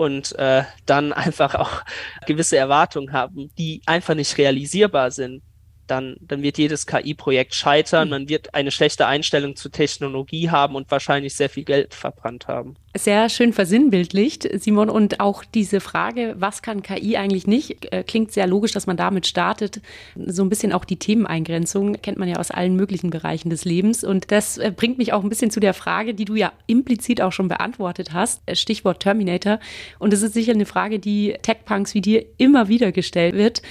und 0.00 0.34
äh, 0.38 0.64
dann 0.86 1.12
einfach 1.12 1.54
auch 1.54 1.82
gewisse 2.26 2.56
Erwartungen 2.56 3.12
haben, 3.12 3.50
die 3.58 3.82
einfach 3.84 4.14
nicht 4.14 4.38
realisierbar 4.38 5.10
sind, 5.10 5.42
dann, 5.90 6.16
dann 6.20 6.42
wird 6.42 6.58
jedes 6.58 6.86
KI-Projekt 6.86 7.54
scheitern, 7.54 8.08
mhm. 8.08 8.10
man 8.10 8.28
wird 8.28 8.54
eine 8.54 8.70
schlechte 8.70 9.06
Einstellung 9.06 9.56
zur 9.56 9.72
Technologie 9.72 10.50
haben 10.50 10.74
und 10.74 10.90
wahrscheinlich 10.90 11.34
sehr 11.34 11.50
viel 11.50 11.64
Geld 11.64 11.94
verbrannt 11.94 12.48
haben. 12.48 12.76
Sehr 12.96 13.28
schön 13.28 13.52
versinnbildlicht, 13.52 14.48
Simon. 14.60 14.90
Und 14.90 15.20
auch 15.20 15.44
diese 15.44 15.80
Frage, 15.80 16.34
was 16.38 16.60
kann 16.60 16.82
KI 16.82 17.16
eigentlich 17.16 17.46
nicht, 17.46 17.92
äh, 17.92 18.02
klingt 18.02 18.32
sehr 18.32 18.48
logisch, 18.48 18.72
dass 18.72 18.88
man 18.88 18.96
damit 18.96 19.28
startet. 19.28 19.80
So 20.16 20.42
ein 20.42 20.48
bisschen 20.48 20.72
auch 20.72 20.84
die 20.84 20.96
Themeneingrenzung 20.96 22.02
kennt 22.02 22.18
man 22.18 22.28
ja 22.28 22.36
aus 22.36 22.50
allen 22.50 22.74
möglichen 22.74 23.10
Bereichen 23.10 23.48
des 23.48 23.64
Lebens. 23.64 24.02
Und 24.02 24.32
das 24.32 24.58
äh, 24.58 24.72
bringt 24.74 24.98
mich 24.98 25.12
auch 25.12 25.22
ein 25.22 25.28
bisschen 25.28 25.52
zu 25.52 25.60
der 25.60 25.72
Frage, 25.72 26.14
die 26.14 26.24
du 26.24 26.34
ja 26.34 26.52
implizit 26.66 27.20
auch 27.22 27.30
schon 27.30 27.46
beantwortet 27.46 28.12
hast. 28.12 28.42
Äh, 28.46 28.56
Stichwort 28.56 29.00
Terminator. 29.00 29.60
Und 30.00 30.12
es 30.12 30.22
ist 30.22 30.34
sicher 30.34 30.52
eine 30.52 30.66
Frage, 30.66 30.98
die 30.98 31.36
Tech-Punks 31.42 31.94
wie 31.94 32.00
dir 32.00 32.26
immer 32.38 32.66
wieder 32.66 32.90
gestellt 32.90 33.36
wird. 33.36 33.62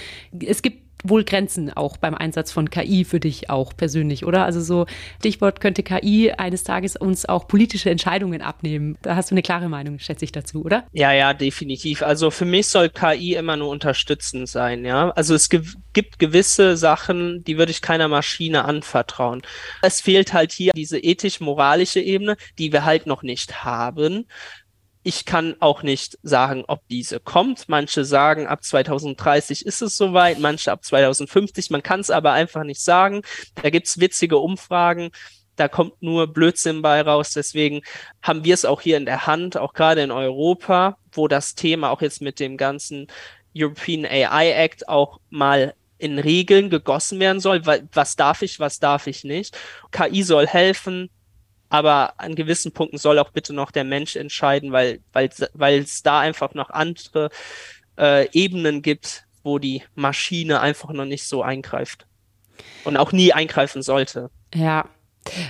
Es 0.45 0.61
gibt 0.61 0.88
wohl 1.03 1.23
Grenzen 1.23 1.71
auch 1.71 1.97
beim 1.97 2.15
Einsatz 2.15 2.51
von 2.51 2.69
KI 2.69 3.05
für 3.05 3.19
dich 3.19 3.49
auch 3.49 3.75
persönlich, 3.75 4.25
oder? 4.25 4.43
Also 4.43 4.61
so 4.61 4.85
Stichwort 5.19 5.61
könnte 5.61 5.83
KI 5.83 6.31
eines 6.31 6.63
Tages 6.63 6.95
uns 6.95 7.27
auch 7.27 7.47
politische 7.47 7.89
Entscheidungen 7.89 8.41
abnehmen. 8.41 8.97
Da 9.01 9.15
hast 9.15 9.31
du 9.31 9.35
eine 9.35 9.41
klare 9.41 9.69
Meinung, 9.69 9.99
schätze 9.99 10.25
ich 10.25 10.31
dazu, 10.31 10.63
oder? 10.63 10.85
Ja, 10.91 11.11
ja, 11.11 11.33
definitiv. 11.33 12.01
Also 12.01 12.31
für 12.31 12.45
mich 12.45 12.67
soll 12.67 12.89
KI 12.89 13.35
immer 13.35 13.55
nur 13.55 13.69
unterstützend 13.69 14.49
sein, 14.49 14.85
ja. 14.85 15.11
Also 15.11 15.35
es 15.35 15.49
gibt 15.49 16.19
gewisse 16.19 16.75
Sachen, 16.77 17.43
die 17.45 17.57
würde 17.57 17.71
ich 17.71 17.81
keiner 17.81 18.07
Maschine 18.07 18.65
anvertrauen. 18.65 19.41
Es 19.81 20.01
fehlt 20.01 20.33
halt 20.33 20.51
hier 20.51 20.71
diese 20.75 20.99
ethisch-moralische 20.99 22.01
Ebene, 22.01 22.35
die 22.57 22.73
wir 22.73 22.85
halt 22.85 23.05
noch 23.05 23.23
nicht 23.23 23.63
haben 23.63 24.25
ich 25.03 25.25
kann 25.25 25.55
auch 25.59 25.81
nicht 25.81 26.17
sagen, 26.23 26.65
ob 26.67 26.87
diese 26.89 27.19
kommt. 27.19 27.69
Manche 27.69 28.03
sagen, 28.03 28.47
ab 28.47 28.63
2030 28.63 29.65
ist 29.65 29.81
es 29.81 29.95
soweit, 29.97 30.39
manche 30.39 30.71
ab 30.71 30.83
2050. 30.83 31.69
Man 31.69 31.83
kann 31.83 32.01
es 32.01 32.09
aber 32.09 32.33
einfach 32.33 32.63
nicht 32.63 32.81
sagen. 32.81 33.21
Da 33.55 33.69
gibt's 33.69 33.99
witzige 33.99 34.37
Umfragen. 34.37 35.11
Da 35.55 35.67
kommt 35.67 36.01
nur 36.01 36.27
Blödsinn 36.27 36.81
bei 36.81 37.01
raus. 37.01 37.31
Deswegen 37.31 37.81
haben 38.21 38.43
wir 38.43 38.53
es 38.53 38.65
auch 38.65 38.81
hier 38.81 38.97
in 38.97 39.05
der 39.05 39.25
Hand, 39.25 39.57
auch 39.57 39.73
gerade 39.73 40.01
in 40.01 40.11
Europa, 40.11 40.97
wo 41.11 41.27
das 41.27 41.55
Thema 41.55 41.91
auch 41.91 42.01
jetzt 42.01 42.21
mit 42.21 42.39
dem 42.39 42.57
ganzen 42.57 43.07
European 43.55 44.05
AI 44.05 44.51
Act 44.51 44.87
auch 44.89 45.19
mal 45.29 45.73
in 45.97 46.17
Regeln 46.19 46.69
gegossen 46.69 47.19
werden 47.19 47.41
soll. 47.41 47.65
Was 47.65 48.15
darf 48.15 48.41
ich, 48.41 48.59
was 48.59 48.79
darf 48.79 49.07
ich 49.07 49.23
nicht? 49.23 49.57
KI 49.91 50.23
soll 50.23 50.47
helfen, 50.47 51.09
aber 51.69 52.19
an 52.19 52.35
gewissen 52.35 52.71
Punkten 52.71 52.97
soll 52.97 53.19
auch 53.19 53.31
bitte 53.31 53.53
noch 53.53 53.71
der 53.71 53.83
Mensch 53.83 54.15
entscheiden, 54.15 54.71
weil 54.71 54.99
weil 55.13 55.79
es 55.79 56.03
da 56.03 56.19
einfach 56.19 56.53
noch 56.53 56.69
andere 56.69 57.29
äh, 57.97 58.27
Ebenen 58.31 58.81
gibt, 58.81 59.25
wo 59.43 59.59
die 59.59 59.83
Maschine 59.95 60.59
einfach 60.61 60.91
noch 60.91 61.05
nicht 61.05 61.25
so 61.25 61.43
eingreift 61.43 62.07
und 62.83 62.97
auch 62.97 63.11
nie 63.11 63.33
eingreifen 63.33 63.81
sollte. 63.81 64.29
Ja, 64.53 64.85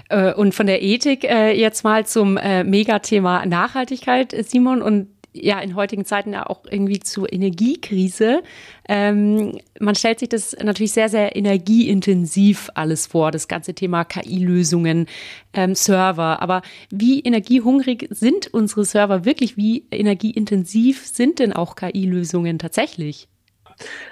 äh, 0.10 0.34
und 0.34 0.54
von 0.54 0.68
der 0.68 0.82
Ethik 0.82 1.24
äh, 1.24 1.52
jetzt 1.52 1.84
mal 1.84 2.06
zum 2.06 2.38
äh, 2.38 2.64
Megathema 2.64 3.46
Nachhaltigkeit, 3.46 4.36
Simon. 4.46 4.82
Und 4.82 5.10
ja 5.34 5.60
in 5.60 5.76
heutigen 5.76 6.06
Zeiten 6.06 6.34
ja 6.34 6.48
auch 6.48 6.64
irgendwie 6.70 7.00
zur 7.00 7.32
Energiekrise. 7.32 8.42
Ähm, 8.88 9.60
man 9.80 9.96
stellt 9.96 10.20
sich 10.20 10.30
das 10.30 10.56
natürlich 10.62 10.94
sehr, 10.94 11.10
sehr 11.10 11.36
energieintensiv 11.36 12.70
alles 12.74 13.08
vor, 13.08 13.32
das 13.32 13.48
ganze 13.48 13.74
Thema 13.74 14.04
KI-Lösungen, 14.04 15.08
ähm, 15.54 15.76
Server. 15.76 16.42
Aber 16.42 16.62
wie 16.90 17.22
energiehungrig 17.22 18.08
sind 18.10 18.54
unsere 18.54 18.86
Server 18.86 19.26
wirklich? 19.26 19.58
Wie 19.58 19.86
energieintensiv 19.92 21.06
sind 21.06 21.40
denn 21.40 21.54
auch 21.54 21.76
KI-Lösungen 21.76 22.60
tatsächlich? 22.60 23.28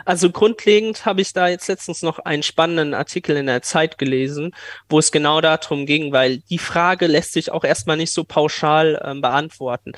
Also 0.06 0.30
grundlegend 0.30 1.06
habe 1.06 1.22
ich 1.22 1.34
da 1.34 1.48
jetzt 1.48 1.68
letztens 1.68 2.02
noch 2.02 2.20
einen 2.20 2.44
spannenden 2.44 2.94
Artikel 2.94 3.36
in 3.36 3.48
der 3.48 3.62
Zeit 3.62 3.98
gelesen, 3.98 4.52
wo 4.90 5.00
es 5.00 5.12
genau 5.12 5.42
darum 5.42 5.86
ging, 5.86 6.12
weil 6.12 6.38
die 6.50 6.58
Frage 6.58 7.08
lässt 7.08 7.34
sich 7.34 7.52
auch 7.52 7.64
erstmal 7.64 7.98
nicht 7.98 8.14
so 8.14 8.24
pauschal 8.24 9.02
ähm, 9.04 9.22
beantworten 9.22 9.92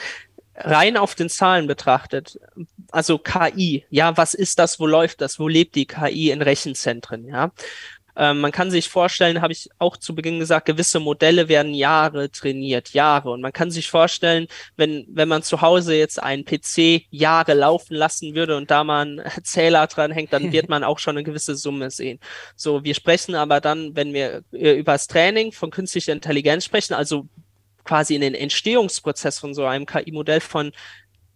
rein 0.60 0.98
auf 0.98 1.16
den 1.16 1.30
Zahlen 1.30 1.68
betrachtet, 1.68 2.40
also 2.92 3.18
KI, 3.18 3.86
ja, 3.90 4.18
was 4.18 4.34
ist 4.34 4.60
das, 4.60 4.80
wo 4.80 4.88
läuft 4.88 5.22
das, 5.22 5.40
wo 5.40 5.48
lebt 5.48 5.76
die 5.76 5.86
KI 5.86 6.32
in 6.32 6.42
Rechenzentren, 6.42 7.26
ja? 7.26 7.52
Ähm, 8.20 8.42
man 8.42 8.52
kann 8.52 8.70
sich 8.70 8.90
vorstellen, 8.90 9.42
habe 9.42 9.54
ich 9.54 9.70
auch 9.78 9.96
zu 9.96 10.14
Beginn 10.14 10.40
gesagt, 10.40 10.66
gewisse 10.66 11.00
Modelle 11.00 11.48
werden 11.48 11.74
Jahre 11.74 12.30
trainiert, 12.30 12.90
Jahre. 12.90 13.32
Und 13.32 13.40
man 13.40 13.54
kann 13.54 13.72
sich 13.72 13.88
vorstellen, 13.90 14.48
wenn, 14.76 15.06
wenn 15.10 15.30
man 15.30 15.42
zu 15.42 15.62
Hause 15.62 15.96
jetzt 15.96 16.22
einen 16.22 16.44
PC 16.44 17.06
Jahre 17.12 17.54
laufen 17.54 17.96
lassen 17.96 18.36
würde 18.36 18.58
und 18.58 18.72
da 18.72 18.84
mal 18.84 19.06
ein 19.06 19.32
Zähler 19.44 19.88
dran 19.88 20.12
hängt, 20.12 20.34
dann 20.34 20.52
wird 20.52 20.68
man 20.68 20.84
auch 20.84 21.00
schon 21.00 21.16
eine 21.16 21.24
gewisse 21.24 21.56
Summe 21.56 21.92
sehen. 21.92 22.20
So, 22.58 22.84
wir 22.84 22.94
sprechen 22.94 23.36
aber 23.36 23.62
dann, 23.62 23.96
wenn 23.96 24.14
wir 24.14 24.44
äh, 24.52 24.74
über 24.74 24.92
das 24.94 25.08
Training 25.08 25.54
von 25.54 25.72
künstlicher 25.72 26.12
Intelligenz 26.12 26.66
sprechen, 26.66 26.96
also 26.96 27.30
quasi 27.84 28.16
in 28.16 28.22
den 28.22 28.36
Entstehungsprozess 28.36 29.40
von 29.40 29.54
so 29.54 29.66
einem 29.66 29.86
KI-Modell 29.86 30.42
von 30.42 30.72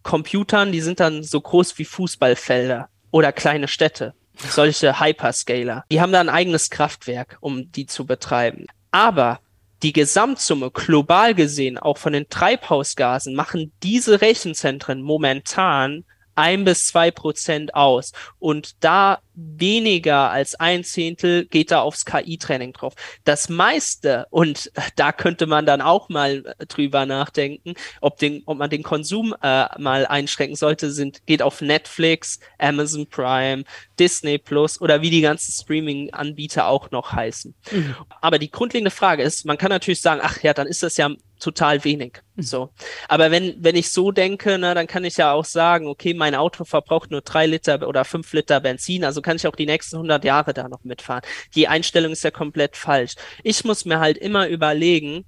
Computern, 0.04 0.72
die 0.72 0.82
sind 0.82 1.00
dann 1.00 1.24
so 1.24 1.40
groß 1.40 1.78
wie 1.78 1.86
Fußballfelder 1.86 2.90
oder 3.12 3.32
kleine 3.32 3.68
Städte, 3.68 4.14
solche 4.36 5.00
Hyperscaler. 5.00 5.86
Die 5.90 6.02
haben 6.02 6.12
da 6.12 6.20
ein 6.20 6.30
eigenes 6.30 6.70
Kraftwerk, 6.70 7.38
um 7.40 7.72
die 7.72 7.86
zu 7.86 8.06
betreiben. 8.06 8.68
Aber 8.92 9.40
die 9.82 9.94
Gesamtsumme 9.94 10.72
global 10.72 11.36
gesehen, 11.36 11.78
auch 11.78 11.98
von 11.98 12.14
den 12.14 12.30
Treibhausgasen, 12.30 13.36
machen 13.36 13.72
diese 13.84 14.22
Rechenzentren 14.22 15.02
momentan 15.02 16.06
ein 16.36 16.64
bis 16.64 16.88
zwei 16.88 17.12
Prozent 17.12 17.76
aus. 17.76 18.12
Und 18.40 18.84
da 18.84 19.20
weniger 19.36 20.30
als 20.30 20.56
ein 20.56 20.84
Zehntel 20.84 21.46
geht 21.46 21.72
da 21.72 21.82
aufs 21.82 22.06
KI-Training 22.06 22.74
drauf. 22.74 22.94
Das 23.24 23.50
meiste, 23.50 24.28
und 24.30 24.72
da 24.96 25.12
könnte 25.12 25.48
man 25.48 25.66
dann 25.66 25.82
auch 25.82 26.10
mal 26.10 26.56
drüber 26.68 27.06
nachdenken, 27.06 27.74
ob, 28.02 28.18
den, 28.18 28.44
ob 28.46 28.58
man 28.58 28.70
den 28.70 28.84
Konsum 28.84 29.36
äh, 29.42 29.68
mal 29.80 30.06
einschränken 30.06 30.56
sollte, 30.56 30.92
sind, 30.92 31.26
geht 31.26 31.42
auf 31.42 31.62
Netflix, 31.62 32.40
Amazon 32.60 33.08
Prime, 33.08 33.64
Disney 34.00 34.38
Plus 34.38 34.80
oder 34.82 35.02
wie 35.02 35.10
die 35.10 35.22
ganzen 35.22 35.52
Streaming-Anbieter 35.52 36.68
auch 36.68 36.92
noch 36.92 37.12
heißen. 37.12 37.56
Mhm. 37.72 37.96
Aber 38.22 38.40
die 38.40 38.52
grundlegende 38.52 38.92
Frage 38.92 39.24
ist, 39.24 39.46
man 39.46 39.58
kann 39.58 39.70
natürlich 39.70 40.02
sagen, 40.02 40.22
ach 40.24 40.42
ja, 40.42 40.54
dann 40.54 40.68
ist 40.68 40.84
das 40.84 40.98
ja 40.98 41.10
total 41.44 41.84
wenig. 41.84 42.22
Mhm. 42.36 42.42
So. 42.42 42.70
Aber 43.08 43.30
wenn, 43.30 43.56
wenn 43.60 43.76
ich 43.76 43.92
so 43.92 44.12
denke, 44.12 44.58
na, 44.58 44.74
dann 44.74 44.88
kann 44.88 45.04
ich 45.04 45.18
ja 45.18 45.34
auch 45.34 45.46
sagen, 45.46 45.88
okay, 45.88 46.14
mein 46.14 46.36
Auto 46.36 46.64
verbraucht 46.64 47.12
nur 47.12 47.22
drei 47.22 47.46
Liter 47.46 47.88
oder 47.88 48.06
fünf 48.06 48.32
Liter 48.34 48.60
Benzin, 48.60 49.04
also 49.04 49.22
kann 49.24 49.38
ich 49.38 49.48
auch 49.48 49.56
die 49.56 49.66
nächsten 49.66 49.96
100 49.96 50.24
Jahre 50.24 50.54
da 50.54 50.70
noch 50.70 50.84
mitfahren. 50.84 51.24
Die 51.56 51.68
Einstellung 51.68 52.12
ist 52.12 52.24
ja 52.24 52.32
komplett 52.32 52.78
falsch. 52.78 53.16
Ich 53.44 53.64
muss 53.64 53.86
mir 53.86 54.00
halt 54.00 54.18
immer 54.18 54.48
überlegen, 54.48 55.26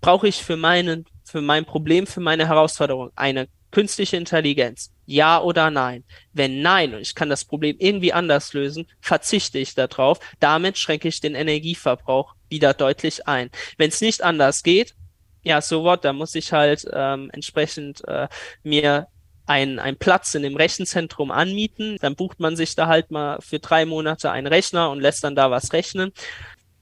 brauche 0.00 0.28
ich 0.28 0.42
für 0.42 0.56
meinen, 0.56 1.04
für 1.24 1.40
mein 1.40 1.64
Problem, 1.64 2.06
für 2.06 2.20
meine 2.20 2.48
Herausforderung 2.48 3.10
eine 3.16 3.48
künstliche 3.70 4.16
Intelligenz? 4.16 4.92
Ja 5.06 5.40
oder 5.40 5.70
nein? 5.70 6.04
Wenn 6.32 6.62
nein 6.62 6.94
und 6.94 7.00
ich 7.00 7.14
kann 7.14 7.28
das 7.28 7.44
Problem 7.44 7.76
irgendwie 7.78 8.12
anders 8.12 8.52
lösen, 8.52 8.86
verzichte 9.00 9.58
ich 9.58 9.74
darauf. 9.74 10.20
Damit 10.38 10.78
schränke 10.78 11.08
ich 11.08 11.20
den 11.20 11.34
Energieverbrauch 11.34 12.34
wieder 12.48 12.74
deutlich 12.74 13.26
ein. 13.26 13.50
Wenn 13.76 13.90
es 13.90 14.00
nicht 14.00 14.22
anders 14.22 14.62
geht, 14.62 14.94
ja, 15.42 15.60
so 15.62 15.84
what, 15.84 16.04
da 16.04 16.12
muss 16.12 16.34
ich 16.34 16.52
halt 16.52 16.86
ähm, 16.92 17.30
entsprechend 17.32 18.06
äh, 18.06 18.28
mir 18.62 19.08
einen, 19.50 19.80
einen 19.80 19.96
Platz 19.96 20.34
in 20.36 20.42
dem 20.42 20.54
Rechenzentrum 20.54 21.32
anmieten. 21.32 21.96
Dann 22.00 22.14
bucht 22.14 22.38
man 22.38 22.54
sich 22.54 22.76
da 22.76 22.86
halt 22.86 23.10
mal 23.10 23.40
für 23.40 23.58
drei 23.58 23.84
Monate 23.84 24.30
einen 24.30 24.46
Rechner 24.46 24.90
und 24.90 25.00
lässt 25.00 25.24
dann 25.24 25.34
da 25.34 25.50
was 25.50 25.72
rechnen. 25.72 26.12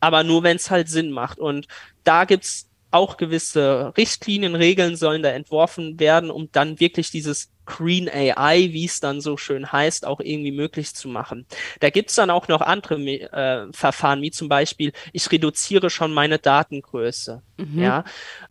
Aber 0.00 0.22
nur, 0.22 0.42
wenn 0.42 0.57
es 0.57 0.70
halt 0.70 0.90
Sinn 0.90 1.11
macht. 1.11 1.38
Und 1.38 1.66
da 2.04 2.26
gibt's 2.26 2.68
auch 2.90 3.16
gewisse 3.16 3.94
Richtlinien, 3.96 4.54
Regeln 4.54 4.96
sollen 4.96 5.23
da 5.23 5.31
entworfen 5.31 5.98
werden, 5.98 6.31
um 6.31 6.52
dann 6.52 6.79
wirklich 6.79 7.10
dieses 7.10 7.50
Green 7.69 8.08
AI, 8.08 8.73
wie 8.73 8.87
es 8.87 8.98
dann 8.98 9.21
so 9.21 9.37
schön 9.37 9.71
heißt, 9.71 10.06
auch 10.06 10.21
irgendwie 10.21 10.52
möglich 10.52 10.94
zu 10.94 11.06
machen. 11.06 11.46
Da 11.81 11.90
gibt's 11.90 12.14
dann 12.14 12.31
auch 12.31 12.48
noch 12.48 12.62
andere 12.62 12.98
äh, 12.98 13.66
Verfahren, 13.73 14.23
wie 14.23 14.31
zum 14.31 14.48
Beispiel, 14.48 14.92
ich 15.12 15.31
reduziere 15.31 15.90
schon 15.90 16.14
meine 16.14 16.38
Datengröße. 16.38 17.42
Mhm. 17.58 17.83
Ja, 17.83 18.04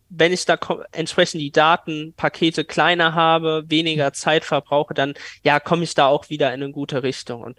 wenn 0.08 0.32
ich 0.32 0.44
da 0.44 0.56
entsprechend 0.92 1.40
die 1.40 1.50
Datenpakete 1.50 2.64
kleiner 2.64 3.14
habe, 3.14 3.64
weniger 3.66 4.12
Zeit 4.12 4.44
verbrauche, 4.44 4.94
dann 4.94 5.14
ja, 5.42 5.58
komme 5.58 5.82
ich 5.82 5.94
da 5.94 6.06
auch 6.06 6.30
wieder 6.30 6.54
in 6.54 6.62
eine 6.62 6.72
gute 6.72 7.02
Richtung. 7.02 7.42
Und 7.42 7.58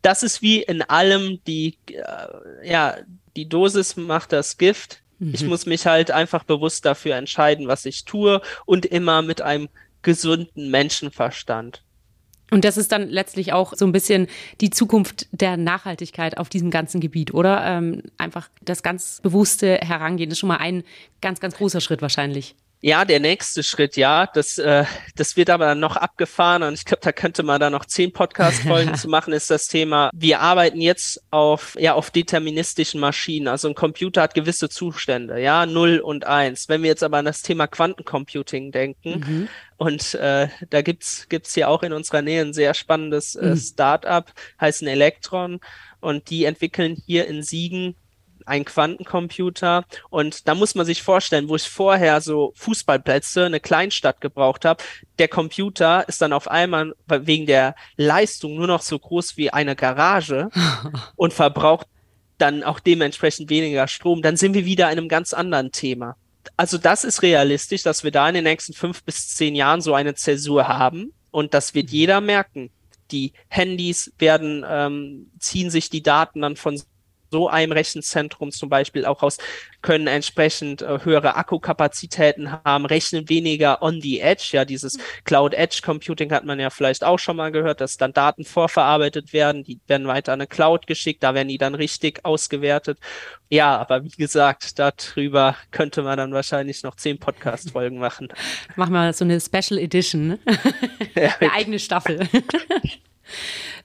das 0.00 0.22
ist 0.22 0.40
wie 0.40 0.62
in 0.62 0.80
allem 0.80 1.40
die, 1.46 1.78
äh, 1.88 2.68
ja, 2.68 2.96
die 3.36 3.48
Dosis 3.48 3.96
macht 3.96 4.32
das 4.32 4.56
Gift. 4.56 5.02
Mhm. 5.18 5.34
Ich 5.34 5.44
muss 5.44 5.66
mich 5.66 5.86
halt 5.86 6.10
einfach 6.10 6.44
bewusst 6.44 6.86
dafür 6.86 7.16
entscheiden, 7.16 7.68
was 7.68 7.84
ich 7.84 8.06
tue 8.06 8.40
und 8.64 8.86
immer 8.86 9.20
mit 9.20 9.42
einem 9.42 9.68
gesunden 10.06 10.70
Menschenverstand. 10.70 11.82
Und 12.52 12.64
das 12.64 12.76
ist 12.76 12.92
dann 12.92 13.08
letztlich 13.08 13.52
auch 13.52 13.74
so 13.74 13.84
ein 13.84 13.90
bisschen 13.90 14.28
die 14.60 14.70
Zukunft 14.70 15.26
der 15.32 15.56
Nachhaltigkeit 15.56 16.38
auf 16.38 16.48
diesem 16.48 16.70
ganzen 16.70 17.00
Gebiet, 17.00 17.34
oder? 17.34 17.64
Ähm, 17.66 18.02
einfach 18.16 18.48
das 18.62 18.84
ganz 18.84 19.20
bewusste 19.20 19.78
Herangehen, 19.82 20.30
ist 20.30 20.38
schon 20.38 20.48
mal 20.48 20.58
ein 20.58 20.84
ganz, 21.20 21.40
ganz 21.40 21.56
großer 21.56 21.80
Schritt 21.80 22.02
wahrscheinlich. 22.02 22.54
Ja, 22.80 23.04
der 23.06 23.20
nächste 23.20 23.62
Schritt, 23.62 23.96
ja, 23.96 24.26
das, 24.26 24.58
äh, 24.58 24.84
das 25.16 25.36
wird 25.36 25.48
aber 25.48 25.74
noch 25.74 25.96
abgefahren 25.96 26.62
und 26.62 26.74
ich 26.74 26.84
glaube, 26.84 27.00
da 27.02 27.10
könnte 27.10 27.42
man 27.42 27.58
da 27.58 27.70
noch 27.70 27.86
zehn 27.86 28.12
Podcast-Folgen 28.12 28.94
zu 28.96 29.08
machen, 29.08 29.32
ist 29.32 29.50
das 29.50 29.66
Thema. 29.66 30.10
Wir 30.14 30.40
arbeiten 30.40 30.80
jetzt 30.80 31.22
auf, 31.30 31.76
ja, 31.80 31.94
auf 31.94 32.10
deterministischen 32.10 33.00
Maschinen. 33.00 33.48
Also 33.48 33.68
ein 33.68 33.74
Computer 33.74 34.22
hat 34.22 34.34
gewisse 34.34 34.68
Zustände, 34.68 35.40
ja, 35.40 35.64
null 35.64 35.98
und 35.98 36.26
eins. 36.26 36.68
Wenn 36.68 36.82
wir 36.82 36.90
jetzt 36.90 37.02
aber 37.02 37.16
an 37.16 37.24
das 37.24 37.42
Thema 37.42 37.66
Quantencomputing 37.66 38.72
denken, 38.72 39.24
mhm. 39.26 39.48
und 39.78 40.14
äh, 40.14 40.48
da 40.68 40.82
gibt's 40.82 41.28
gibt's 41.30 41.54
hier 41.54 41.70
auch 41.70 41.82
in 41.82 41.94
unserer 41.94 42.20
Nähe 42.20 42.42
ein 42.42 42.52
sehr 42.52 42.74
spannendes 42.74 43.36
äh, 43.36 43.50
mhm. 43.50 43.56
Startup, 43.56 44.30
heißt 44.60 44.82
ein 44.82 44.88
Elektron, 44.88 45.60
und 46.00 46.28
die 46.30 46.44
entwickeln 46.44 47.02
hier 47.06 47.26
in 47.26 47.42
Siegen 47.42 47.96
ein 48.46 48.64
Quantencomputer. 48.64 49.84
Und 50.10 50.48
da 50.48 50.54
muss 50.54 50.74
man 50.74 50.86
sich 50.86 51.02
vorstellen, 51.02 51.48
wo 51.48 51.56
ich 51.56 51.68
vorher 51.68 52.20
so 52.20 52.52
Fußballplätze, 52.56 53.44
eine 53.44 53.60
Kleinstadt 53.60 54.20
gebraucht 54.20 54.64
habe, 54.64 54.82
der 55.18 55.28
Computer 55.28 56.08
ist 56.08 56.22
dann 56.22 56.32
auf 56.32 56.48
einmal 56.48 56.94
wegen 57.06 57.46
der 57.46 57.74
Leistung 57.96 58.56
nur 58.56 58.66
noch 58.66 58.82
so 58.82 58.98
groß 58.98 59.36
wie 59.36 59.52
eine 59.52 59.76
Garage 59.76 60.48
und 61.16 61.32
verbraucht 61.32 61.86
dann 62.38 62.62
auch 62.62 62.80
dementsprechend 62.80 63.50
weniger 63.50 63.88
Strom. 63.88 64.22
Dann 64.22 64.36
sind 64.36 64.54
wir 64.54 64.64
wieder 64.64 64.90
in 64.90 64.98
einem 64.98 65.08
ganz 65.08 65.32
anderen 65.32 65.72
Thema. 65.72 66.16
Also 66.56 66.78
das 66.78 67.04
ist 67.04 67.22
realistisch, 67.22 67.82
dass 67.82 68.04
wir 68.04 68.10
da 68.10 68.28
in 68.28 68.34
den 68.34 68.44
nächsten 68.44 68.72
fünf 68.72 69.02
bis 69.02 69.34
zehn 69.34 69.54
Jahren 69.54 69.80
so 69.80 69.94
eine 69.94 70.14
Zäsur 70.14 70.68
haben. 70.68 71.12
Und 71.30 71.54
das 71.54 71.74
wird 71.74 71.88
mhm. 71.88 71.92
jeder 71.92 72.20
merken. 72.20 72.70
Die 73.10 73.32
Handys 73.48 74.12
werden, 74.18 74.64
ähm, 74.68 75.30
ziehen 75.38 75.70
sich 75.70 75.90
die 75.90 76.02
Daten 76.02 76.42
dann 76.42 76.56
von 76.56 76.80
so 77.30 77.48
einem 77.48 77.72
Rechenzentrum 77.72 78.50
zum 78.50 78.68
Beispiel 78.68 79.04
auch 79.04 79.22
aus, 79.22 79.38
können 79.82 80.06
entsprechend 80.06 80.82
äh, 80.82 80.98
höhere 81.04 81.36
Akkukapazitäten 81.36 82.50
haben, 82.64 82.86
rechnen 82.86 83.28
weniger 83.28 83.82
on 83.82 84.00
the 84.00 84.20
edge. 84.20 84.50
Ja, 84.52 84.64
dieses 84.64 84.98
Cloud 85.24 85.54
Edge 85.54 85.80
Computing 85.84 86.32
hat 86.32 86.44
man 86.44 86.58
ja 86.58 86.70
vielleicht 86.70 87.04
auch 87.04 87.18
schon 87.18 87.36
mal 87.36 87.52
gehört, 87.52 87.80
dass 87.80 87.96
dann 87.96 88.12
Daten 88.12 88.44
vorverarbeitet 88.44 89.32
werden, 89.32 89.64
die 89.64 89.80
werden 89.86 90.06
weiter 90.06 90.32
an 90.32 90.40
eine 90.40 90.46
Cloud 90.46 90.86
geschickt, 90.86 91.22
da 91.22 91.34
werden 91.34 91.48
die 91.48 91.58
dann 91.58 91.74
richtig 91.74 92.24
ausgewertet. 92.24 92.98
Ja, 93.48 93.76
aber 93.78 94.02
wie 94.04 94.08
gesagt, 94.08 94.78
darüber 94.78 95.56
könnte 95.70 96.02
man 96.02 96.16
dann 96.18 96.32
wahrscheinlich 96.32 96.82
noch 96.82 96.96
zehn 96.96 97.18
Podcast-Folgen 97.18 97.98
machen. 97.98 98.28
Machen 98.74 98.92
wir 98.92 99.12
so 99.12 99.24
eine 99.24 99.40
Special 99.40 99.78
Edition, 99.78 100.28
ne? 100.28 100.38
Ja. 101.14 101.34
eine 101.40 101.52
eigene 101.52 101.78
Staffel. 101.78 102.28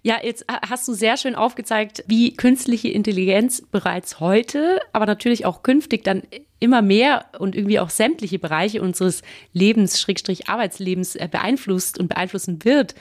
Ja, 0.03 0.17
jetzt 0.23 0.45
hast 0.49 0.87
du 0.87 0.93
sehr 0.93 1.17
schön 1.17 1.35
aufgezeigt, 1.35 2.03
wie 2.07 2.33
künstliche 2.33 2.89
Intelligenz 2.89 3.61
bereits 3.61 4.19
heute, 4.19 4.79
aber 4.93 5.05
natürlich 5.05 5.45
auch 5.45 5.63
künftig 5.63 6.03
dann 6.03 6.23
immer 6.59 6.81
mehr 6.81 7.25
und 7.39 7.55
irgendwie 7.55 7.79
auch 7.79 7.89
sämtliche 7.89 8.39
Bereiche 8.39 8.81
unseres 8.81 9.23
Lebens, 9.51 9.99
Schrägstrich 9.99 10.47
Arbeitslebens 10.47 11.15
äh, 11.15 11.27
beeinflusst 11.29 11.99
und 11.99 12.07
beeinflussen 12.07 12.63
wird. 12.63 12.93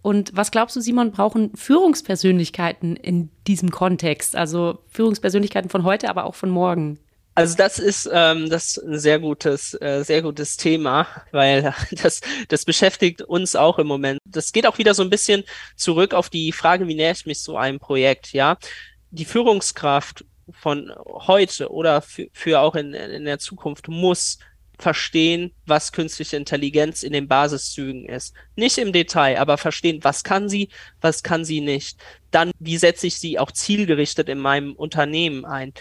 Und 0.00 0.34
was 0.34 0.50
glaubst 0.50 0.74
du, 0.76 0.80
Simon, 0.80 1.12
brauchen 1.12 1.54
Führungspersönlichkeiten 1.54 2.96
in 2.96 3.28
diesem 3.46 3.70
Kontext? 3.70 4.34
Also 4.34 4.78
Führungspersönlichkeiten 4.88 5.70
von 5.70 5.84
heute, 5.84 6.08
aber 6.08 6.24
auch 6.24 6.34
von 6.34 6.50
morgen? 6.50 6.98
Also 7.34 7.56
das 7.56 7.78
ist 7.78 8.08
ähm, 8.12 8.50
das 8.50 8.76
ein 8.76 8.98
sehr 8.98 9.18
gutes, 9.18 9.74
äh, 9.80 10.02
sehr 10.04 10.20
gutes 10.20 10.56
Thema, 10.58 11.06
weil 11.30 11.74
das, 11.92 12.20
das 12.48 12.64
beschäftigt 12.64 13.22
uns 13.22 13.56
auch 13.56 13.78
im 13.78 13.86
Moment. 13.86 14.18
Das 14.26 14.52
geht 14.52 14.66
auch 14.66 14.78
wieder 14.78 14.94
so 14.94 15.02
ein 15.02 15.10
bisschen 15.10 15.44
zurück 15.76 16.12
auf 16.12 16.28
die 16.28 16.52
Frage, 16.52 16.86
wie 16.88 16.94
näher 16.94 17.12
ich 17.12 17.26
mich 17.26 17.40
so 17.40 17.56
einem 17.56 17.78
Projekt, 17.78 18.32
ja. 18.32 18.58
Die 19.10 19.24
Führungskraft 19.24 20.24
von 20.50 20.92
heute 21.06 21.70
oder 21.70 22.02
für, 22.02 22.28
für 22.32 22.60
auch 22.60 22.74
in, 22.74 22.92
in 22.92 23.24
der 23.24 23.38
Zukunft 23.38 23.88
muss 23.88 24.38
verstehen, 24.78 25.52
was 25.64 25.92
künstliche 25.92 26.36
Intelligenz 26.36 27.02
in 27.02 27.12
den 27.12 27.28
Basiszügen 27.28 28.06
ist. 28.06 28.34
Nicht 28.56 28.78
im 28.78 28.92
Detail, 28.92 29.38
aber 29.38 29.56
verstehen, 29.56 30.00
was 30.02 30.24
kann 30.24 30.48
sie, 30.48 30.68
was 31.00 31.22
kann 31.22 31.44
sie 31.44 31.60
nicht. 31.60 31.98
Dann, 32.30 32.50
wie 32.58 32.76
setze 32.76 33.06
ich 33.06 33.18
sie 33.18 33.38
auch 33.38 33.52
zielgerichtet 33.52 34.28
in 34.28 34.38
meinem 34.38 34.74
Unternehmen 34.74 35.44
ein? 35.44 35.72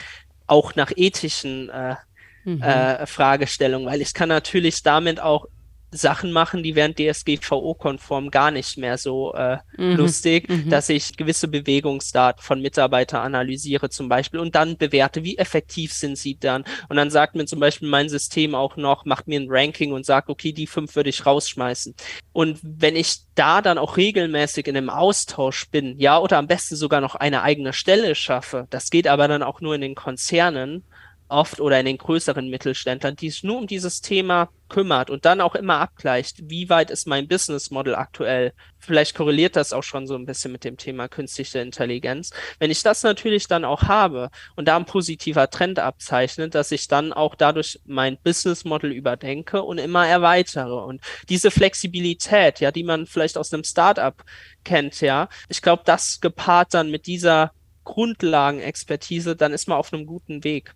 Auch 0.51 0.75
nach 0.75 0.91
ethischen 0.95 1.69
äh, 1.69 1.95
mhm. 2.43 2.61
äh, 2.61 3.05
Fragestellungen, 3.05 3.87
weil 3.87 4.01
ich 4.01 4.13
kann 4.13 4.29
natürlich 4.29 4.83
damit 4.83 5.19
auch 5.21 5.47
Sachen 5.91 6.31
machen, 6.31 6.63
die 6.63 6.75
wären 6.75 6.95
DSGVO-konform 6.95 8.31
gar 8.31 8.51
nicht 8.51 8.77
mehr 8.77 8.97
so 8.97 9.33
äh, 9.33 9.57
mhm. 9.77 9.97
lustig, 9.97 10.49
mhm. 10.49 10.69
dass 10.69 10.89
ich 10.89 11.17
gewisse 11.17 11.47
Bewegungsdaten 11.47 12.41
von 12.41 12.61
Mitarbeitern 12.61 13.21
analysiere 13.21 13.89
zum 13.89 14.07
Beispiel 14.07 14.39
und 14.39 14.55
dann 14.55 14.77
bewerte, 14.77 15.23
wie 15.23 15.37
effektiv 15.37 15.93
sind 15.93 16.17
sie 16.17 16.37
dann. 16.39 16.63
Und 16.87 16.95
dann 16.95 17.09
sagt 17.09 17.35
mir 17.35 17.45
zum 17.45 17.59
Beispiel 17.59 17.89
mein 17.89 18.09
System 18.09 18.55
auch 18.55 18.77
noch, 18.77 19.05
macht 19.05 19.27
mir 19.27 19.39
ein 19.39 19.47
Ranking 19.49 19.91
und 19.91 20.05
sagt, 20.05 20.29
okay, 20.29 20.53
die 20.53 20.67
fünf 20.67 20.95
würde 20.95 21.09
ich 21.09 21.25
rausschmeißen. 21.25 21.93
Und 22.31 22.59
wenn 22.63 22.95
ich 22.95 23.19
da 23.35 23.61
dann 23.61 23.77
auch 23.77 23.97
regelmäßig 23.97 24.67
in 24.67 24.77
einem 24.77 24.89
Austausch 24.89 25.69
bin, 25.69 25.99
ja, 25.99 26.19
oder 26.19 26.37
am 26.37 26.47
besten 26.47 26.75
sogar 26.75 27.01
noch 27.01 27.15
eine 27.15 27.41
eigene 27.41 27.73
Stelle 27.73 28.15
schaffe, 28.15 28.67
das 28.69 28.89
geht 28.89 29.07
aber 29.07 29.27
dann 29.27 29.43
auch 29.43 29.59
nur 29.59 29.75
in 29.75 29.81
den 29.81 29.95
Konzernen, 29.95 30.83
oft 31.31 31.59
oder 31.59 31.79
in 31.79 31.85
den 31.85 31.97
größeren 31.97 32.49
Mittelständlern, 32.49 33.15
die 33.15 33.29
sich 33.29 33.43
nur 33.43 33.57
um 33.57 33.67
dieses 33.67 34.01
Thema 34.01 34.49
kümmert 34.69 35.09
und 35.09 35.25
dann 35.25 35.41
auch 35.41 35.55
immer 35.55 35.79
abgleicht, 35.79 36.49
wie 36.49 36.69
weit 36.69 36.91
ist 36.91 37.07
mein 37.07 37.27
Business 37.27 37.71
Model 37.71 37.95
aktuell. 37.95 38.53
Vielleicht 38.79 39.15
korreliert 39.15 39.55
das 39.55 39.73
auch 39.73 39.83
schon 39.83 40.07
so 40.07 40.15
ein 40.15 40.25
bisschen 40.25 40.51
mit 40.51 40.63
dem 40.63 40.77
Thema 40.77 41.07
künstliche 41.07 41.59
Intelligenz. 41.59 42.31
Wenn 42.59 42.71
ich 42.71 42.81
das 42.81 43.03
natürlich 43.03 43.47
dann 43.47 43.65
auch 43.65 43.83
habe 43.83 44.29
und 44.55 44.67
da 44.67 44.77
ein 44.77 44.85
positiver 44.85 45.49
Trend 45.49 45.79
abzeichnet, 45.79 46.55
dass 46.55 46.71
ich 46.71 46.87
dann 46.87 47.11
auch 47.11 47.35
dadurch 47.35 47.79
mein 47.85 48.17
Business 48.23 48.63
Model 48.63 48.91
überdenke 48.91 49.61
und 49.61 49.77
immer 49.77 50.07
erweitere. 50.07 50.85
Und 50.85 51.01
diese 51.29 51.51
Flexibilität, 51.51 52.59
ja, 52.59 52.71
die 52.71 52.83
man 52.83 53.07
vielleicht 53.07 53.37
aus 53.37 53.53
einem 53.53 53.63
Startup 53.63 54.15
kennt, 54.63 55.01
ja, 55.01 55.27
ich 55.49 55.61
glaube, 55.61 55.83
das 55.85 56.21
gepaart 56.21 56.73
dann 56.73 56.91
mit 56.91 57.07
dieser 57.07 57.51
Grundlagenexpertise, 57.83 59.35
dann 59.35 59.53
ist 59.53 59.67
man 59.67 59.77
auf 59.77 59.91
einem 59.91 60.05
guten 60.05 60.43
Weg. 60.43 60.73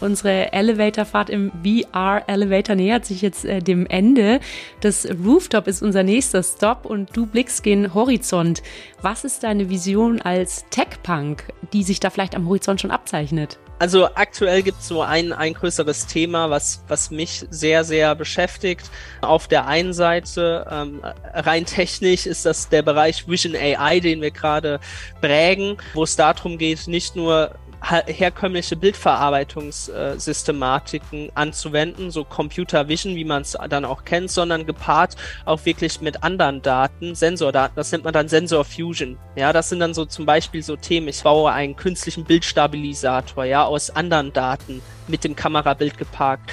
Unsere 0.00 0.52
Elevatorfahrt 0.52 1.28
im 1.28 1.50
VR-Elevator 1.64 2.76
nähert 2.76 3.04
sich 3.04 3.22
jetzt 3.22 3.44
äh, 3.44 3.60
dem 3.60 3.86
Ende. 3.86 4.38
Das 4.80 5.08
Rooftop 5.24 5.66
ist 5.66 5.82
unser 5.82 6.04
nächster 6.04 6.42
Stop 6.42 6.84
und 6.84 7.16
du 7.16 7.26
blickst 7.26 7.62
gen 7.64 7.94
Horizont. 7.94 8.62
Was 9.02 9.24
ist 9.24 9.42
deine 9.42 9.70
Vision 9.70 10.22
als 10.22 10.64
Tech-Punk, 10.70 11.44
die 11.72 11.82
sich 11.82 11.98
da 11.98 12.10
vielleicht 12.10 12.36
am 12.36 12.46
Horizont 12.46 12.80
schon 12.80 12.92
abzeichnet? 12.92 13.58
Also 13.80 14.06
aktuell 14.14 14.62
gibt 14.62 14.80
es 14.80 14.88
so 14.88 15.02
ein, 15.02 15.32
ein 15.32 15.54
größeres 15.54 16.06
Thema, 16.06 16.50
was, 16.50 16.82
was 16.88 17.12
mich 17.12 17.46
sehr, 17.50 17.84
sehr 17.84 18.16
beschäftigt. 18.16 18.90
Auf 19.20 19.46
der 19.46 19.66
einen 19.66 19.92
Seite, 19.92 20.66
ähm, 20.70 21.00
rein 21.32 21.64
technisch, 21.64 22.26
ist 22.26 22.44
das 22.44 22.68
der 22.68 22.82
Bereich 22.82 23.28
Vision 23.28 23.54
AI, 23.54 24.00
den 24.00 24.20
wir 24.20 24.32
gerade 24.32 24.80
prägen, 25.20 25.76
wo 25.94 26.02
es 26.02 26.16
darum 26.16 26.58
geht, 26.58 26.88
nicht 26.88 27.14
nur 27.14 27.52
herkömmliche 27.80 28.76
Bildverarbeitungssystematiken 28.76 31.30
anzuwenden, 31.34 32.10
so 32.10 32.24
Computer 32.24 32.88
Vision, 32.88 33.14
wie 33.14 33.24
man 33.24 33.42
es 33.42 33.56
dann 33.68 33.84
auch 33.84 34.04
kennt, 34.04 34.30
sondern 34.30 34.66
gepaart 34.66 35.16
auch 35.44 35.64
wirklich 35.64 36.00
mit 36.00 36.22
anderen 36.22 36.62
Daten, 36.62 37.14
Sensordaten. 37.14 37.76
Das 37.76 37.92
nennt 37.92 38.04
man 38.04 38.12
dann 38.12 38.28
Sensor 38.28 38.64
Fusion. 38.64 39.18
Ja, 39.36 39.52
das 39.52 39.68
sind 39.68 39.80
dann 39.80 39.94
so 39.94 40.04
zum 40.04 40.26
Beispiel 40.26 40.62
so 40.62 40.76
Themen. 40.76 41.08
Ich 41.08 41.22
baue 41.22 41.52
einen 41.52 41.76
künstlichen 41.76 42.24
Bildstabilisator, 42.24 43.44
ja, 43.44 43.64
aus 43.64 43.90
anderen 43.90 44.32
Daten 44.32 44.82
mit 45.06 45.24
dem 45.24 45.36
Kamerabild 45.36 45.98
geparkt. 45.98 46.50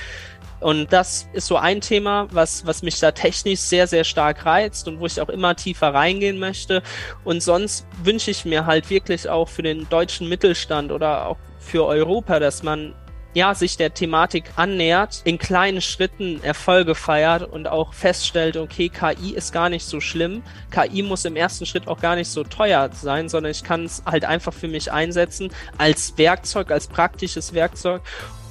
Und 0.65 0.91
das 0.91 1.29
ist 1.33 1.45
so 1.45 1.57
ein 1.57 1.79
Thema, 1.79 2.27
was, 2.31 2.65
was 2.65 2.81
mich 2.81 2.99
da 2.99 3.11
technisch 3.11 3.59
sehr, 3.59 3.85
sehr 3.85 4.03
stark 4.03 4.47
reizt 4.47 4.87
und 4.87 4.99
wo 4.99 5.05
ich 5.05 5.21
auch 5.21 5.29
immer 5.29 5.55
tiefer 5.55 5.93
reingehen 5.93 6.39
möchte. 6.39 6.81
Und 7.23 7.43
sonst 7.43 7.85
wünsche 8.03 8.31
ich 8.31 8.45
mir 8.45 8.65
halt 8.65 8.89
wirklich 8.89 9.29
auch 9.29 9.47
für 9.47 9.61
den 9.61 9.87
deutschen 9.89 10.27
Mittelstand 10.27 10.91
oder 10.91 11.27
auch 11.27 11.37
für 11.59 11.85
Europa, 11.85 12.39
dass 12.39 12.63
man 12.63 12.95
ja, 13.35 13.53
sich 13.53 13.77
der 13.77 13.93
Thematik 13.93 14.45
annähert, 14.55 15.21
in 15.25 15.37
kleinen 15.37 15.81
Schritten 15.81 16.41
Erfolge 16.41 16.95
feiert 16.95 17.43
und 17.43 17.67
auch 17.67 17.93
feststellt, 17.93 18.57
okay, 18.57 18.89
KI 18.89 19.35
ist 19.35 19.51
gar 19.51 19.69
nicht 19.69 19.85
so 19.85 19.99
schlimm. 19.99 20.41
KI 20.71 21.03
muss 21.03 21.25
im 21.25 21.35
ersten 21.35 21.67
Schritt 21.67 21.87
auch 21.87 21.99
gar 21.99 22.15
nicht 22.15 22.29
so 22.29 22.43
teuer 22.43 22.89
sein, 22.93 23.29
sondern 23.29 23.51
ich 23.51 23.63
kann 23.63 23.83
es 23.83 24.01
halt 24.05 24.25
einfach 24.25 24.53
für 24.53 24.69
mich 24.69 24.91
einsetzen 24.91 25.51
als 25.77 26.17
Werkzeug, 26.17 26.71
als 26.71 26.87
praktisches 26.87 27.53
Werkzeug, 27.53 28.01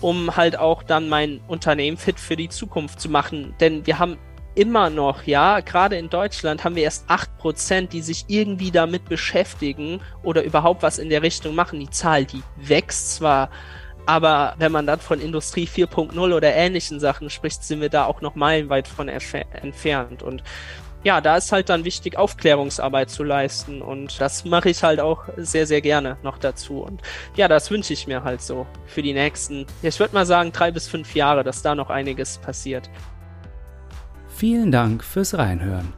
um 0.04 0.36
halt 0.36 0.58
auch 0.58 0.82
dann 0.82 1.08
mein 1.08 1.40
Unternehmen 1.48 1.96
fit 1.96 2.20
für 2.20 2.36
die 2.36 2.50
Zukunft 2.50 3.00
zu 3.00 3.08
machen. 3.08 3.54
Denn 3.58 3.86
wir 3.86 3.98
haben 3.98 4.18
immer 4.54 4.90
noch, 4.90 5.22
ja, 5.22 5.60
gerade 5.60 5.96
in 5.96 6.10
Deutschland 6.10 6.62
haben 6.62 6.76
wir 6.76 6.82
erst 6.82 7.06
acht 7.08 7.34
Prozent, 7.38 7.94
die 7.94 8.02
sich 8.02 8.26
irgendwie 8.28 8.70
damit 8.70 9.06
beschäftigen 9.06 10.02
oder 10.22 10.42
überhaupt 10.42 10.82
was 10.82 10.98
in 10.98 11.08
der 11.08 11.22
Richtung 11.22 11.54
machen. 11.54 11.80
Die 11.80 11.88
Zahl, 11.88 12.26
die 12.26 12.42
wächst 12.56 13.14
zwar 13.14 13.48
aber 14.06 14.54
wenn 14.58 14.70
man 14.70 14.86
dann 14.86 15.00
von 15.00 15.18
Industrie 15.18 15.66
4.0 15.66 16.18
oder 16.18 16.54
ähnlichen 16.54 17.00
Sachen 17.00 17.30
spricht, 17.30 17.64
sind 17.64 17.80
wir 17.80 17.88
da 17.88 18.04
auch 18.04 18.20
noch 18.20 18.34
meilenweit 18.34 18.86
von 18.86 19.08
entfernt. 19.08 20.22
Und 20.22 20.42
ja, 21.04 21.20
da 21.20 21.36
ist 21.36 21.52
halt 21.52 21.68
dann 21.68 21.84
wichtig, 21.84 22.18
Aufklärungsarbeit 22.18 23.10
zu 23.10 23.22
leisten. 23.22 23.82
Und 23.82 24.20
das 24.20 24.44
mache 24.44 24.70
ich 24.70 24.82
halt 24.82 25.00
auch 25.00 25.24
sehr, 25.36 25.66
sehr 25.66 25.80
gerne 25.80 26.16
noch 26.22 26.38
dazu. 26.38 26.80
Und 26.80 27.02
ja, 27.36 27.46
das 27.46 27.70
wünsche 27.70 27.92
ich 27.92 28.06
mir 28.06 28.24
halt 28.24 28.42
so 28.42 28.66
für 28.86 29.02
die 29.02 29.12
nächsten, 29.12 29.66
ich 29.82 30.00
würde 30.00 30.14
mal 30.14 30.26
sagen, 30.26 30.50
drei 30.52 30.70
bis 30.70 30.88
fünf 30.88 31.14
Jahre, 31.14 31.44
dass 31.44 31.62
da 31.62 31.74
noch 31.74 31.90
einiges 31.90 32.38
passiert. 32.38 32.90
Vielen 34.28 34.72
Dank 34.72 35.04
fürs 35.04 35.36
Reinhören. 35.38 35.92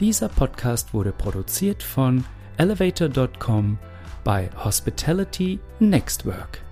Dieser 0.00 0.28
Podcast 0.28 0.94
wurde 0.94 1.12
produziert 1.12 1.82
von 1.82 2.24
elevator.com 2.56 3.78
bei 4.24 4.48
Hospitality 4.64 5.58
Next 5.80 6.24
Work. 6.24 6.62